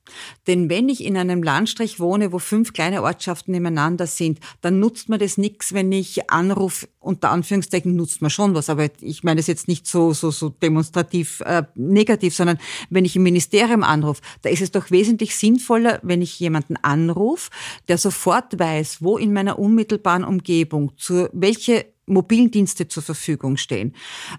Denn 0.47 0.69
wenn 0.69 0.91
ich 0.91 1.03
in 1.03 1.17
einem 1.17 1.43
Landstrich 1.43 1.99
wohne, 1.99 2.31
wo 2.31 2.39
fünf 2.39 2.75
kleine 2.75 3.03
Ortschaften 3.03 3.53
nebeneinander 3.53 4.07
sind, 4.07 4.41
dann 4.61 4.79
nutzt 4.79 5.09
man 5.09 5.19
das 5.19 5.39
nichts, 5.39 5.73
wenn 5.73 5.91
ich 5.91 6.31
anrufe, 6.31 6.87
unter 7.01 7.31
Anführungszeichen 7.31 7.97
nutzt 7.97 8.21
man 8.21 8.31
schon 8.31 8.55
was, 8.55 8.69
aber 8.69 8.91
ich 9.01 9.25
meine 9.25 9.39
das 9.39 9.47
jetzt 9.47 9.69
nicht 9.69 9.87
so, 9.87 10.13
so, 10.13 10.31
so 10.31 10.51
demonstrativ 10.51 11.41
äh, 11.47 11.63
negativ, 11.75 12.35
sondern 12.35 12.59
wenn 12.91 13.07
ich 13.07 13.17
im 13.17 13.23
Ministerium 13.23 13.85
anrufe, 13.85 14.21
da 14.43 14.51
ist 14.51 14.61
es 14.61 14.71
doch 14.71 14.91
wesentlich 14.91 15.35
sinnvoller, 15.35 15.99
wenn 16.03 16.21
ich 16.21 16.39
jemanden 16.39 16.77
anrufe, 16.77 17.51
der 17.89 17.97
sofort 17.97 18.59
weiß, 18.59 18.99
wo 19.01 19.17
in 19.17 19.33
meiner 19.33 19.59
unmittelbaren 19.59 20.25
Umgebung, 20.25 20.93
zu 20.99 21.31
welche 21.33 21.87
mobilen 22.07 22.51
Dienste 22.51 22.89
zur 22.89 23.03
Verfügung 23.03 23.57
stehen, 23.57 23.95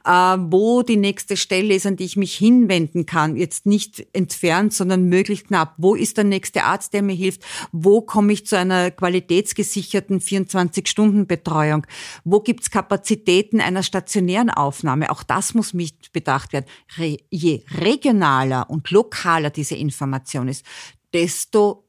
äh, 0.05 0.09
wo 0.09 0.83
die 0.83 0.97
nächste 0.97 1.37
Stelle 1.37 1.73
ist, 1.73 1.85
an 1.85 1.95
die 1.95 2.03
ich 2.05 2.17
mich 2.17 2.35
hinwenden 2.35 3.05
kann, 3.05 3.35
jetzt 3.35 3.65
nicht 3.65 4.05
entfernt, 4.13 4.73
sondern 4.73 5.05
möglichst 5.05 5.47
knapp. 5.47 5.75
Wo 5.77 5.95
ist 5.95 6.17
der 6.17 6.25
nächste 6.25 6.63
Arzt, 6.63 6.93
der 6.93 7.01
mir 7.01 7.15
hilft? 7.15 7.43
Wo 7.71 8.01
komme 8.01 8.33
ich 8.33 8.45
zu 8.45 8.57
einer 8.57 8.91
qualitätsgesicherten 8.91 10.19
24-Stunden-Betreuung? 10.19 11.87
Wo 12.23 12.39
gibt's 12.41 12.69
Kapazitäten 12.69 13.61
einer 13.61 13.83
stationären 13.83 14.49
Aufnahme? 14.49 15.09
Auch 15.09 15.23
das 15.23 15.53
muss 15.53 15.73
mit 15.73 16.11
bedacht 16.11 16.53
werden. 16.53 16.65
je 17.29 17.63
regionaler 17.79 18.69
und 18.69 18.91
lokaler 18.91 19.49
diese 19.49 19.75
Information 19.75 20.47
ist, 20.47 20.65
desto 21.13 21.83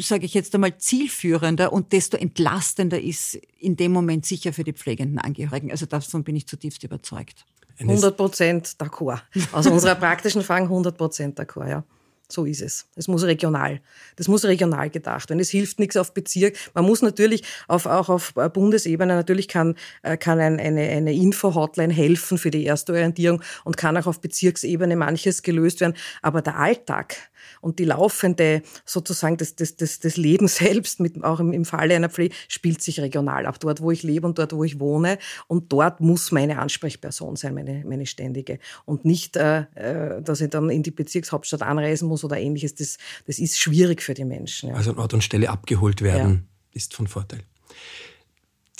sage 0.00 0.26
ich 0.26 0.34
jetzt 0.34 0.54
einmal, 0.54 0.78
zielführender 0.78 1.72
und 1.72 1.92
desto 1.92 2.16
entlastender 2.16 3.00
ist 3.00 3.34
in 3.58 3.76
dem 3.76 3.92
Moment 3.92 4.26
sicher 4.26 4.52
für 4.52 4.64
die 4.64 4.72
pflegenden 4.72 5.18
Angehörigen. 5.18 5.70
Also 5.70 5.86
davon 5.86 6.24
bin 6.24 6.36
ich 6.36 6.46
zutiefst 6.46 6.82
überzeugt. 6.84 7.44
100 7.78 8.16
Prozent 8.16 8.66
d'accord. 8.78 9.22
Aus 9.52 9.66
unserer 9.68 9.94
praktischen 9.94 10.40
Erfahrung 10.40 10.64
100 10.64 10.96
Prozent 10.96 11.38
d'accord, 11.38 11.68
ja. 11.68 11.84
So 12.32 12.46
ist 12.46 12.62
es. 12.62 12.86
Es 12.96 13.08
muss 13.08 13.24
regional. 13.24 13.82
Das 14.16 14.26
muss 14.26 14.46
regional 14.46 14.88
gedacht 14.88 15.28
werden. 15.28 15.38
Es 15.38 15.50
hilft 15.50 15.78
nichts 15.78 15.98
auf 15.98 16.14
Bezirk. 16.14 16.56
Man 16.72 16.86
muss 16.86 17.02
natürlich 17.02 17.42
auf, 17.68 17.84
auch 17.84 18.08
auf 18.08 18.32
Bundesebene, 18.32 19.14
natürlich 19.14 19.48
kann, 19.48 19.74
äh, 20.02 20.16
kann 20.16 20.40
ein, 20.40 20.58
eine, 20.58 20.80
eine 20.80 21.12
Info-Hotline 21.12 21.92
helfen 21.92 22.38
für 22.38 22.50
die 22.50 22.64
erste 22.64 22.94
Orientierung 22.94 23.42
und 23.64 23.76
kann 23.76 23.98
auch 23.98 24.06
auf 24.06 24.22
Bezirksebene 24.22 24.96
manches 24.96 25.42
gelöst 25.42 25.82
werden. 25.82 25.94
Aber 26.22 26.40
der 26.40 26.58
Alltag, 26.58 27.16
und 27.60 27.78
die 27.78 27.84
laufende 27.84 28.62
sozusagen 28.84 29.36
das, 29.36 29.56
das, 29.56 29.76
das, 29.76 30.00
das 30.00 30.16
Leben 30.16 30.48
selbst, 30.48 31.00
mit, 31.00 31.22
auch 31.24 31.40
im, 31.40 31.52
im 31.52 31.64
Falle 31.64 31.96
einer 31.96 32.08
Pflege, 32.08 32.34
spielt 32.48 32.82
sich 32.82 33.00
regional 33.00 33.46
ab. 33.46 33.60
Dort, 33.60 33.80
wo 33.80 33.90
ich 33.90 34.02
lebe 34.02 34.26
und 34.26 34.38
dort, 34.38 34.52
wo 34.52 34.64
ich 34.64 34.80
wohne. 34.80 35.18
Und 35.46 35.72
dort 35.72 36.00
muss 36.00 36.32
meine 36.32 36.58
Ansprechperson 36.58 37.36
sein, 37.36 37.54
meine, 37.54 37.84
meine 37.86 38.06
ständige. 38.06 38.58
Und 38.84 39.04
nicht, 39.04 39.36
äh, 39.36 39.64
äh 39.74 40.22
dass 40.22 40.40
ich 40.40 40.50
dann 40.50 40.70
in 40.70 40.82
die 40.82 40.90
Bezirkshauptstadt 40.90 41.62
anreisen 41.62 42.08
muss 42.08 42.24
oder 42.24 42.38
ähnliches. 42.38 42.74
Das, 42.74 42.98
das 43.26 43.38
ist 43.38 43.58
schwierig 43.58 44.02
für 44.02 44.14
die 44.14 44.24
Menschen. 44.24 44.70
Ja. 44.70 44.76
Also 44.76 44.92
an 44.92 44.98
Ort 44.98 45.14
und 45.14 45.24
Stelle 45.24 45.50
abgeholt 45.50 46.02
werden, 46.02 46.48
ja. 46.72 46.76
ist 46.76 46.94
von 46.94 47.06
Vorteil. 47.06 47.40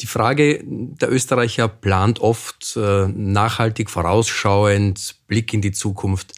Die 0.01 0.07
Frage, 0.07 0.63
der 0.65 1.13
Österreicher 1.13 1.69
plant 1.69 2.21
oft 2.21 2.77
äh, 2.77 3.07
nachhaltig 3.09 3.91
vorausschauend, 3.91 5.17
Blick 5.27 5.53
in 5.53 5.61
die 5.61 5.73
Zukunft. 5.73 6.35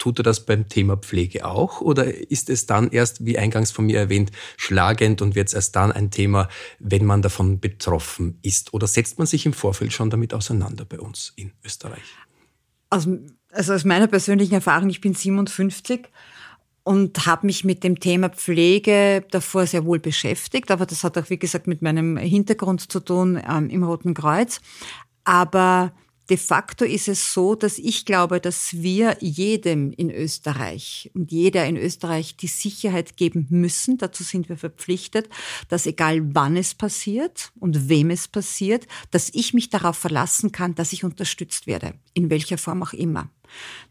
Tut 0.00 0.18
er 0.18 0.22
das 0.22 0.46
beim 0.46 0.66
Thema 0.66 0.96
Pflege 0.96 1.44
auch 1.44 1.82
oder 1.82 2.06
ist 2.30 2.48
es 2.48 2.64
dann 2.64 2.90
erst, 2.90 3.26
wie 3.26 3.36
eingangs 3.36 3.70
von 3.70 3.84
mir 3.84 3.98
erwähnt, 3.98 4.30
schlagend 4.56 5.20
und 5.20 5.34
wird 5.34 5.48
es 5.48 5.54
erst 5.54 5.76
dann 5.76 5.92
ein 5.92 6.10
Thema, 6.10 6.48
wenn 6.78 7.04
man 7.04 7.20
davon 7.20 7.60
betroffen 7.60 8.38
ist? 8.40 8.72
Oder 8.72 8.86
setzt 8.86 9.18
man 9.18 9.26
sich 9.26 9.44
im 9.44 9.52
Vorfeld 9.52 9.92
schon 9.92 10.08
damit 10.08 10.32
auseinander 10.32 10.86
bei 10.86 10.98
uns 10.98 11.34
in 11.36 11.52
Österreich? 11.62 12.00
Also, 12.88 13.18
also 13.52 13.74
aus 13.74 13.84
meiner 13.84 14.06
persönlichen 14.06 14.54
Erfahrung, 14.54 14.88
ich 14.88 15.02
bin 15.02 15.12
57 15.12 16.08
und 16.82 17.26
habe 17.26 17.44
mich 17.44 17.64
mit 17.64 17.84
dem 17.84 18.00
Thema 18.00 18.30
Pflege 18.30 19.22
davor 19.30 19.66
sehr 19.66 19.84
wohl 19.84 19.98
beschäftigt, 19.98 20.70
aber 20.70 20.86
das 20.86 21.04
hat 21.04 21.18
auch, 21.18 21.28
wie 21.28 21.38
gesagt, 21.38 21.66
mit 21.66 21.82
meinem 21.82 22.16
Hintergrund 22.16 22.90
zu 22.90 23.00
tun 23.00 23.38
ähm, 23.46 23.68
im 23.68 23.84
Roten 23.84 24.14
Kreuz. 24.14 24.62
Aber 25.24 25.92
De 26.30 26.36
facto 26.36 26.84
ist 26.84 27.08
es 27.08 27.34
so, 27.34 27.56
dass 27.56 27.76
ich 27.76 28.04
glaube, 28.04 28.40
dass 28.40 28.74
wir 28.74 29.16
jedem 29.20 29.90
in 29.90 30.12
Österreich 30.12 31.10
und 31.12 31.32
jeder 31.32 31.66
in 31.66 31.76
Österreich 31.76 32.36
die 32.36 32.46
Sicherheit 32.46 33.16
geben 33.16 33.48
müssen, 33.50 33.98
dazu 33.98 34.22
sind 34.22 34.48
wir 34.48 34.56
verpflichtet, 34.56 35.28
dass 35.68 35.86
egal 35.86 36.20
wann 36.32 36.56
es 36.56 36.74
passiert 36.74 37.50
und 37.58 37.88
wem 37.88 38.10
es 38.10 38.28
passiert, 38.28 38.86
dass 39.10 39.30
ich 39.34 39.54
mich 39.54 39.70
darauf 39.70 39.96
verlassen 39.96 40.52
kann, 40.52 40.76
dass 40.76 40.92
ich 40.92 41.02
unterstützt 41.02 41.66
werde, 41.66 41.94
in 42.14 42.30
welcher 42.30 42.58
Form 42.58 42.84
auch 42.84 42.92
immer. 42.92 43.28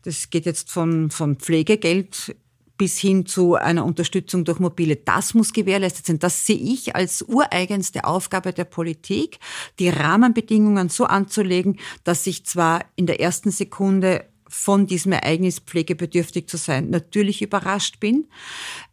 Das 0.04 0.30
geht 0.30 0.45
jetzt 0.45 0.71
von, 0.71 1.12
von 1.12 1.36
Pflegegeld 1.36 2.38
bis 2.80 2.98
hin 2.98 3.26
zu 3.26 3.56
einer 3.56 3.86
Unterstützung 3.86 4.46
durch 4.46 4.60
Mobile. 4.60 4.96
Das 4.96 5.34
muss 5.34 5.52
gewährleistet 5.52 6.06
sein. 6.06 6.18
Das 6.18 6.46
sehe 6.46 6.58
ich 6.58 6.96
als 6.96 7.22
ureigenste 7.22 8.06
Aufgabe 8.06 8.54
der 8.54 8.63
Politik, 8.63 9.38
die 9.80 9.89
Rahmenbedingungen 9.89 10.88
so 10.88 11.04
anzulegen, 11.04 11.78
dass 12.06 12.26
ich 12.26 12.46
zwar 12.46 12.86
in 12.96 13.06
der 13.06 13.20
ersten 13.20 13.52
Sekunde 13.52 14.29
von 14.50 14.88
diesem 14.88 15.12
Ereignis 15.12 15.60
pflegebedürftig 15.60 16.48
zu 16.48 16.58
sein 16.58 16.90
natürlich 16.90 17.42
überrascht 17.42 18.00
bin. 18.00 18.28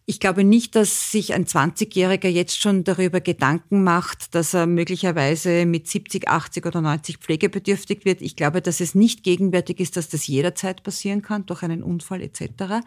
Ich 0.04 0.20
glaube 0.20 0.44
nicht, 0.44 0.76
dass 0.76 1.10
sich 1.10 1.34
ein 1.34 1.46
20-Jähriger 1.46 2.28
jetzt 2.28 2.60
schon 2.60 2.84
darüber 2.84 3.20
Gedanken 3.20 3.82
macht, 3.82 4.36
dass 4.36 4.54
er 4.54 4.66
möglicherweise 4.66 5.66
mit 5.66 5.88
70, 5.88 6.28
80 6.28 6.64
oder 6.64 6.80
90 6.80 7.18
pflegebedürftig 7.18 8.04
wird. 8.04 8.22
Ich 8.22 8.36
glaube, 8.36 8.62
dass 8.62 8.80
es 8.80 8.94
nicht 8.94 9.24
gegenwärtig 9.24 9.80
ist, 9.80 9.96
dass 9.96 10.08
das 10.08 10.28
jederzeit 10.28 10.84
passieren 10.84 11.22
kann 11.22 11.46
durch 11.46 11.62
einen 11.64 11.82
Unfall 11.82 12.22
etc. 12.22 12.84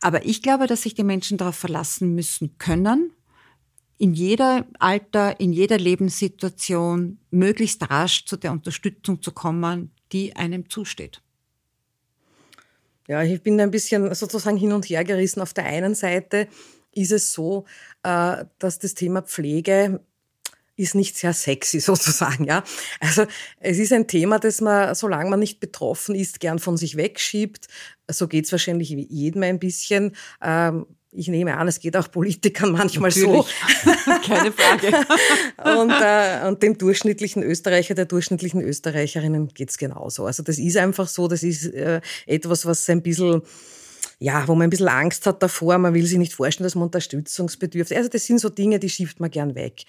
Aber 0.00 0.26
ich 0.26 0.42
glaube, 0.42 0.66
dass 0.66 0.82
sich 0.82 0.94
die 0.94 1.04
Menschen 1.04 1.38
darauf 1.38 1.54
verlassen 1.54 2.14
müssen 2.16 2.58
können, 2.58 3.12
in 3.98 4.14
jeder 4.14 4.66
Alter, 4.78 5.38
in 5.40 5.52
jeder 5.52 5.76
Lebenssituation 5.78 7.18
möglichst 7.30 7.90
rasch 7.90 8.24
zu 8.24 8.36
der 8.36 8.52
Unterstützung 8.52 9.20
zu 9.20 9.32
kommen, 9.32 9.90
die 10.12 10.34
einem 10.36 10.70
zusteht. 10.70 11.20
Ja, 13.08 13.22
ich 13.22 13.42
bin 13.42 13.58
ein 13.60 13.70
bisschen 13.70 14.14
sozusagen 14.14 14.58
hin 14.58 14.72
und 14.72 14.84
her 14.84 15.02
gerissen. 15.02 15.40
Auf 15.40 15.54
der 15.54 15.64
einen 15.64 15.94
Seite 15.94 16.46
ist 16.92 17.10
es 17.10 17.32
so, 17.32 17.64
äh, 18.02 18.44
dass 18.58 18.78
das 18.78 18.94
Thema 18.94 19.22
Pflege 19.22 20.00
ist 20.76 20.94
nicht 20.94 21.16
sehr 21.16 21.32
sexy 21.32 21.80
sozusagen, 21.80 22.44
ja. 22.44 22.62
Also 23.00 23.26
es 23.60 23.78
ist 23.78 23.92
ein 23.92 24.06
Thema, 24.06 24.38
das 24.38 24.60
man, 24.60 24.94
solange 24.94 25.30
man 25.30 25.40
nicht 25.40 25.58
betroffen 25.58 26.14
ist, 26.14 26.38
gern 26.38 26.58
von 26.58 26.76
sich 26.76 26.96
wegschiebt. 26.96 27.66
So 28.10 28.28
geht's 28.28 28.52
wahrscheinlich 28.52 28.90
jedem 28.90 29.42
ein 29.42 29.58
bisschen. 29.58 30.14
Ähm, 30.42 30.86
ich 31.10 31.28
nehme 31.28 31.56
an, 31.56 31.68
es 31.68 31.80
geht 31.80 31.96
auch 31.96 32.10
Politikern 32.10 32.72
manchmal 32.72 33.10
Natürlich. 33.10 33.46
so. 33.84 34.10
Keine 34.26 34.52
Frage. 34.52 34.88
und, 35.78 35.90
äh, 35.90 36.46
und 36.46 36.62
dem 36.62 36.76
durchschnittlichen 36.76 37.42
Österreicher, 37.42 37.94
der 37.94 38.04
durchschnittlichen 38.04 38.60
Österreicherinnen 38.60 39.48
geht's 39.48 39.78
genauso. 39.78 40.26
Also 40.26 40.42
das 40.42 40.58
ist 40.58 40.76
einfach 40.76 41.08
so, 41.08 41.26
das 41.28 41.42
ist 41.42 41.66
äh, 41.72 42.00
etwas, 42.26 42.66
was 42.66 42.88
ein 42.90 43.02
bisschen 43.02 43.42
ja, 44.20 44.48
wo 44.48 44.54
man 44.54 44.64
ein 44.64 44.70
bisschen 44.70 44.88
Angst 44.88 45.26
hat 45.26 45.42
davor, 45.42 45.78
man 45.78 45.94
will 45.94 46.04
sich 46.04 46.18
nicht 46.18 46.32
vorstellen, 46.32 46.64
dass 46.64 46.74
man 46.74 46.84
unterstützungsbedürftig 46.84 47.96
Also 47.96 48.10
das 48.10 48.26
sind 48.26 48.40
so 48.40 48.48
Dinge, 48.48 48.80
die 48.80 48.88
schiebt 48.88 49.20
man 49.20 49.30
gern 49.30 49.54
weg. 49.54 49.84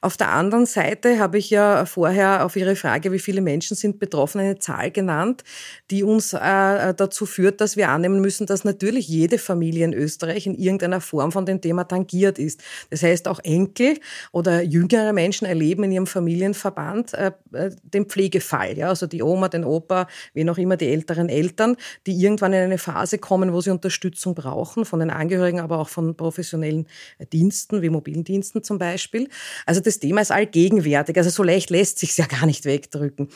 Auf 0.00 0.16
der 0.16 0.30
anderen 0.30 0.64
Seite 0.64 1.18
habe 1.18 1.36
ich 1.36 1.50
ja 1.50 1.84
vorher 1.84 2.46
auf 2.46 2.56
Ihre 2.56 2.76
Frage, 2.76 3.12
wie 3.12 3.18
viele 3.18 3.42
Menschen 3.42 3.76
sind 3.76 3.98
betroffen, 3.98 4.40
eine 4.40 4.58
Zahl 4.58 4.90
genannt, 4.90 5.44
die 5.90 6.02
uns 6.02 6.32
äh, 6.32 6.94
dazu 6.94 7.26
führt, 7.26 7.60
dass 7.60 7.76
wir 7.76 7.90
annehmen 7.90 8.22
müssen, 8.22 8.46
dass 8.46 8.64
natürlich 8.64 9.06
jede 9.06 9.36
Familie 9.36 9.84
in 9.84 9.92
Österreich 9.92 10.46
in 10.46 10.54
irgendeiner 10.54 11.02
Form 11.02 11.30
von 11.30 11.44
dem 11.44 11.60
Thema 11.60 11.84
tangiert 11.84 12.38
ist. 12.38 12.62
Das 12.88 13.02
heißt, 13.02 13.28
auch 13.28 13.40
Enkel 13.40 13.98
oder 14.32 14.62
jüngere 14.62 15.12
Menschen 15.12 15.46
erleben 15.46 15.84
in 15.84 15.92
ihrem 15.92 16.06
Familienverband 16.06 17.12
äh, 17.14 17.32
äh 17.52 17.70
den 17.82 18.06
Pflegefall. 18.06 18.78
Ja? 18.78 18.88
Also 18.88 19.06
die 19.06 19.22
Oma, 19.22 19.48
den 19.48 19.64
Opa, 19.64 20.08
wie 20.32 20.44
noch 20.44 20.56
immer 20.56 20.78
die 20.78 20.88
älteren 20.88 21.28
Eltern, 21.28 21.76
die 22.06 22.14
irgendwann 22.14 22.54
in 22.54 22.62
eine 22.62 22.78
Phase 22.78 23.18
kommen, 23.18 23.52
wo 23.52 23.60
sie 23.60 23.73
Unterstützung 23.74 24.34
brauchen, 24.34 24.84
von 24.84 25.00
den 25.00 25.10
Angehörigen, 25.10 25.60
aber 25.60 25.78
auch 25.78 25.88
von 25.88 26.16
professionellen 26.16 26.86
Diensten, 27.32 27.82
wie 27.82 27.90
mobilen 27.90 28.24
Diensten 28.24 28.62
zum 28.62 28.78
Beispiel. 28.78 29.28
Also 29.66 29.80
das 29.80 29.98
Thema 29.98 30.20
ist 30.20 30.32
allgegenwärtig. 30.32 31.16
Also 31.16 31.30
so 31.30 31.42
leicht 31.42 31.70
lässt 31.70 31.98
sich 31.98 32.16
ja 32.16 32.26
gar 32.26 32.46
nicht 32.46 32.64
wegdrücken. 32.64 33.28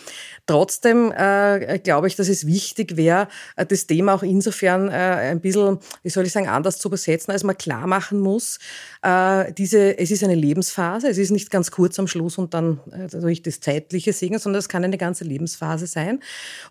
Trotzdem 0.47 1.13
äh, 1.13 1.79
glaube 1.79 2.07
ich, 2.07 2.17
dass 2.17 2.29
es 2.29 2.47
wichtig 2.47 2.97
wäre, 2.97 3.29
äh, 3.57 3.67
das 3.67 3.87
Thema 3.87 4.15
auch 4.15 4.23
insofern 4.23 4.89
äh, 4.89 4.93
ein 4.93 5.41
bisschen, 5.41 5.79
wie 6.03 6.11
soll 6.11 6.27
ich 6.27 6.33
sagen, 6.33 6.49
anders 6.49 6.79
zu 6.79 6.89
übersetzen, 6.89 7.33
als 7.33 7.45
man 7.45 7.57
klar 7.57 7.87
machen 7.87 8.21
muss, 8.21 8.59
äh, 9.03 9.53
diese, 9.53 9.99
es 9.99 10.11
ist 10.11 10.25
eine 10.25 10.35
Lebensphase, 10.35 11.09
es 11.09 11.19
ist 11.19 11.31
nicht 11.31 11.51
ganz 11.51 11.71
kurz 11.71 11.99
am 11.99 12.07
Schluss 12.07 12.39
und 12.39 12.55
dann 12.55 12.81
äh, 12.91 13.09
durch 13.09 13.43
das 13.43 13.61
Zeitliche 13.61 14.13
segnen, 14.13 14.39
sondern 14.39 14.59
es 14.59 14.69
kann 14.69 14.85
eine 14.85 14.99
ganze 14.99 15.25
Lebensphase 15.25 15.87
sein. 15.87 16.21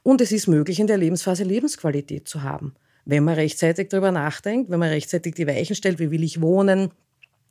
Und 0.03 0.21
es 0.21 0.31
ist 0.31 0.47
möglich, 0.47 0.79
in 0.79 0.87
der 0.87 0.97
Lebensphase 0.97 1.43
Lebensqualität 1.43 2.27
zu 2.27 2.43
haben 2.43 2.73
wenn 3.07 3.23
man 3.23 3.35
rechtzeitig 3.35 3.87
darüber 3.89 4.11
nachdenkt, 4.11 4.69
wenn 4.69 4.79
man 4.79 4.89
rechtzeitig 4.89 5.33
die 5.33 5.47
Weichen 5.47 5.75
stellt, 5.75 5.99
wie 5.99 6.11
will 6.11 6.23
ich 6.23 6.41
wohnen, 6.41 6.91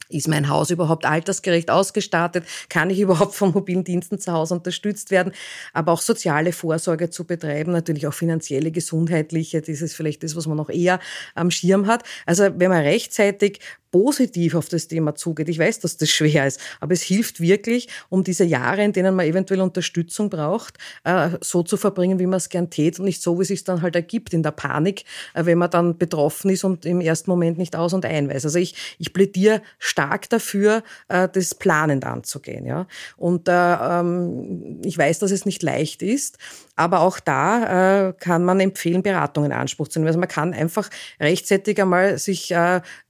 ist 0.08 0.28
mein 0.28 0.48
Haus 0.48 0.70
überhaupt 0.70 1.04
altersgerecht 1.04 1.70
ausgestattet? 1.70 2.44
Kann 2.68 2.90
ich 2.90 3.00
überhaupt 3.00 3.34
von 3.34 3.52
mobilen 3.52 3.82
Diensten 3.82 4.18
zu 4.18 4.32
Hause 4.32 4.54
unterstützt 4.54 5.10
werden? 5.10 5.32
Aber 5.72 5.92
auch 5.92 6.00
soziale 6.00 6.52
Vorsorge 6.52 7.10
zu 7.10 7.24
betreiben, 7.24 7.72
natürlich 7.72 8.06
auch 8.06 8.14
finanzielle, 8.14 8.70
gesundheitliche, 8.70 9.62
das 9.62 9.80
ist 9.80 9.94
vielleicht 9.94 10.22
das, 10.22 10.36
was 10.36 10.46
man 10.46 10.58
noch 10.58 10.70
eher 10.70 11.00
am 11.34 11.50
Schirm 11.50 11.86
hat. 11.86 12.04
Also 12.26 12.44
wenn 12.56 12.70
man 12.70 12.82
rechtzeitig 12.82 13.60
positiv 13.90 14.54
auf 14.54 14.68
das 14.68 14.88
Thema 14.88 15.14
zugeht. 15.14 15.48
Ich 15.48 15.58
weiß, 15.58 15.80
dass 15.80 15.96
das 15.96 16.10
schwer 16.10 16.46
ist, 16.46 16.60
aber 16.80 16.92
es 16.92 17.02
hilft 17.02 17.40
wirklich, 17.40 17.88
um 18.08 18.24
diese 18.24 18.44
Jahre, 18.44 18.84
in 18.84 18.92
denen 18.92 19.14
man 19.14 19.26
eventuell 19.26 19.60
Unterstützung 19.60 20.30
braucht, 20.30 20.78
äh, 21.04 21.30
so 21.40 21.62
zu 21.62 21.76
verbringen, 21.76 22.18
wie 22.18 22.26
man 22.26 22.38
es 22.38 22.48
gern 22.48 22.70
tät 22.70 22.98
und 22.98 23.04
nicht 23.04 23.22
so, 23.22 23.38
wie 23.38 23.42
es 23.42 23.48
sich 23.48 23.64
dann 23.64 23.82
halt 23.82 23.96
ergibt 23.96 24.34
in 24.34 24.42
der 24.42 24.50
Panik, 24.50 25.04
äh, 25.34 25.44
wenn 25.44 25.58
man 25.58 25.70
dann 25.70 25.98
betroffen 25.98 26.50
ist 26.50 26.64
und 26.64 26.84
im 26.84 27.00
ersten 27.00 27.30
Moment 27.30 27.58
nicht 27.58 27.76
aus 27.76 27.92
und 27.92 28.04
ein 28.04 28.28
weiß. 28.28 28.44
Also 28.44 28.58
ich, 28.58 28.96
ich 28.98 29.12
plädiere 29.12 29.62
stark 29.78 30.28
dafür, 30.30 30.82
äh, 31.08 31.28
das 31.32 31.54
planend 31.54 32.04
anzugehen. 32.04 32.66
Ja? 32.66 32.86
Und 33.16 33.48
ähm, 33.48 34.80
ich 34.84 34.98
weiß, 34.98 35.20
dass 35.20 35.30
es 35.30 35.46
nicht 35.46 35.62
leicht 35.62 36.02
ist, 36.02 36.38
aber 36.74 37.00
auch 37.00 37.20
da 37.20 38.12
kann 38.20 38.44
man 38.44 38.60
empfehlen, 38.60 39.02
Beratungen 39.02 39.50
in 39.50 39.56
Anspruch 39.56 39.88
zu 39.88 39.98
nehmen. 39.98 40.08
Also 40.08 40.18
man 40.18 40.28
kann 40.28 40.52
einfach 40.52 40.90
rechtzeitig 41.18 41.80
einmal 41.80 42.18
sich 42.18 42.52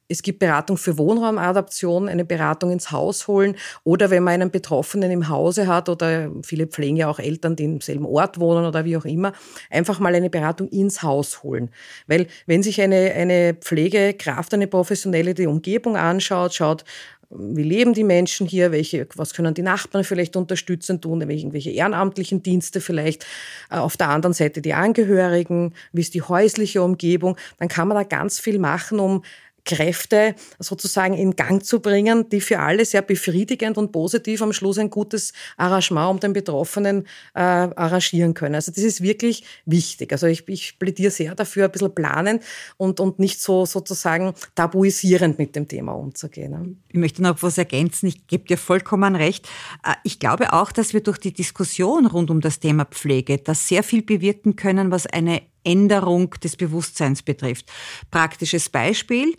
es 0.09 0.23
gibt 0.23 0.39
Beratung 0.39 0.77
für 0.77 0.99
Wohnraumadaption, 0.99 2.09
eine 2.09 2.25
Beratung 2.25 2.71
ins 2.71 2.91
Haus 2.91 3.27
holen 3.29 3.57
oder 3.85 4.11
wenn 4.11 4.23
man 4.23 4.35
einen 4.35 4.51
Betroffenen 4.51 5.11
im 5.11 5.29
Hause 5.29 5.67
hat 5.67 5.89
oder 5.89 6.31
viele 6.43 6.67
pflegen 6.67 6.97
ja 6.97 7.09
auch 7.09 7.19
Eltern, 7.19 7.57
die 7.57 7.65
im 7.65 7.81
selben 7.81 8.07
Ort 8.07 8.39
wohnen 8.39 8.65
oder 8.65 8.85
wie 8.85 8.97
auch 8.97 9.05
immer, 9.05 9.33
einfach 9.71 9.99
mal 9.99 10.15
eine 10.15 10.31
Beratung 10.31 10.69
ins 10.69 11.03
Haus 11.03 11.43
holen. 11.43 11.71
Weil 12.07 12.27
wenn 12.47 12.63
sich 12.63 12.81
eine, 12.81 13.13
eine 13.13 13.55
Pflegekraft, 13.55 14.55
eine 14.55 14.67
Professionelle 14.67 15.35
die 15.35 15.47
Umgebung 15.47 15.97
anschaut, 15.97 16.55
schaut, 16.55 16.85
wie 17.31 17.63
leben 17.63 17.93
die 17.93 18.05
Menschen 18.05 18.47
hier, 18.47 18.71
welche, 18.71 19.09
was 19.17 19.35
können 19.35 19.55
die 19.55 19.63
Nachbarn 19.63 20.05
vielleicht 20.05 20.37
unterstützen 20.37 21.01
tun, 21.01 21.21
irgendwelche 21.29 21.71
ehrenamtlichen 21.71 22.43
Dienste 22.43 22.81
vielleicht, 22.81 23.27
äh, 23.71 23.77
auf 23.77 23.97
der 23.97 24.11
anderen 24.11 24.35
Seite 24.35 24.63
die 24.63 24.75
Angehörigen, 24.75 25.75
wie 25.93 26.03
ist 26.03 26.15
die 26.15 26.23
häusliche 26.23 26.83
Umgebung, 26.83 27.37
dann 27.59 27.69
kann 27.69 27.89
man 27.89 27.97
da 27.97 28.05
ganz 28.05 28.39
viel 28.39 28.59
machen, 28.59 29.01
um 29.01 29.23
Kräfte 29.67 30.35
sozusagen 30.59 31.13
in 31.13 31.37
Gang 31.37 31.63
zu 31.63 31.81
bringen, 31.81 32.31
die 32.31 32.41
für 32.41 32.61
alle 32.61 32.85
sehr 32.87 33.03
befriedigend 33.03 33.77
und 33.77 33.93
positiv 33.93 34.41
am 34.41 34.55
Schluss 34.55 34.79
ein 34.79 34.89
gutes 34.89 35.35
Arrangement 35.59 36.11
um 36.11 36.21
den 36.21 36.33
Betroffenen 36.33 37.07
äh, 37.35 37.41
arrangieren 37.41 38.33
können. 38.33 38.55
Also 38.55 38.73
das 38.73 38.83
ist 38.83 39.03
wirklich 39.03 39.45
wichtig. 39.67 40.13
Also 40.13 40.27
ich, 40.27 40.49
ich 40.49 40.79
plädiere 40.79 41.11
sehr 41.11 41.35
dafür, 41.35 41.67
ein 41.67 41.73
bisschen 41.73 41.95
planen 41.95 42.41
und, 42.79 43.01
und 43.01 43.19
nicht 43.19 43.43
so 43.43 43.67
sozusagen 43.67 44.33
tabuisierend 44.55 45.39
mit 45.39 45.55
dem 45.57 45.69
Thema 45.69 45.93
umzugehen. 45.93 46.53
Ne? 46.53 46.77
Ich 46.89 46.99
möchte 46.99 47.23
noch 47.23 47.43
was 47.43 47.59
ergänzen. 47.59 48.07
Ich 48.07 48.27
gebe 48.27 48.47
dir 48.47 48.57
vollkommen 48.57 49.17
recht. 49.17 49.47
Äh, 49.85 49.95
ich 50.05 50.19
glaube 50.19 50.53
auch, 50.53 50.73
dass 50.73 50.95
wir 50.95 51.03
durch 51.03 51.19
die 51.19 51.33
Diskussion 51.33 52.07
rund 52.07 52.31
um 52.31 52.41
das 52.41 52.61
Thema 52.61 52.85
Pflege 52.85 53.39
das 53.39 53.69
sehr 53.69 53.83
viel 53.83 54.03
bewirken 54.03 54.57
können, 54.57 54.91
was 54.91 55.07
eine 55.07 55.43
Änderung 55.67 56.31
des 56.43 56.57
Bewusstseins 56.57 57.23
betrifft. 57.23 57.71
Praktisches 58.11 58.71
Beispiel. 58.71 59.35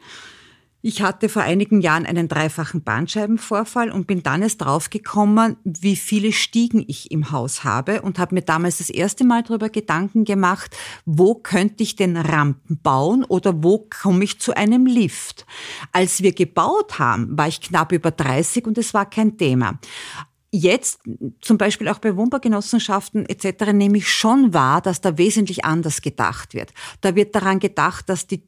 Ich 0.83 1.01
hatte 1.01 1.27
vor 1.27 1.41
einigen 1.41 1.81
Jahren 1.81 2.05
einen 2.05 2.27
dreifachen 2.27 2.83
Bandscheibenvorfall 2.83 3.91
und 3.91 4.05
bin 4.05 4.21
dann 4.21 4.43
erst 4.43 4.61
draufgekommen, 4.61 5.57
wie 5.63 5.95
viele 5.95 6.31
Stiegen 6.31 6.85
ich 6.87 7.11
im 7.11 7.31
Haus 7.31 7.63
habe 7.63 8.03
und 8.03 8.19
habe 8.19 8.35
mir 8.35 8.43
damals 8.43 8.77
das 8.77 8.91
erste 8.91 9.25
Mal 9.25 9.41
darüber 9.41 9.69
Gedanken 9.69 10.23
gemacht, 10.23 10.77
wo 11.05 11.33
könnte 11.33 11.81
ich 11.81 11.95
denn 11.95 12.15
Rampen 12.15 12.79
bauen 12.83 13.25
oder 13.25 13.63
wo 13.63 13.87
komme 13.89 14.23
ich 14.23 14.39
zu 14.39 14.55
einem 14.55 14.85
Lift. 14.85 15.47
Als 15.93 16.21
wir 16.21 16.31
gebaut 16.31 16.99
haben, 16.99 17.35
war 17.35 17.47
ich 17.47 17.59
knapp 17.59 17.91
über 17.91 18.11
30 18.11 18.67
und 18.67 18.77
es 18.77 18.93
war 18.93 19.09
kein 19.09 19.35
Thema. 19.37 19.79
Jetzt 20.51 21.01
zum 21.41 21.57
Beispiel 21.57 21.89
auch 21.89 21.99
bei 21.99 22.15
Wohnbaugenossenschaften 22.15 23.27
etc. 23.27 23.73
nehme 23.73 23.97
ich 23.97 24.09
schon 24.09 24.53
wahr, 24.53 24.81
dass 24.81 25.01
da 25.01 25.17
wesentlich 25.17 25.65
anders 25.65 26.01
gedacht 26.01 26.53
wird. 26.53 26.71
Da 27.01 27.15
wird 27.15 27.35
daran 27.35 27.59
gedacht, 27.59 28.09
dass 28.09 28.27
die, 28.27 28.43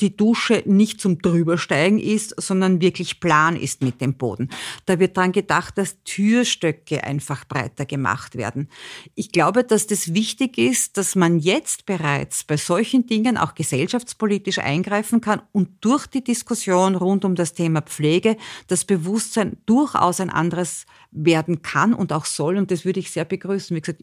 die 0.00 0.16
Dusche 0.16 0.62
nicht 0.64 1.00
zum 1.00 1.18
Drübersteigen 1.18 1.98
ist, 1.98 2.34
sondern 2.40 2.80
wirklich 2.80 3.20
plan 3.20 3.56
ist 3.56 3.82
mit 3.82 4.00
dem 4.00 4.14
Boden. 4.14 4.48
Da 4.86 4.98
wird 4.98 5.16
daran 5.16 5.32
gedacht, 5.32 5.76
dass 5.76 6.02
Türstöcke 6.04 7.04
einfach 7.04 7.44
breiter 7.46 7.84
gemacht 7.84 8.36
werden. 8.36 8.68
Ich 9.14 9.30
glaube, 9.30 9.62
dass 9.62 9.86
das 9.86 10.14
wichtig 10.14 10.56
ist, 10.56 10.96
dass 10.96 11.14
man 11.16 11.38
jetzt 11.38 11.84
bereits 11.84 12.44
bei 12.44 12.56
solchen 12.56 13.06
Dingen 13.06 13.36
auch 13.36 13.54
gesellschaftspolitisch 13.54 14.58
eingreifen 14.58 15.20
kann 15.20 15.42
und 15.52 15.68
durch 15.82 16.06
die 16.06 16.24
Diskussion 16.24 16.94
rund 16.94 17.26
um 17.26 17.34
das 17.34 17.52
Thema 17.52 17.82
Pflege 17.82 18.36
das 18.68 18.84
Bewusstsein 18.84 19.58
durchaus 19.66 20.20
ein 20.20 20.30
anderes 20.30 20.86
werden 21.10 21.41
kann 21.62 21.94
und 21.94 22.12
auch 22.12 22.24
soll. 22.24 22.56
Und 22.56 22.70
das 22.70 22.84
würde 22.84 23.00
ich 23.00 23.10
sehr 23.10 23.24
begrüßen. 23.24 23.76
Wie 23.76 23.80
gesagt, 23.80 24.02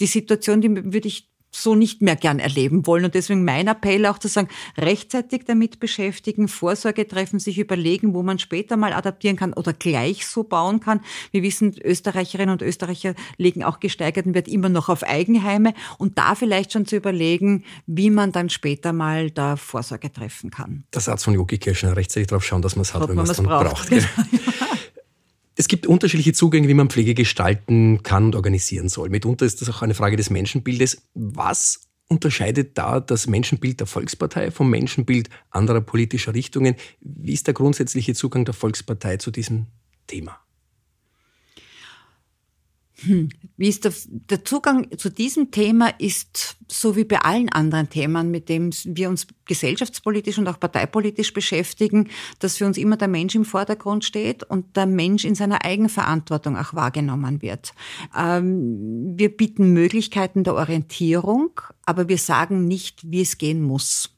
die 0.00 0.06
Situation, 0.06 0.60
die 0.60 0.92
würde 0.92 1.08
ich 1.08 1.30
so 1.52 1.74
nicht 1.74 2.00
mehr 2.00 2.16
gern 2.16 2.38
erleben 2.38 2.86
wollen. 2.86 3.04
Und 3.04 3.14
deswegen 3.14 3.44
mein 3.44 3.66
Appell 3.66 4.06
auch 4.06 4.18
zu 4.18 4.28
sagen, 4.28 4.48
rechtzeitig 4.78 5.44
damit 5.46 5.80
beschäftigen, 5.80 6.48
Vorsorge 6.48 7.06
treffen, 7.06 7.38
sich 7.38 7.58
überlegen, 7.58 8.14
wo 8.14 8.22
man 8.22 8.38
später 8.38 8.76
mal 8.76 8.92
adaptieren 8.92 9.36
kann 9.36 9.52
oder 9.52 9.72
gleich 9.72 10.26
so 10.26 10.44
bauen 10.44 10.80
kann. 10.80 11.00
Wir 11.32 11.42
wissen, 11.42 11.74
Österreicherinnen 11.82 12.52
und 12.52 12.62
Österreicher 12.62 13.14
legen 13.36 13.64
auch 13.64 13.80
gesteigerten 13.80 14.34
Wert 14.34 14.48
immer 14.48 14.68
noch 14.68 14.88
auf 14.88 15.02
Eigenheime 15.02 15.74
und 15.98 16.18
da 16.18 16.34
vielleicht 16.34 16.72
schon 16.72 16.86
zu 16.86 16.96
überlegen, 16.96 17.64
wie 17.86 18.10
man 18.10 18.32
dann 18.32 18.48
später 18.48 18.92
mal 18.92 19.30
da 19.30 19.56
Vorsorge 19.56 20.12
treffen 20.12 20.50
kann. 20.50 20.84
Der 20.94 21.00
Satz 21.00 21.24
von 21.24 21.34
Jogi 21.34 21.58
Kirschner, 21.58 21.96
rechtzeitig 21.96 22.28
darauf 22.28 22.44
schauen, 22.44 22.62
dass 22.62 22.76
man 22.76 22.82
es 22.82 22.94
hat, 22.94 23.08
wenn 23.08 23.16
man 23.16 23.28
es 23.28 23.36
dann 23.36 23.46
braucht. 23.46 23.90
braucht. 23.90 23.90
Es 25.56 25.68
gibt 25.68 25.86
unterschiedliche 25.86 26.32
Zugänge, 26.32 26.68
wie 26.68 26.74
man 26.74 26.90
Pflege 26.90 27.14
gestalten 27.14 28.02
kann 28.02 28.26
und 28.26 28.36
organisieren 28.36 28.88
soll. 28.88 29.08
Mitunter 29.10 29.44
ist 29.46 29.60
das 29.60 29.68
auch 29.68 29.82
eine 29.82 29.94
Frage 29.94 30.16
des 30.16 30.30
Menschenbildes. 30.30 31.02
Was 31.14 31.88
unterscheidet 32.08 32.76
da 32.76 33.00
das 33.00 33.26
Menschenbild 33.26 33.80
der 33.80 33.86
Volkspartei 33.86 34.50
vom 34.50 34.70
Menschenbild 34.70 35.28
anderer 35.50 35.80
politischer 35.80 36.34
Richtungen? 36.34 36.74
Wie 37.00 37.32
ist 37.32 37.46
der 37.46 37.54
grundsätzliche 37.54 38.14
Zugang 38.14 38.44
der 38.44 38.54
Volkspartei 38.54 39.16
zu 39.16 39.30
diesem 39.30 39.66
Thema? 40.06 40.38
Hm. 43.02 43.30
Wie 43.56 43.68
ist 43.68 43.84
der, 43.84 43.92
der, 44.08 44.44
Zugang 44.44 44.86
zu 44.96 45.10
diesem 45.10 45.50
Thema 45.50 45.88
ist 45.98 46.56
so 46.68 46.96
wie 46.96 47.04
bei 47.04 47.18
allen 47.20 47.48
anderen 47.48 47.88
Themen, 47.88 48.30
mit 48.30 48.48
denen 48.48 48.72
wir 48.84 49.08
uns 49.08 49.26
gesellschaftspolitisch 49.46 50.38
und 50.38 50.48
auch 50.48 50.60
parteipolitisch 50.60 51.32
beschäftigen, 51.32 52.08
dass 52.38 52.58
für 52.58 52.66
uns 52.66 52.76
immer 52.76 52.96
der 52.96 53.08
Mensch 53.08 53.34
im 53.34 53.44
Vordergrund 53.44 54.04
steht 54.04 54.44
und 54.44 54.76
der 54.76 54.86
Mensch 54.86 55.24
in 55.24 55.34
seiner 55.34 55.64
Eigenverantwortung 55.64 56.56
auch 56.56 56.74
wahrgenommen 56.74 57.42
wird. 57.42 57.72
Ähm, 58.16 59.14
wir 59.16 59.34
bieten 59.34 59.72
Möglichkeiten 59.72 60.44
der 60.44 60.54
Orientierung, 60.54 61.60
aber 61.86 62.08
wir 62.08 62.18
sagen 62.18 62.66
nicht, 62.66 63.10
wie 63.10 63.22
es 63.22 63.38
gehen 63.38 63.62
muss. 63.62 64.10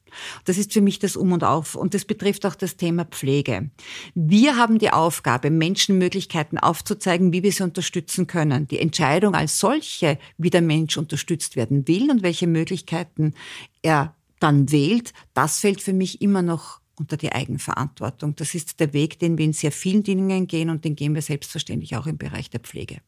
Das 0.45 0.57
ist 0.57 0.73
für 0.73 0.81
mich 0.81 0.99
das 0.99 1.15
Um 1.15 1.31
und 1.31 1.43
Auf 1.43 1.75
und 1.75 1.93
das 1.93 2.05
betrifft 2.05 2.45
auch 2.45 2.55
das 2.55 2.77
Thema 2.77 3.05
Pflege. 3.05 3.69
Wir 4.15 4.55
haben 4.57 4.79
die 4.79 4.91
Aufgabe, 4.91 5.49
Menschen 5.49 5.97
Möglichkeiten 5.97 6.57
aufzuzeigen, 6.57 7.33
wie 7.33 7.43
wir 7.43 7.51
sie 7.51 7.63
unterstützen 7.63 8.27
können. 8.27 8.67
Die 8.67 8.79
Entscheidung 8.79 9.35
als 9.35 9.59
solche, 9.59 10.17
wie 10.37 10.49
der 10.49 10.61
Mensch 10.61 10.97
unterstützt 10.97 11.55
werden 11.55 11.87
will 11.87 12.09
und 12.09 12.23
welche 12.23 12.47
Möglichkeiten 12.47 13.33
er 13.81 14.15
dann 14.39 14.71
wählt, 14.71 15.13
das 15.33 15.59
fällt 15.59 15.81
für 15.81 15.93
mich 15.93 16.21
immer 16.21 16.41
noch 16.41 16.81
unter 16.99 17.17
die 17.17 17.31
Eigenverantwortung. 17.31 18.35
Das 18.35 18.53
ist 18.55 18.79
der 18.79 18.93
Weg, 18.93 19.19
den 19.19 19.37
wir 19.37 19.45
in 19.45 19.53
sehr 19.53 19.71
vielen 19.71 20.03
Dingen 20.03 20.47
gehen 20.47 20.69
und 20.69 20.85
den 20.85 20.95
gehen 20.95 21.15
wir 21.15 21.21
selbstverständlich 21.21 21.95
auch 21.95 22.07
im 22.07 22.17
Bereich 22.17 22.49
der 22.49 22.59
Pflege. 22.59 22.99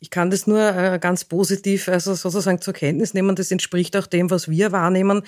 Ich 0.00 0.10
kann 0.10 0.30
das 0.30 0.46
nur 0.46 0.60
äh, 0.60 1.00
ganz 1.00 1.24
positiv 1.24 1.88
also 1.88 2.14
sozusagen 2.14 2.60
zur 2.60 2.72
Kenntnis 2.72 3.14
nehmen. 3.14 3.34
Das 3.34 3.50
entspricht 3.50 3.96
auch 3.96 4.06
dem, 4.06 4.30
was 4.30 4.48
wir 4.48 4.70
wahrnehmen. 4.70 5.22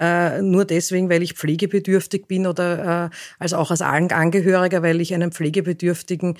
Äh, 0.00 0.40
nur 0.40 0.64
deswegen, 0.64 1.10
weil 1.10 1.22
ich 1.22 1.34
pflegebedürftig 1.34 2.26
bin 2.26 2.46
oder 2.46 3.10
äh, 3.10 3.16
als 3.38 3.52
auch 3.52 3.70
als 3.70 3.82
Angehöriger, 3.82 4.82
weil 4.82 5.02
ich 5.02 5.12
einen 5.12 5.32
Pflegebedürftigen 5.32 6.38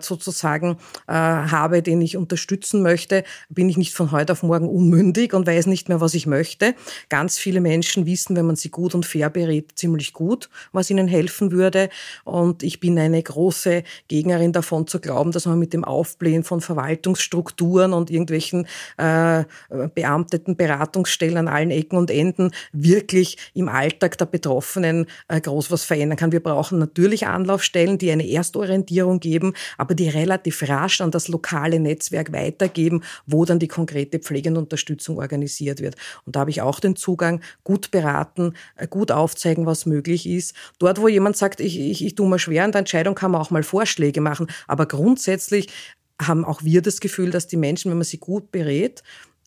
sozusagen 0.00 0.76
habe, 1.08 1.82
den 1.82 2.00
ich 2.00 2.16
unterstützen 2.16 2.82
möchte, 2.82 3.24
bin 3.48 3.68
ich 3.68 3.76
nicht 3.76 3.94
von 3.94 4.12
heute 4.12 4.32
auf 4.32 4.42
morgen 4.42 4.68
unmündig 4.68 5.34
und 5.34 5.46
weiß 5.46 5.66
nicht 5.66 5.88
mehr, 5.88 6.00
was 6.00 6.14
ich 6.14 6.26
möchte. 6.26 6.74
Ganz 7.08 7.38
viele 7.38 7.60
Menschen 7.60 8.06
wissen, 8.06 8.36
wenn 8.36 8.46
man 8.46 8.56
sie 8.56 8.70
gut 8.70 8.94
und 8.94 9.06
fair 9.06 9.30
berät, 9.30 9.72
ziemlich 9.76 10.12
gut, 10.12 10.48
was 10.72 10.90
ihnen 10.90 11.08
helfen 11.08 11.50
würde. 11.50 11.88
Und 12.24 12.62
ich 12.62 12.80
bin 12.80 12.98
eine 12.98 13.22
große 13.22 13.82
Gegnerin 14.08 14.52
davon 14.52 14.86
zu 14.86 15.00
glauben, 15.00 15.32
dass 15.32 15.46
man 15.46 15.58
mit 15.58 15.72
dem 15.72 15.84
Aufblähen 15.84 16.44
von 16.44 16.60
Verwaltungs 16.60 17.23
Strukturen 17.24 17.92
und 17.92 18.10
irgendwelchen 18.10 18.66
äh, 18.96 19.44
beamteten 19.94 20.56
Beratungsstellen 20.56 21.36
an 21.36 21.48
allen 21.48 21.70
Ecken 21.70 21.96
und 21.96 22.10
Enden 22.10 22.52
wirklich 22.72 23.36
im 23.54 23.68
Alltag 23.68 24.18
der 24.18 24.26
Betroffenen 24.26 25.06
äh, 25.28 25.40
groß 25.40 25.70
was 25.70 25.84
verändern 25.84 26.16
kann. 26.16 26.32
Wir 26.32 26.42
brauchen 26.42 26.78
natürlich 26.78 27.26
Anlaufstellen, 27.26 27.98
die 27.98 28.10
eine 28.10 28.28
Erstorientierung 28.28 29.20
geben, 29.20 29.54
aber 29.78 29.94
die 29.94 30.08
relativ 30.08 30.62
rasch 30.68 31.00
an 31.00 31.10
das 31.10 31.28
lokale 31.28 31.80
Netzwerk 31.80 32.32
weitergeben, 32.32 33.02
wo 33.26 33.44
dann 33.44 33.58
die 33.58 33.68
konkrete 33.68 34.18
pflegende 34.18 34.60
Unterstützung 34.60 35.18
organisiert 35.18 35.80
wird. 35.80 35.96
Und 36.26 36.36
da 36.36 36.40
habe 36.40 36.50
ich 36.50 36.62
auch 36.62 36.80
den 36.80 36.96
Zugang, 36.96 37.40
gut 37.64 37.90
beraten, 37.90 38.54
äh, 38.76 38.86
gut 38.86 39.10
aufzeigen, 39.10 39.66
was 39.66 39.86
möglich 39.86 40.28
ist. 40.28 40.54
Dort, 40.78 41.00
wo 41.00 41.08
jemand 41.08 41.36
sagt, 41.36 41.60
ich, 41.60 41.78
ich, 41.78 42.04
ich 42.04 42.14
tue 42.14 42.28
mir 42.28 42.38
schwer 42.38 42.64
an 42.64 42.72
der 42.72 42.80
Entscheidung, 42.80 43.14
kann 43.14 43.30
man 43.30 43.40
auch 43.40 43.50
mal 43.50 43.62
Vorschläge 43.62 44.20
machen. 44.20 44.48
Aber 44.66 44.86
grundsätzlich 44.86 45.68
haben 46.20 46.44
auch 46.44 46.62
wir 46.62 46.82
das 46.82 47.00
Gefühl, 47.00 47.30
dass 47.30 47.46
die 47.46 47.56
Menschen, 47.56 47.90
wenn 47.90 47.98
man 47.98 48.04
sie 48.04 48.18
gut 48.18 48.52
berät, 48.52 49.02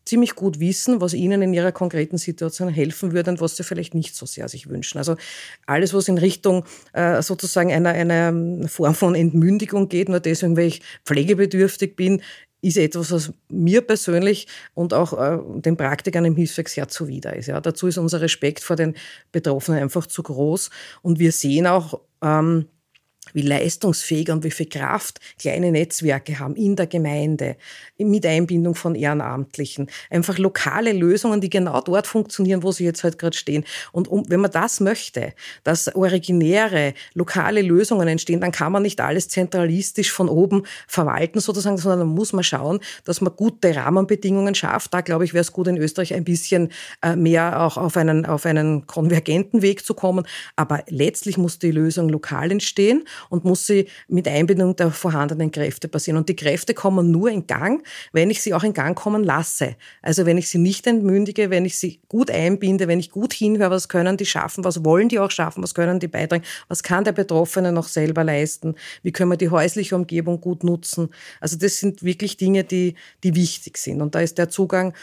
ziemlich 0.08 0.36
gut 0.36 0.60
wissen, 0.60 1.02
was 1.02 1.14
ihnen 1.14 1.42
in 1.42 1.54
ihrer 1.54 1.72
konkreten 1.72 2.18
Situation 2.18 2.70
helfen 2.70 3.12
würde 3.12 3.32
und 3.32 3.42
was 3.42 3.58
sie 3.58 3.64
vielleicht 3.64 3.94
nicht 3.94 4.16
so 4.16 4.26
sehr 4.26 4.48
sich 4.48 4.70
wünschen. 4.70 4.98
Also 4.98 5.18
alles, 5.66 5.94
was 5.94 6.08
in 6.08 6.18
Richtung 6.18 6.64
äh, 6.94 7.22
sozusagen 7.22 7.72
einer, 7.72 7.90
einer 7.90 8.68
Form 8.70 8.96
von 8.96 9.16
Entmündigung 9.16 9.90
geht, 9.90 10.10
nur 10.10 10.22
deswegen, 10.22 10.56
weil 10.56 10.68
ich 10.68 10.82
pflegebedürftig 11.06 11.96
bin, 11.96 12.22
ist 12.62 12.78
etwas, 12.78 13.12
was 13.12 13.34
mir 13.50 13.82
persönlich 13.82 14.48
und 14.74 14.94
auch 14.94 15.14
äh, 15.14 15.62
den 15.62 15.78
Praktikern 15.78 16.26
im 16.26 16.36
Hilfswerk 16.36 16.70
sehr 16.70 16.88
zuwider 16.88 17.36
ist. 17.36 17.48
Ja. 17.48 17.62
Dazu 17.62 17.88
ist 17.88 17.98
unser 17.98 18.22
Respekt 18.22 18.62
vor 18.62 18.76
den 18.76 18.96
Betroffenen 19.32 19.82
einfach 19.82 20.08
zu 20.08 20.24
groß 20.24 20.72
und 21.02 21.20
wir 21.20 21.32
sehen 21.32 21.68
auch, 21.68 22.02
ähm, 22.24 22.66
wie 23.34 23.42
leistungsfähig 23.42 24.30
und 24.30 24.44
wie 24.44 24.52
viel 24.52 24.68
Kraft 24.68 25.20
kleine 25.40 25.72
Netzwerke 25.72 26.40
haben 26.40 26.56
in 26.56 26.76
der 26.76 26.88
Gemeinde, 26.88 27.56
mit 27.98 28.26
Einbindung 28.26 28.76
von 28.76 28.96
Ehrenamtlichen. 28.96 29.90
Einfach 30.10 30.38
lokale 30.38 30.94
Lösungen, 30.94 31.42
die 31.42 31.50
genau 31.50 31.82
dort 31.82 32.08
funktionieren, 32.08 32.64
wo 32.64 32.72
sie 32.72 32.86
jetzt 32.86 33.04
halt 33.04 33.18
gerade 33.18 33.36
stehen. 33.36 33.66
Und 33.92 34.08
um, 34.08 34.24
wenn 34.30 34.40
man 34.40 34.52
das 34.52 34.80
möchte, 34.80 35.34
dass 35.64 35.94
originäre, 35.96 36.94
lokale 37.14 37.62
Lösungen 37.62 38.08
entstehen, 38.08 38.42
dann 38.42 38.52
kann 38.52 38.72
man 38.72 38.84
nicht 38.84 39.02
alles 39.02 39.30
zentralistisch 39.30 40.12
von 40.12 40.30
oben 40.30 40.64
verwalten 40.88 41.40
sozusagen, 41.40 41.78
sondern 41.78 42.00
dann 42.00 42.10
muss 42.10 42.34
man 42.34 42.44
schauen, 42.44 42.80
dass 43.06 43.22
man 43.22 43.36
gute 43.36 43.76
Rahmenbedingungen 43.76 44.56
schafft. 44.56 44.94
Da 44.94 45.02
glaube 45.02 45.26
ich, 45.26 45.34
wäre 45.34 45.42
es 45.42 45.52
gut 45.52 45.68
in 45.68 45.78
Österreich 45.78 46.14
ein 46.14 46.24
bisschen 46.24 46.72
äh, 47.02 47.16
mehr 47.16 47.62
auch 47.62 47.78
auf 47.78 47.98
einen, 47.98 48.26
auf 48.26 48.46
einen 48.46 48.88
konvergenten 48.88 49.62
Weg 49.62 49.86
zu 49.86 49.94
kommen. 49.94 50.26
Aber 50.56 50.84
letztlich 50.88 51.38
muss 51.38 51.60
die 51.60 51.72
Lösung 51.72 52.10
lokal 52.10 52.52
entstehen 52.52 53.04
und 53.30 53.46
muss 53.46 53.66
sie 53.68 53.88
mit 54.08 54.28
Einbindung 54.28 54.76
der 54.76 54.92
vorhandenen 54.92 55.52
Kräfte 55.52 55.88
passieren. 55.88 56.18
Und 56.18 56.30
die 56.30 56.36
Kräfte 56.36 56.74
kommen 56.74 57.12
nur 57.12 57.30
in 57.30 57.48
Gang, 57.48 57.86
wenn 58.12 58.30
ich 58.30 58.42
sie 58.42 58.54
auch 58.54 58.64
in 58.64 58.74
Gang 58.74 58.98
kommen 58.98 59.24
lasse. 59.24 59.76
Also 60.02 60.26
wenn 60.26 60.38
ich 60.38 60.50
sie 60.50 60.58
nicht 60.58 60.88
entmündige, 60.88 61.50
wenn 61.50 61.66
ich 61.66 61.78
sie 61.78 62.02
gut 62.08 62.32
einbinde, 62.32 62.88
wenn 62.88 63.00
ich 63.00 63.12
gut 63.12 63.34
hinhöre, 63.34 63.72
was 63.72 63.90
können 63.90 64.18
die 64.18 64.26
schaffen, 64.26 64.64
was 64.64 64.84
wollen 64.84 65.10
die 65.10 65.20
auch 65.20 65.32
schaffen, 65.32 65.64
was 65.64 65.74
können 65.74 66.00
die 66.00 66.08
beitragen, 66.08 66.44
was 66.68 66.84
kann 66.84 67.04
der 67.04 67.12
Betroffene 67.12 67.72
noch 67.72 67.88
selber 67.88 68.24
leisten, 68.24 68.76
wie 69.04 69.12
können 69.12 69.32
wir 69.32 69.38
die 69.38 69.50
häusliche 69.50 69.96
Umgebung 69.96 70.42
gut 70.42 70.64
nutzen. 70.64 71.10
Also 71.40 71.58
das 71.58 71.78
sind 71.78 72.04
wirklich 72.04 72.38
Dinge, 72.38 72.64
die, 72.64 72.96
die 73.24 73.36
wichtig 73.36 73.78
sind. 73.78 74.02
Und 74.02 74.16
da 74.16 74.20
ist 74.20 74.38
der 74.38 74.50
Zugang 74.50 74.94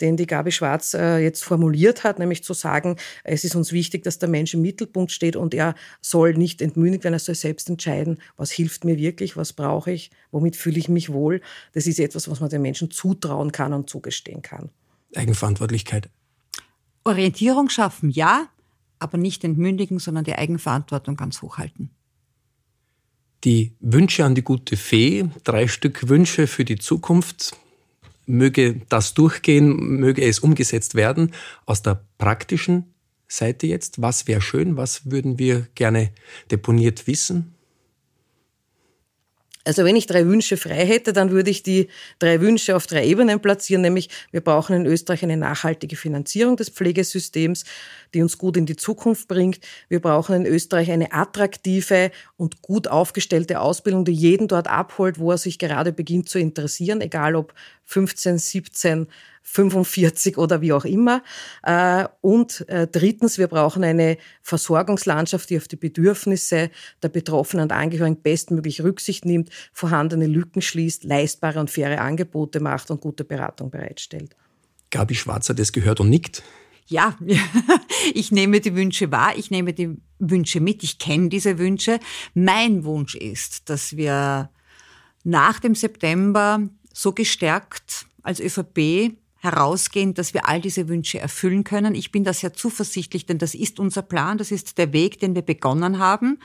den 0.00 0.16
die 0.16 0.26
Gabi 0.26 0.52
Schwarz 0.52 0.94
äh, 0.94 1.18
jetzt 1.18 1.44
formuliert 1.44 2.04
hat, 2.04 2.18
nämlich 2.18 2.44
zu 2.44 2.54
sagen, 2.54 2.96
es 3.24 3.44
ist 3.44 3.54
uns 3.54 3.72
wichtig, 3.72 4.02
dass 4.02 4.18
der 4.18 4.28
Mensch 4.28 4.54
im 4.54 4.62
Mittelpunkt 4.62 5.12
steht 5.12 5.36
und 5.36 5.54
er 5.54 5.74
soll 6.00 6.34
nicht 6.34 6.62
entmündigt 6.62 7.04
werden, 7.04 7.14
er 7.14 7.20
soll 7.20 7.34
selbst 7.34 7.68
entscheiden, 7.68 8.18
was 8.36 8.50
hilft 8.50 8.84
mir 8.84 8.98
wirklich, 8.98 9.36
was 9.36 9.52
brauche 9.52 9.90
ich, 9.92 10.10
womit 10.30 10.56
fühle 10.56 10.78
ich 10.78 10.88
mich 10.88 11.12
wohl. 11.12 11.40
Das 11.72 11.86
ist 11.86 12.00
etwas, 12.00 12.28
was 12.28 12.40
man 12.40 12.50
den 12.50 12.62
Menschen 12.62 12.90
zutrauen 12.90 13.52
kann 13.52 13.72
und 13.72 13.88
zugestehen 13.88 14.42
kann. 14.42 14.70
Eigenverantwortlichkeit. 15.14 16.08
Orientierung 17.04 17.68
schaffen, 17.68 18.10
ja, 18.10 18.48
aber 18.98 19.18
nicht 19.18 19.44
entmündigen, 19.44 19.98
sondern 19.98 20.24
die 20.24 20.34
Eigenverantwortung 20.34 21.16
ganz 21.16 21.42
hochhalten. 21.42 21.90
Die 23.44 23.74
Wünsche 23.80 24.24
an 24.24 24.36
die 24.36 24.42
gute 24.44 24.76
Fee, 24.76 25.28
drei 25.42 25.66
Stück 25.66 26.08
Wünsche 26.08 26.46
für 26.46 26.64
die 26.64 26.78
Zukunft 26.78 27.56
möge 28.26 28.80
das 28.88 29.14
durchgehen, 29.14 29.98
möge 29.98 30.22
es 30.22 30.38
umgesetzt 30.38 30.94
werden. 30.94 31.32
Aus 31.66 31.82
der 31.82 32.04
praktischen 32.18 32.94
Seite 33.28 33.66
jetzt, 33.66 34.00
was 34.02 34.26
wäre 34.26 34.40
schön, 34.40 34.76
was 34.76 35.10
würden 35.10 35.38
wir 35.38 35.66
gerne 35.74 36.12
deponiert 36.50 37.06
wissen? 37.06 37.54
Also 39.64 39.84
wenn 39.84 39.96
ich 39.96 40.06
drei 40.06 40.26
Wünsche 40.26 40.56
frei 40.56 40.84
hätte, 40.86 41.12
dann 41.12 41.30
würde 41.30 41.50
ich 41.50 41.62
die 41.62 41.88
drei 42.18 42.40
Wünsche 42.40 42.74
auf 42.74 42.86
drei 42.86 43.06
Ebenen 43.06 43.40
platzieren, 43.40 43.82
nämlich 43.82 44.08
wir 44.30 44.40
brauchen 44.40 44.74
in 44.74 44.86
Österreich 44.86 45.22
eine 45.22 45.36
nachhaltige 45.36 45.96
Finanzierung 45.96 46.56
des 46.56 46.68
Pflegesystems, 46.70 47.64
die 48.12 48.22
uns 48.22 48.38
gut 48.38 48.56
in 48.56 48.66
die 48.66 48.76
Zukunft 48.76 49.28
bringt. 49.28 49.60
Wir 49.88 50.00
brauchen 50.00 50.34
in 50.34 50.46
Österreich 50.46 50.90
eine 50.90 51.12
attraktive 51.12 52.10
und 52.36 52.62
gut 52.62 52.88
aufgestellte 52.88 53.60
Ausbildung, 53.60 54.04
die 54.04 54.12
jeden 54.12 54.48
dort 54.48 54.66
abholt, 54.66 55.18
wo 55.18 55.30
er 55.30 55.38
sich 55.38 55.58
gerade 55.58 55.92
beginnt 55.92 56.28
zu 56.28 56.38
interessieren, 56.38 57.00
egal 57.00 57.36
ob 57.36 57.54
15, 57.84 58.38
17, 58.38 59.06
45 59.42 60.38
oder 60.38 60.60
wie 60.60 60.72
auch 60.72 60.84
immer. 60.84 61.22
Äh, 61.62 62.06
und 62.20 62.66
äh, 62.68 62.86
drittens, 62.86 63.38
wir 63.38 63.48
brauchen 63.48 63.84
eine 63.84 64.16
Versorgungslandschaft, 64.42 65.50
die 65.50 65.58
auf 65.58 65.68
die 65.68 65.76
Bedürfnisse 65.76 66.70
der 67.02 67.08
Betroffenen 67.08 67.64
und 67.64 67.72
Angehörigen 67.72 68.22
bestmöglich 68.22 68.82
Rücksicht 68.82 69.24
nimmt, 69.24 69.50
vorhandene 69.72 70.26
Lücken 70.26 70.62
schließt, 70.62 71.04
leistbare 71.04 71.60
und 71.60 71.70
faire 71.70 72.00
Angebote 72.00 72.60
macht 72.60 72.90
und 72.90 73.00
gute 73.00 73.24
Beratung 73.24 73.70
bereitstellt. 73.70 74.34
Gabi 74.90 75.14
Schwarzer, 75.14 75.54
das 75.54 75.72
gehört 75.72 76.00
und 76.00 76.10
nickt. 76.10 76.42
Ja, 76.86 77.16
ich 78.14 78.32
nehme 78.32 78.60
die 78.60 78.74
Wünsche 78.74 79.10
wahr, 79.10 79.32
ich 79.36 79.50
nehme 79.50 79.72
die 79.72 79.96
Wünsche 80.18 80.60
mit, 80.60 80.82
ich 80.82 80.98
kenne 80.98 81.28
diese 81.28 81.58
Wünsche. 81.58 81.98
Mein 82.34 82.84
Wunsch 82.84 83.14
ist, 83.14 83.68
dass 83.70 83.96
wir 83.96 84.50
nach 85.24 85.60
dem 85.60 85.74
September 85.74 86.68
so 86.92 87.12
gestärkt 87.12 88.06
als 88.22 88.40
ÖVP 88.40 89.16
herausgehen, 89.42 90.14
dass 90.14 90.34
wir 90.34 90.48
all 90.48 90.60
diese 90.60 90.88
Wünsche 90.88 91.18
erfüllen 91.18 91.64
können. 91.64 91.96
Ich 91.96 92.12
bin 92.12 92.22
da 92.22 92.32
sehr 92.32 92.54
zuversichtlich, 92.54 93.26
denn 93.26 93.38
das 93.38 93.54
ist 93.54 93.80
unser 93.80 94.02
Plan, 94.02 94.38
das 94.38 94.52
ist 94.52 94.78
der 94.78 94.92
Weg, 94.92 95.18
den 95.18 95.34
wir 95.34 95.42
begonnen 95.42 95.98
haben. 95.98 96.38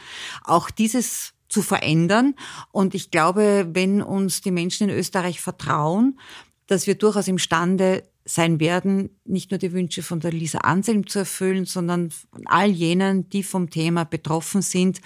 Auch 0.43 0.71
dieses 0.71 1.33
zu 1.47 1.61
verändern. 1.61 2.33
Und 2.71 2.95
ich 2.95 3.11
glaube, 3.11 3.69
wenn 3.71 4.01
uns 4.01 4.41
die 4.41 4.51
Menschen 4.51 4.89
in 4.89 4.95
Österreich 4.97 5.39
vertrauen, 5.39 6.19
dass 6.65 6.87
wir 6.87 6.95
durchaus 6.95 7.27
imstande 7.27 8.03
sein 8.25 8.59
werden, 8.59 9.11
nicht 9.25 9.51
nur 9.51 9.59
die 9.59 9.71
Wünsche 9.71 10.01
von 10.01 10.19
der 10.19 10.31
Lisa 10.31 10.57
Anselm 10.59 11.05
zu 11.05 11.19
erfüllen, 11.19 11.65
sondern 11.65 12.09
von 12.09 12.45
all 12.45 12.69
jenen, 12.69 13.29
die 13.29 13.43
vom 13.43 13.69
Thema 13.69 14.05
betroffen 14.05 14.63
sind 14.63 15.01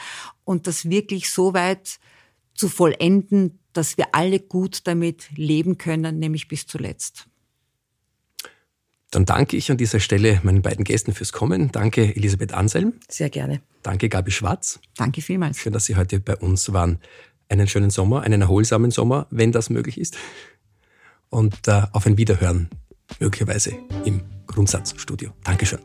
und 0.45 0.65
das 0.65 0.89
wirklich 0.89 1.29
so 1.29 1.53
weit 1.53 1.99
zu 2.55 2.69
vollenden, 2.69 3.59
dass 3.73 3.97
wir 3.97 4.15
alle 4.15 4.39
gut 4.39 4.87
damit 4.87 5.29
leben 5.35 5.77
können, 5.77 6.19
nämlich 6.19 6.47
bis 6.47 6.65
zuletzt. 6.65 7.27
Dann 9.11 9.25
danke 9.25 9.57
ich 9.57 9.69
an 9.69 9.77
dieser 9.77 9.99
Stelle 9.99 10.39
meinen 10.43 10.61
beiden 10.61 10.85
Gästen 10.85 11.13
fürs 11.13 11.33
Kommen. 11.33 11.71
Danke 11.71 12.15
Elisabeth 12.15 12.53
Anselm. 12.53 12.93
Sehr 13.09 13.29
gerne. 13.29 13.61
Danke 13.83 14.07
Gabi 14.07 14.31
Schwarz. 14.31 14.79
Danke 14.95 15.21
vielmals. 15.21 15.59
Schön, 15.59 15.73
dass 15.73 15.85
Sie 15.85 15.97
heute 15.97 16.19
bei 16.21 16.37
uns 16.37 16.71
waren. 16.71 16.99
Einen 17.49 17.67
schönen 17.67 17.89
Sommer, 17.89 18.21
einen 18.21 18.41
erholsamen 18.41 18.89
Sommer, 18.89 19.27
wenn 19.29 19.51
das 19.51 19.69
möglich 19.69 19.99
ist. 19.99 20.17
Und 21.29 21.67
äh, 21.67 21.83
auf 21.91 22.05
ein 22.05 22.17
Wiederhören, 22.17 22.69
möglicherweise 23.19 23.73
im 24.05 24.21
Grundsatzstudio. 24.47 25.31
Dankeschön. 25.43 25.79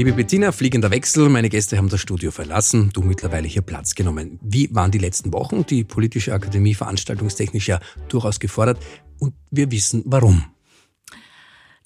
Liebe 0.00 0.14
Bettina, 0.14 0.50
fliegender 0.50 0.90
Wechsel. 0.90 1.28
Meine 1.28 1.50
Gäste 1.50 1.76
haben 1.76 1.90
das 1.90 2.00
Studio 2.00 2.30
verlassen, 2.30 2.88
du 2.94 3.02
mittlerweile 3.02 3.46
hier 3.46 3.60
Platz 3.60 3.94
genommen. 3.94 4.40
Wie 4.40 4.74
waren 4.74 4.90
die 4.90 4.96
letzten 4.96 5.30
Wochen? 5.34 5.66
Die 5.66 5.84
Politische 5.84 6.32
Akademie 6.32 6.72
veranstaltungstechnisch 6.72 7.68
ja 7.68 7.80
durchaus 8.08 8.40
gefordert 8.40 8.78
und 9.18 9.34
wir 9.50 9.70
wissen 9.70 10.02
warum. 10.06 10.46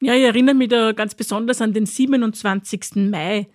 Ja, 0.01 0.15
ich 0.15 0.23
erinnere 0.23 0.55
mich 0.55 0.69
da 0.69 0.93
ganz 0.93 1.17
besonders 1.17 1.61
an 1.61 1.73
den 1.73 1.87
27. 1.87 3.11
Mai. 3.11 3.49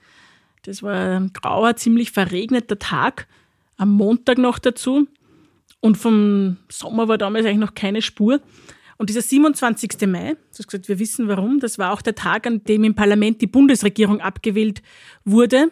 Das 0.63 0.83
war 0.83 1.21
ein 1.21 1.31
grauer, 1.31 1.77
ziemlich 1.77 2.11
verregneter 2.11 2.77
Tag, 2.77 3.29
am 3.77 3.93
Montag 3.93 4.39
noch 4.39 4.59
dazu. 4.59 5.07
Und 5.79 5.95
vom 5.97 6.57
Sommer 6.67 7.07
war 7.07 7.17
damals 7.17 7.45
eigentlich 7.45 7.59
noch 7.59 7.75
keine 7.75 8.01
Spur. 8.01 8.41
Und 8.99 9.09
dieser 9.09 9.21
27. 9.21 10.07
Mai, 10.07 10.33
du 10.33 10.59
hast 10.59 10.67
gesagt, 10.67 10.89
wir 10.89 10.99
wissen 10.99 11.29
warum, 11.29 11.61
das 11.61 11.79
war 11.79 11.93
auch 11.93 12.01
der 12.01 12.15
Tag, 12.15 12.45
an 12.45 12.65
dem 12.65 12.83
im 12.83 12.95
Parlament 12.95 13.41
die 13.41 13.47
Bundesregierung 13.47 14.19
abgewählt 14.19 14.81
wurde. 15.23 15.71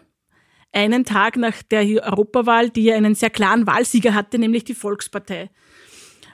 Einen 0.72 1.04
Tag 1.04 1.36
nach 1.36 1.62
der 1.62 1.82
Europawahl, 1.82 2.70
die 2.70 2.86
ja 2.86 2.96
einen 2.96 3.16
sehr 3.16 3.30
klaren 3.30 3.68
Wahlsieger 3.68 4.14
hatte, 4.14 4.40
nämlich 4.40 4.64
die 4.64 4.74
Volkspartei. 4.74 5.50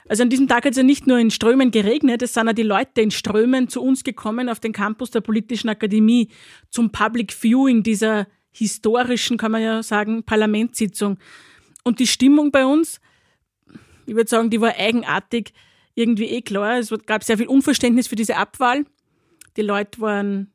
Also 0.08 0.22
an 0.22 0.30
diesem 0.30 0.46
Tag 0.46 0.66
hat 0.66 0.70
es 0.70 0.76
ja 0.76 0.84
nicht 0.84 1.08
nur 1.08 1.18
in 1.18 1.32
Strömen 1.32 1.72
geregnet, 1.72 2.22
es 2.22 2.34
sind 2.34 2.46
ja 2.46 2.52
die 2.52 2.62
Leute 2.62 3.00
in 3.00 3.10
Strömen 3.10 3.68
zu 3.68 3.82
uns 3.82 4.04
gekommen 4.04 4.48
auf 4.48 4.60
den 4.60 4.72
Campus 4.72 5.10
der 5.10 5.20
Politischen 5.20 5.70
Akademie 5.70 6.28
zum 6.70 6.92
Public 6.92 7.32
Viewing 7.32 7.82
dieser 7.82 8.28
historischen, 8.52 9.36
kann 9.36 9.50
man 9.50 9.62
ja 9.62 9.82
sagen, 9.82 10.22
Parlamentssitzung. 10.22 11.18
Und 11.82 11.98
die 11.98 12.06
Stimmung 12.06 12.52
bei 12.52 12.64
uns, 12.64 13.00
ich 14.06 14.14
würde 14.14 14.30
sagen, 14.30 14.48
die 14.48 14.60
war 14.60 14.76
eigenartig 14.76 15.52
irgendwie 15.94 16.26
eh 16.26 16.42
klar. 16.42 16.78
Es 16.78 16.92
gab 17.06 17.24
sehr 17.24 17.38
viel 17.38 17.46
Unverständnis 17.46 18.08
für 18.08 18.16
diese 18.16 18.36
Abwahl. 18.36 18.84
Die 19.56 19.62
Leute 19.62 20.00
waren 20.00 20.52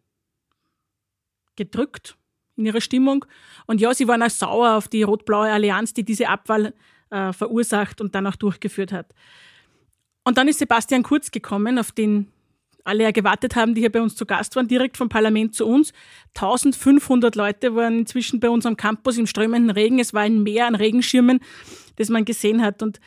gedrückt 1.55 2.17
in 2.55 2.65
ihrer 2.65 2.81
Stimmung. 2.81 3.25
Und 3.65 3.81
ja, 3.81 3.93
sie 3.93 4.07
waren 4.07 4.23
auch 4.23 4.29
sauer 4.29 4.75
auf 4.75 4.87
die 4.87 5.03
rot-blaue 5.03 5.51
Allianz, 5.51 5.93
die 5.93 6.03
diese 6.03 6.27
Abwahl 6.27 6.73
äh, 7.09 7.33
verursacht 7.33 8.01
und 8.01 8.15
dann 8.15 8.27
auch 8.27 8.35
durchgeführt 8.35 8.91
hat. 8.91 9.13
Und 10.23 10.37
dann 10.37 10.47
ist 10.47 10.59
Sebastian 10.59 11.03
Kurz 11.03 11.31
gekommen, 11.31 11.79
auf 11.79 11.91
den 11.91 12.27
alle 12.83 13.03
ja 13.03 13.11
gewartet 13.11 13.55
haben, 13.55 13.75
die 13.75 13.81
hier 13.81 13.91
bei 13.91 14.01
uns 14.01 14.15
zu 14.15 14.25
Gast 14.25 14.55
waren, 14.55 14.67
direkt 14.67 14.97
vom 14.97 15.09
Parlament 15.09 15.53
zu 15.53 15.65
uns. 15.65 15.93
1500 16.35 17.35
Leute 17.35 17.75
waren 17.75 17.99
inzwischen 17.99 18.39
bei 18.39 18.49
uns 18.49 18.65
am 18.65 18.77
Campus 18.77 19.17
im 19.17 19.27
strömenden 19.27 19.69
Regen. 19.69 19.99
Es 19.99 20.13
war 20.13 20.21
ein 20.21 20.43
Meer 20.43 20.65
an 20.65 20.75
Regenschirmen, 20.75 21.39
das 21.97 22.09
man 22.09 22.25
gesehen 22.25 22.61
hat. 22.61 22.81
Und 22.81 22.99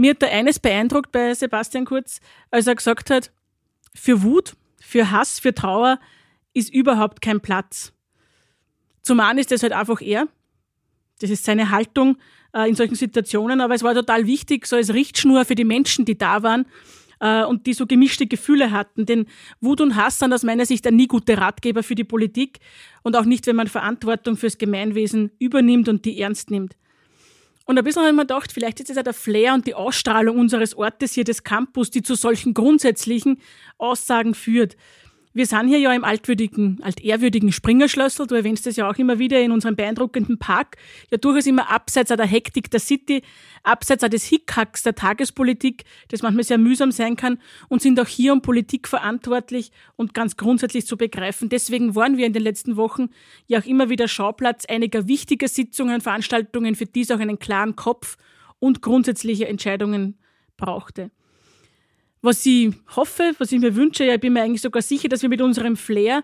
mir 0.00 0.12
hat 0.12 0.22
da 0.22 0.28
eines 0.28 0.58
beeindruckt 0.58 1.12
bei 1.12 1.34
Sebastian 1.34 1.84
Kurz, 1.84 2.20
als 2.50 2.66
er 2.66 2.74
gesagt 2.74 3.10
hat, 3.10 3.30
für 3.94 4.22
Wut, 4.22 4.54
für 4.80 5.10
Hass, 5.10 5.38
für 5.38 5.54
Trauer 5.54 6.00
ist 6.54 6.72
überhaupt 6.72 7.20
kein 7.20 7.40
Platz. 7.40 7.92
Zum 9.02 9.20
einen 9.20 9.38
ist 9.38 9.50
das 9.50 9.62
halt 9.62 9.74
einfach 9.74 10.00
er. 10.00 10.26
Das 11.20 11.28
ist 11.28 11.44
seine 11.44 11.70
Haltung 11.70 12.16
äh, 12.54 12.66
in 12.68 12.76
solchen 12.76 12.94
Situationen, 12.94 13.60
aber 13.60 13.74
es 13.74 13.82
war 13.82 13.94
total 13.94 14.26
wichtig, 14.26 14.66
so 14.66 14.76
als 14.76 14.94
Richtschnur 14.94 15.44
für 15.44 15.54
die 15.54 15.64
Menschen, 15.64 16.06
die 16.06 16.16
da 16.16 16.42
waren 16.42 16.64
äh, 17.20 17.44
und 17.44 17.66
die 17.66 17.74
so 17.74 17.86
gemischte 17.86 18.26
Gefühle 18.26 18.70
hatten. 18.70 19.04
Denn 19.04 19.26
Wut 19.60 19.82
und 19.82 19.96
Hass 19.96 20.18
sind 20.18 20.32
aus 20.32 20.44
meiner 20.44 20.64
Sicht 20.64 20.86
ein 20.86 20.96
nie 20.96 21.08
gute 21.08 21.36
Ratgeber 21.36 21.82
für 21.82 21.94
die 21.94 22.04
Politik 22.04 22.58
und 23.02 23.16
auch 23.16 23.26
nicht, 23.26 23.46
wenn 23.46 23.56
man 23.56 23.68
Verantwortung 23.68 24.38
fürs 24.38 24.56
Gemeinwesen 24.56 25.30
übernimmt 25.38 25.90
und 25.90 26.06
die 26.06 26.18
ernst 26.20 26.50
nimmt. 26.50 26.76
Und 27.70 27.78
ein 27.78 27.84
bisschen 27.84 28.02
habe 28.02 28.10
ich 28.10 28.16
mir 28.16 28.22
gedacht, 28.22 28.50
vielleicht 28.50 28.80
ist 28.80 28.90
es 28.90 28.96
ja 28.96 29.04
der 29.04 29.14
Flair 29.14 29.54
und 29.54 29.64
die 29.64 29.76
Ausstrahlung 29.76 30.40
unseres 30.40 30.74
Ortes 30.74 31.12
hier 31.12 31.22
des 31.22 31.44
Campus, 31.44 31.88
die 31.88 32.02
zu 32.02 32.16
solchen 32.16 32.52
grundsätzlichen 32.52 33.40
Aussagen 33.78 34.34
führt. 34.34 34.76
Wir 35.32 35.46
sind 35.46 35.68
hier 35.68 35.78
ja 35.78 35.92
im 35.92 36.02
altwürdigen, 36.02 36.80
altehrwürdigen 36.82 37.52
Springerschlössl. 37.52 38.26
Du 38.26 38.34
erwähnst 38.34 38.66
es 38.66 38.74
ja 38.74 38.90
auch 38.90 38.96
immer 38.96 39.20
wieder 39.20 39.40
in 39.40 39.52
unserem 39.52 39.76
beeindruckenden 39.76 40.38
Park. 40.40 40.76
Ja, 41.08 41.18
durchaus 41.18 41.46
immer 41.46 41.70
abseits 41.70 42.08
der 42.08 42.26
Hektik 42.26 42.68
der 42.72 42.80
City, 42.80 43.22
abseits 43.62 44.04
des 44.10 44.24
Hickhacks 44.24 44.82
der 44.82 44.96
Tagespolitik, 44.96 45.84
das 46.08 46.22
manchmal 46.22 46.42
sehr 46.42 46.58
mühsam 46.58 46.90
sein 46.90 47.14
kann 47.14 47.38
und 47.68 47.80
sind 47.80 48.00
auch 48.00 48.08
hier 48.08 48.32
um 48.32 48.42
Politik 48.42 48.88
verantwortlich 48.88 49.70
und 49.94 50.14
ganz 50.14 50.36
grundsätzlich 50.36 50.84
zu 50.84 50.96
begreifen. 50.96 51.48
Deswegen 51.48 51.94
waren 51.94 52.16
wir 52.16 52.26
in 52.26 52.32
den 52.32 52.42
letzten 52.42 52.76
Wochen 52.76 53.10
ja 53.46 53.60
auch 53.60 53.66
immer 53.66 53.88
wieder 53.88 54.08
Schauplatz 54.08 54.64
einiger 54.66 55.06
wichtiger 55.06 55.46
Sitzungen, 55.46 56.00
Veranstaltungen, 56.00 56.74
für 56.74 56.86
die 56.86 57.02
es 57.02 57.10
auch 57.12 57.20
einen 57.20 57.38
klaren 57.38 57.76
Kopf 57.76 58.16
und 58.58 58.82
grundsätzliche 58.82 59.46
Entscheidungen 59.46 60.18
brauchte. 60.56 61.12
Was 62.22 62.44
ich 62.44 62.74
hoffe, 62.96 63.32
was 63.38 63.50
ich 63.50 63.60
mir 63.60 63.74
wünsche, 63.74 64.04
ja, 64.04 64.14
ich 64.14 64.20
bin 64.20 64.34
mir 64.34 64.42
eigentlich 64.42 64.60
sogar 64.60 64.82
sicher, 64.82 65.08
dass 65.08 65.22
wir 65.22 65.30
mit 65.30 65.40
unserem 65.40 65.76
Flair 65.76 66.22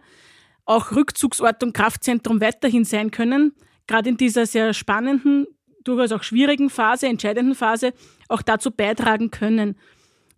auch 0.66 0.92
Rückzugsort 0.92 1.62
und 1.62 1.72
Kraftzentrum 1.72 2.40
weiterhin 2.40 2.84
sein 2.84 3.10
können, 3.10 3.52
gerade 3.86 4.10
in 4.10 4.16
dieser 4.16 4.46
sehr 4.46 4.74
spannenden, 4.74 5.46
durchaus 5.84 6.12
auch 6.12 6.22
schwierigen 6.22 6.68
Phase, 6.68 7.06
entscheidenden 7.06 7.54
Phase, 7.54 7.94
auch 8.28 8.42
dazu 8.42 8.70
beitragen 8.70 9.30
können, 9.30 9.76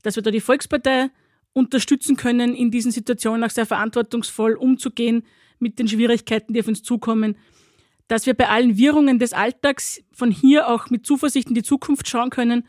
dass 0.02 0.14
wir 0.14 0.22
da 0.22 0.30
die 0.30 0.40
Volkspartei 0.40 1.10
unterstützen 1.54 2.16
können, 2.16 2.54
in 2.54 2.70
diesen 2.70 2.92
Situationen 2.92 3.42
auch 3.42 3.50
sehr 3.50 3.66
verantwortungsvoll 3.66 4.54
umzugehen 4.54 5.24
mit 5.58 5.78
den 5.78 5.88
Schwierigkeiten, 5.88 6.52
die 6.52 6.60
auf 6.60 6.68
uns 6.68 6.82
zukommen, 6.82 7.36
dass 8.06 8.26
wir 8.26 8.34
bei 8.34 8.48
allen 8.48 8.76
Wirrungen 8.76 9.18
des 9.18 9.32
Alltags 9.32 10.02
von 10.12 10.30
hier 10.30 10.68
auch 10.68 10.88
mit 10.90 11.04
Zuversicht 11.04 11.48
in 11.48 11.54
die 11.54 11.62
Zukunft 11.62 12.08
schauen 12.08 12.30
können 12.30 12.64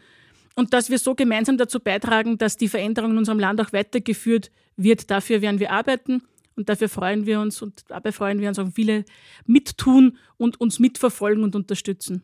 und 0.60 0.74
dass 0.74 0.90
wir 0.90 1.00
so 1.00 1.16
gemeinsam 1.16 1.58
dazu 1.58 1.80
beitragen, 1.80 2.38
dass 2.38 2.58
die 2.58 2.68
Veränderung 2.68 3.12
in 3.12 3.18
unserem 3.18 3.40
Land 3.40 3.62
auch 3.62 3.72
weitergeführt 3.72 4.52
wird. 4.76 5.10
Dafür 5.10 5.42
werden 5.42 5.60
wir 5.60 5.72
arbeiten 5.72 6.22
und 6.58 6.68
dafür 6.68 6.90
freuen 6.90 7.26
wir 7.26 7.40
uns 7.40 7.62
und 7.62 7.86
dabei 7.88 8.12
freuen 8.12 8.42
wir 8.42 8.50
uns 8.50 8.60
auch 8.60 8.68
viele 8.76 9.06
mittun 9.46 10.18
und 10.36 10.60
uns 10.60 10.78
mitverfolgen 10.80 11.46
und 11.46 11.56
unterstützen. 11.56 12.24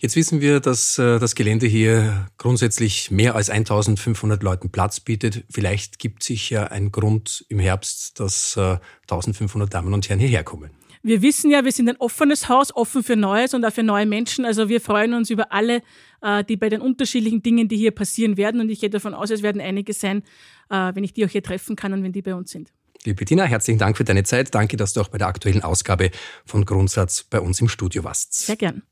Jetzt 0.00 0.16
wissen 0.16 0.40
wir, 0.40 0.58
dass 0.58 0.98
äh, 0.98 1.20
das 1.20 1.36
Gelände 1.36 1.68
hier 1.68 2.26
grundsätzlich 2.38 3.12
mehr 3.12 3.36
als 3.36 3.50
1500 3.50 4.42
Leuten 4.42 4.70
Platz 4.70 4.98
bietet. 4.98 5.44
Vielleicht 5.48 6.00
gibt 6.00 6.24
sich 6.24 6.50
ja 6.50 6.64
ein 6.64 6.90
Grund 6.90 7.44
im 7.48 7.60
Herbst, 7.60 8.18
dass 8.18 8.58
1500 8.58 9.68
äh, 9.68 9.70
Damen 9.70 9.94
und 9.94 10.08
Herren 10.08 10.18
hierher 10.18 10.42
kommen. 10.42 10.70
Wir 11.02 11.22
wissen 11.22 11.50
ja, 11.50 11.64
wir 11.64 11.72
sind 11.72 11.88
ein 11.88 11.96
offenes 11.96 12.48
Haus, 12.48 12.74
offen 12.74 13.02
für 13.02 13.16
Neues 13.16 13.54
und 13.54 13.64
auch 13.64 13.72
für 13.72 13.82
neue 13.82 14.06
Menschen. 14.06 14.44
Also 14.44 14.68
wir 14.68 14.80
freuen 14.80 15.14
uns 15.14 15.30
über 15.30 15.50
alle, 15.50 15.82
äh, 16.20 16.44
die 16.44 16.56
bei 16.56 16.68
den 16.68 16.82
unterschiedlichen 16.82 17.42
Dingen, 17.42 17.68
die 17.68 17.76
hier 17.76 17.90
passieren 17.90 18.36
werden. 18.36 18.60
Und 18.60 18.68
ich 18.68 18.80
gehe 18.80 18.90
davon 18.90 19.14
aus, 19.14 19.30
es 19.30 19.42
werden 19.42 19.62
einige 19.62 19.94
sein, 19.94 20.22
äh, 20.68 20.94
wenn 20.94 21.04
ich 21.04 21.14
die 21.14 21.24
auch 21.24 21.30
hier 21.30 21.42
treffen 21.42 21.74
kann 21.74 21.92
und 21.94 22.02
wenn 22.02 22.12
die 22.12 22.22
bei 22.22 22.34
uns 22.34 22.50
sind. 22.50 22.70
Liebe 23.04 23.16
Bettina, 23.16 23.44
herzlichen 23.44 23.78
Dank 23.78 23.96
für 23.96 24.04
deine 24.04 24.24
Zeit. 24.24 24.54
Danke, 24.54 24.76
dass 24.76 24.92
du 24.92 25.00
auch 25.00 25.08
bei 25.08 25.16
der 25.16 25.28
aktuellen 25.28 25.62
Ausgabe 25.62 26.10
von 26.44 26.66
Grundsatz 26.66 27.22
bei 27.22 27.40
uns 27.40 27.58
im 27.62 27.68
Studio 27.68 28.04
warst. 28.04 28.34
Sehr 28.34 28.56
gern. 28.56 28.82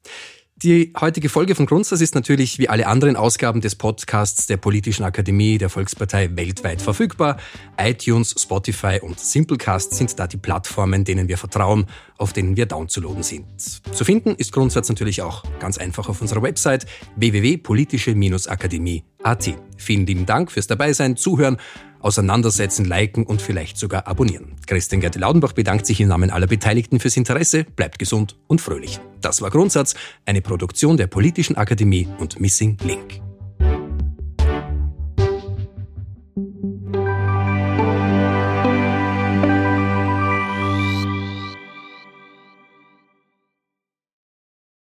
Die 0.62 0.92
heutige 1.00 1.28
Folge 1.28 1.54
von 1.54 1.66
Grundsatz 1.66 2.00
ist 2.00 2.16
natürlich 2.16 2.58
wie 2.58 2.68
alle 2.68 2.88
anderen 2.88 3.14
Ausgaben 3.14 3.60
des 3.60 3.76
Podcasts 3.76 4.48
der 4.48 4.56
Politischen 4.56 5.04
Akademie 5.04 5.56
der 5.56 5.68
Volkspartei 5.68 6.30
weltweit 6.34 6.82
verfügbar. 6.82 7.36
iTunes, 7.80 8.34
Spotify 8.36 8.98
und 9.00 9.20
Simplecast 9.20 9.94
sind 9.94 10.18
da 10.18 10.26
die 10.26 10.36
Plattformen, 10.36 11.04
denen 11.04 11.28
wir 11.28 11.38
vertrauen, 11.38 11.86
auf 12.16 12.32
denen 12.32 12.56
wir 12.56 12.66
downzuladen 12.66 13.22
sind. 13.22 13.46
Zu 13.94 14.04
finden 14.04 14.34
ist 14.34 14.50
Grundsatz 14.50 14.88
natürlich 14.88 15.22
auch 15.22 15.44
ganz 15.60 15.78
einfach 15.78 16.08
auf 16.08 16.20
unserer 16.20 16.42
Website 16.42 16.86
www.politische-akademie.at. 17.14 19.54
Vielen 19.76 20.06
lieben 20.06 20.26
Dank 20.26 20.50
fürs 20.50 20.66
Dabeisein, 20.66 21.16
Zuhören 21.16 21.58
auseinandersetzen, 22.00 22.84
liken 22.84 23.24
und 23.24 23.42
vielleicht 23.42 23.76
sogar 23.76 24.06
abonnieren. 24.06 24.52
Christian 24.66 25.00
Gerte 25.00 25.18
Laudenbach 25.18 25.52
bedankt 25.52 25.86
sich 25.86 26.00
im 26.00 26.08
Namen 26.08 26.30
aller 26.30 26.46
Beteiligten 26.46 27.00
fürs 27.00 27.16
Interesse, 27.16 27.64
bleibt 27.64 27.98
gesund 27.98 28.36
und 28.46 28.60
fröhlich. 28.60 29.00
Das 29.20 29.42
war 29.42 29.50
Grundsatz, 29.50 29.94
eine 30.26 30.40
Produktion 30.40 30.96
der 30.96 31.06
Politischen 31.06 31.56
Akademie 31.56 32.08
und 32.18 32.40
Missing 32.40 32.76
Link. 32.84 33.27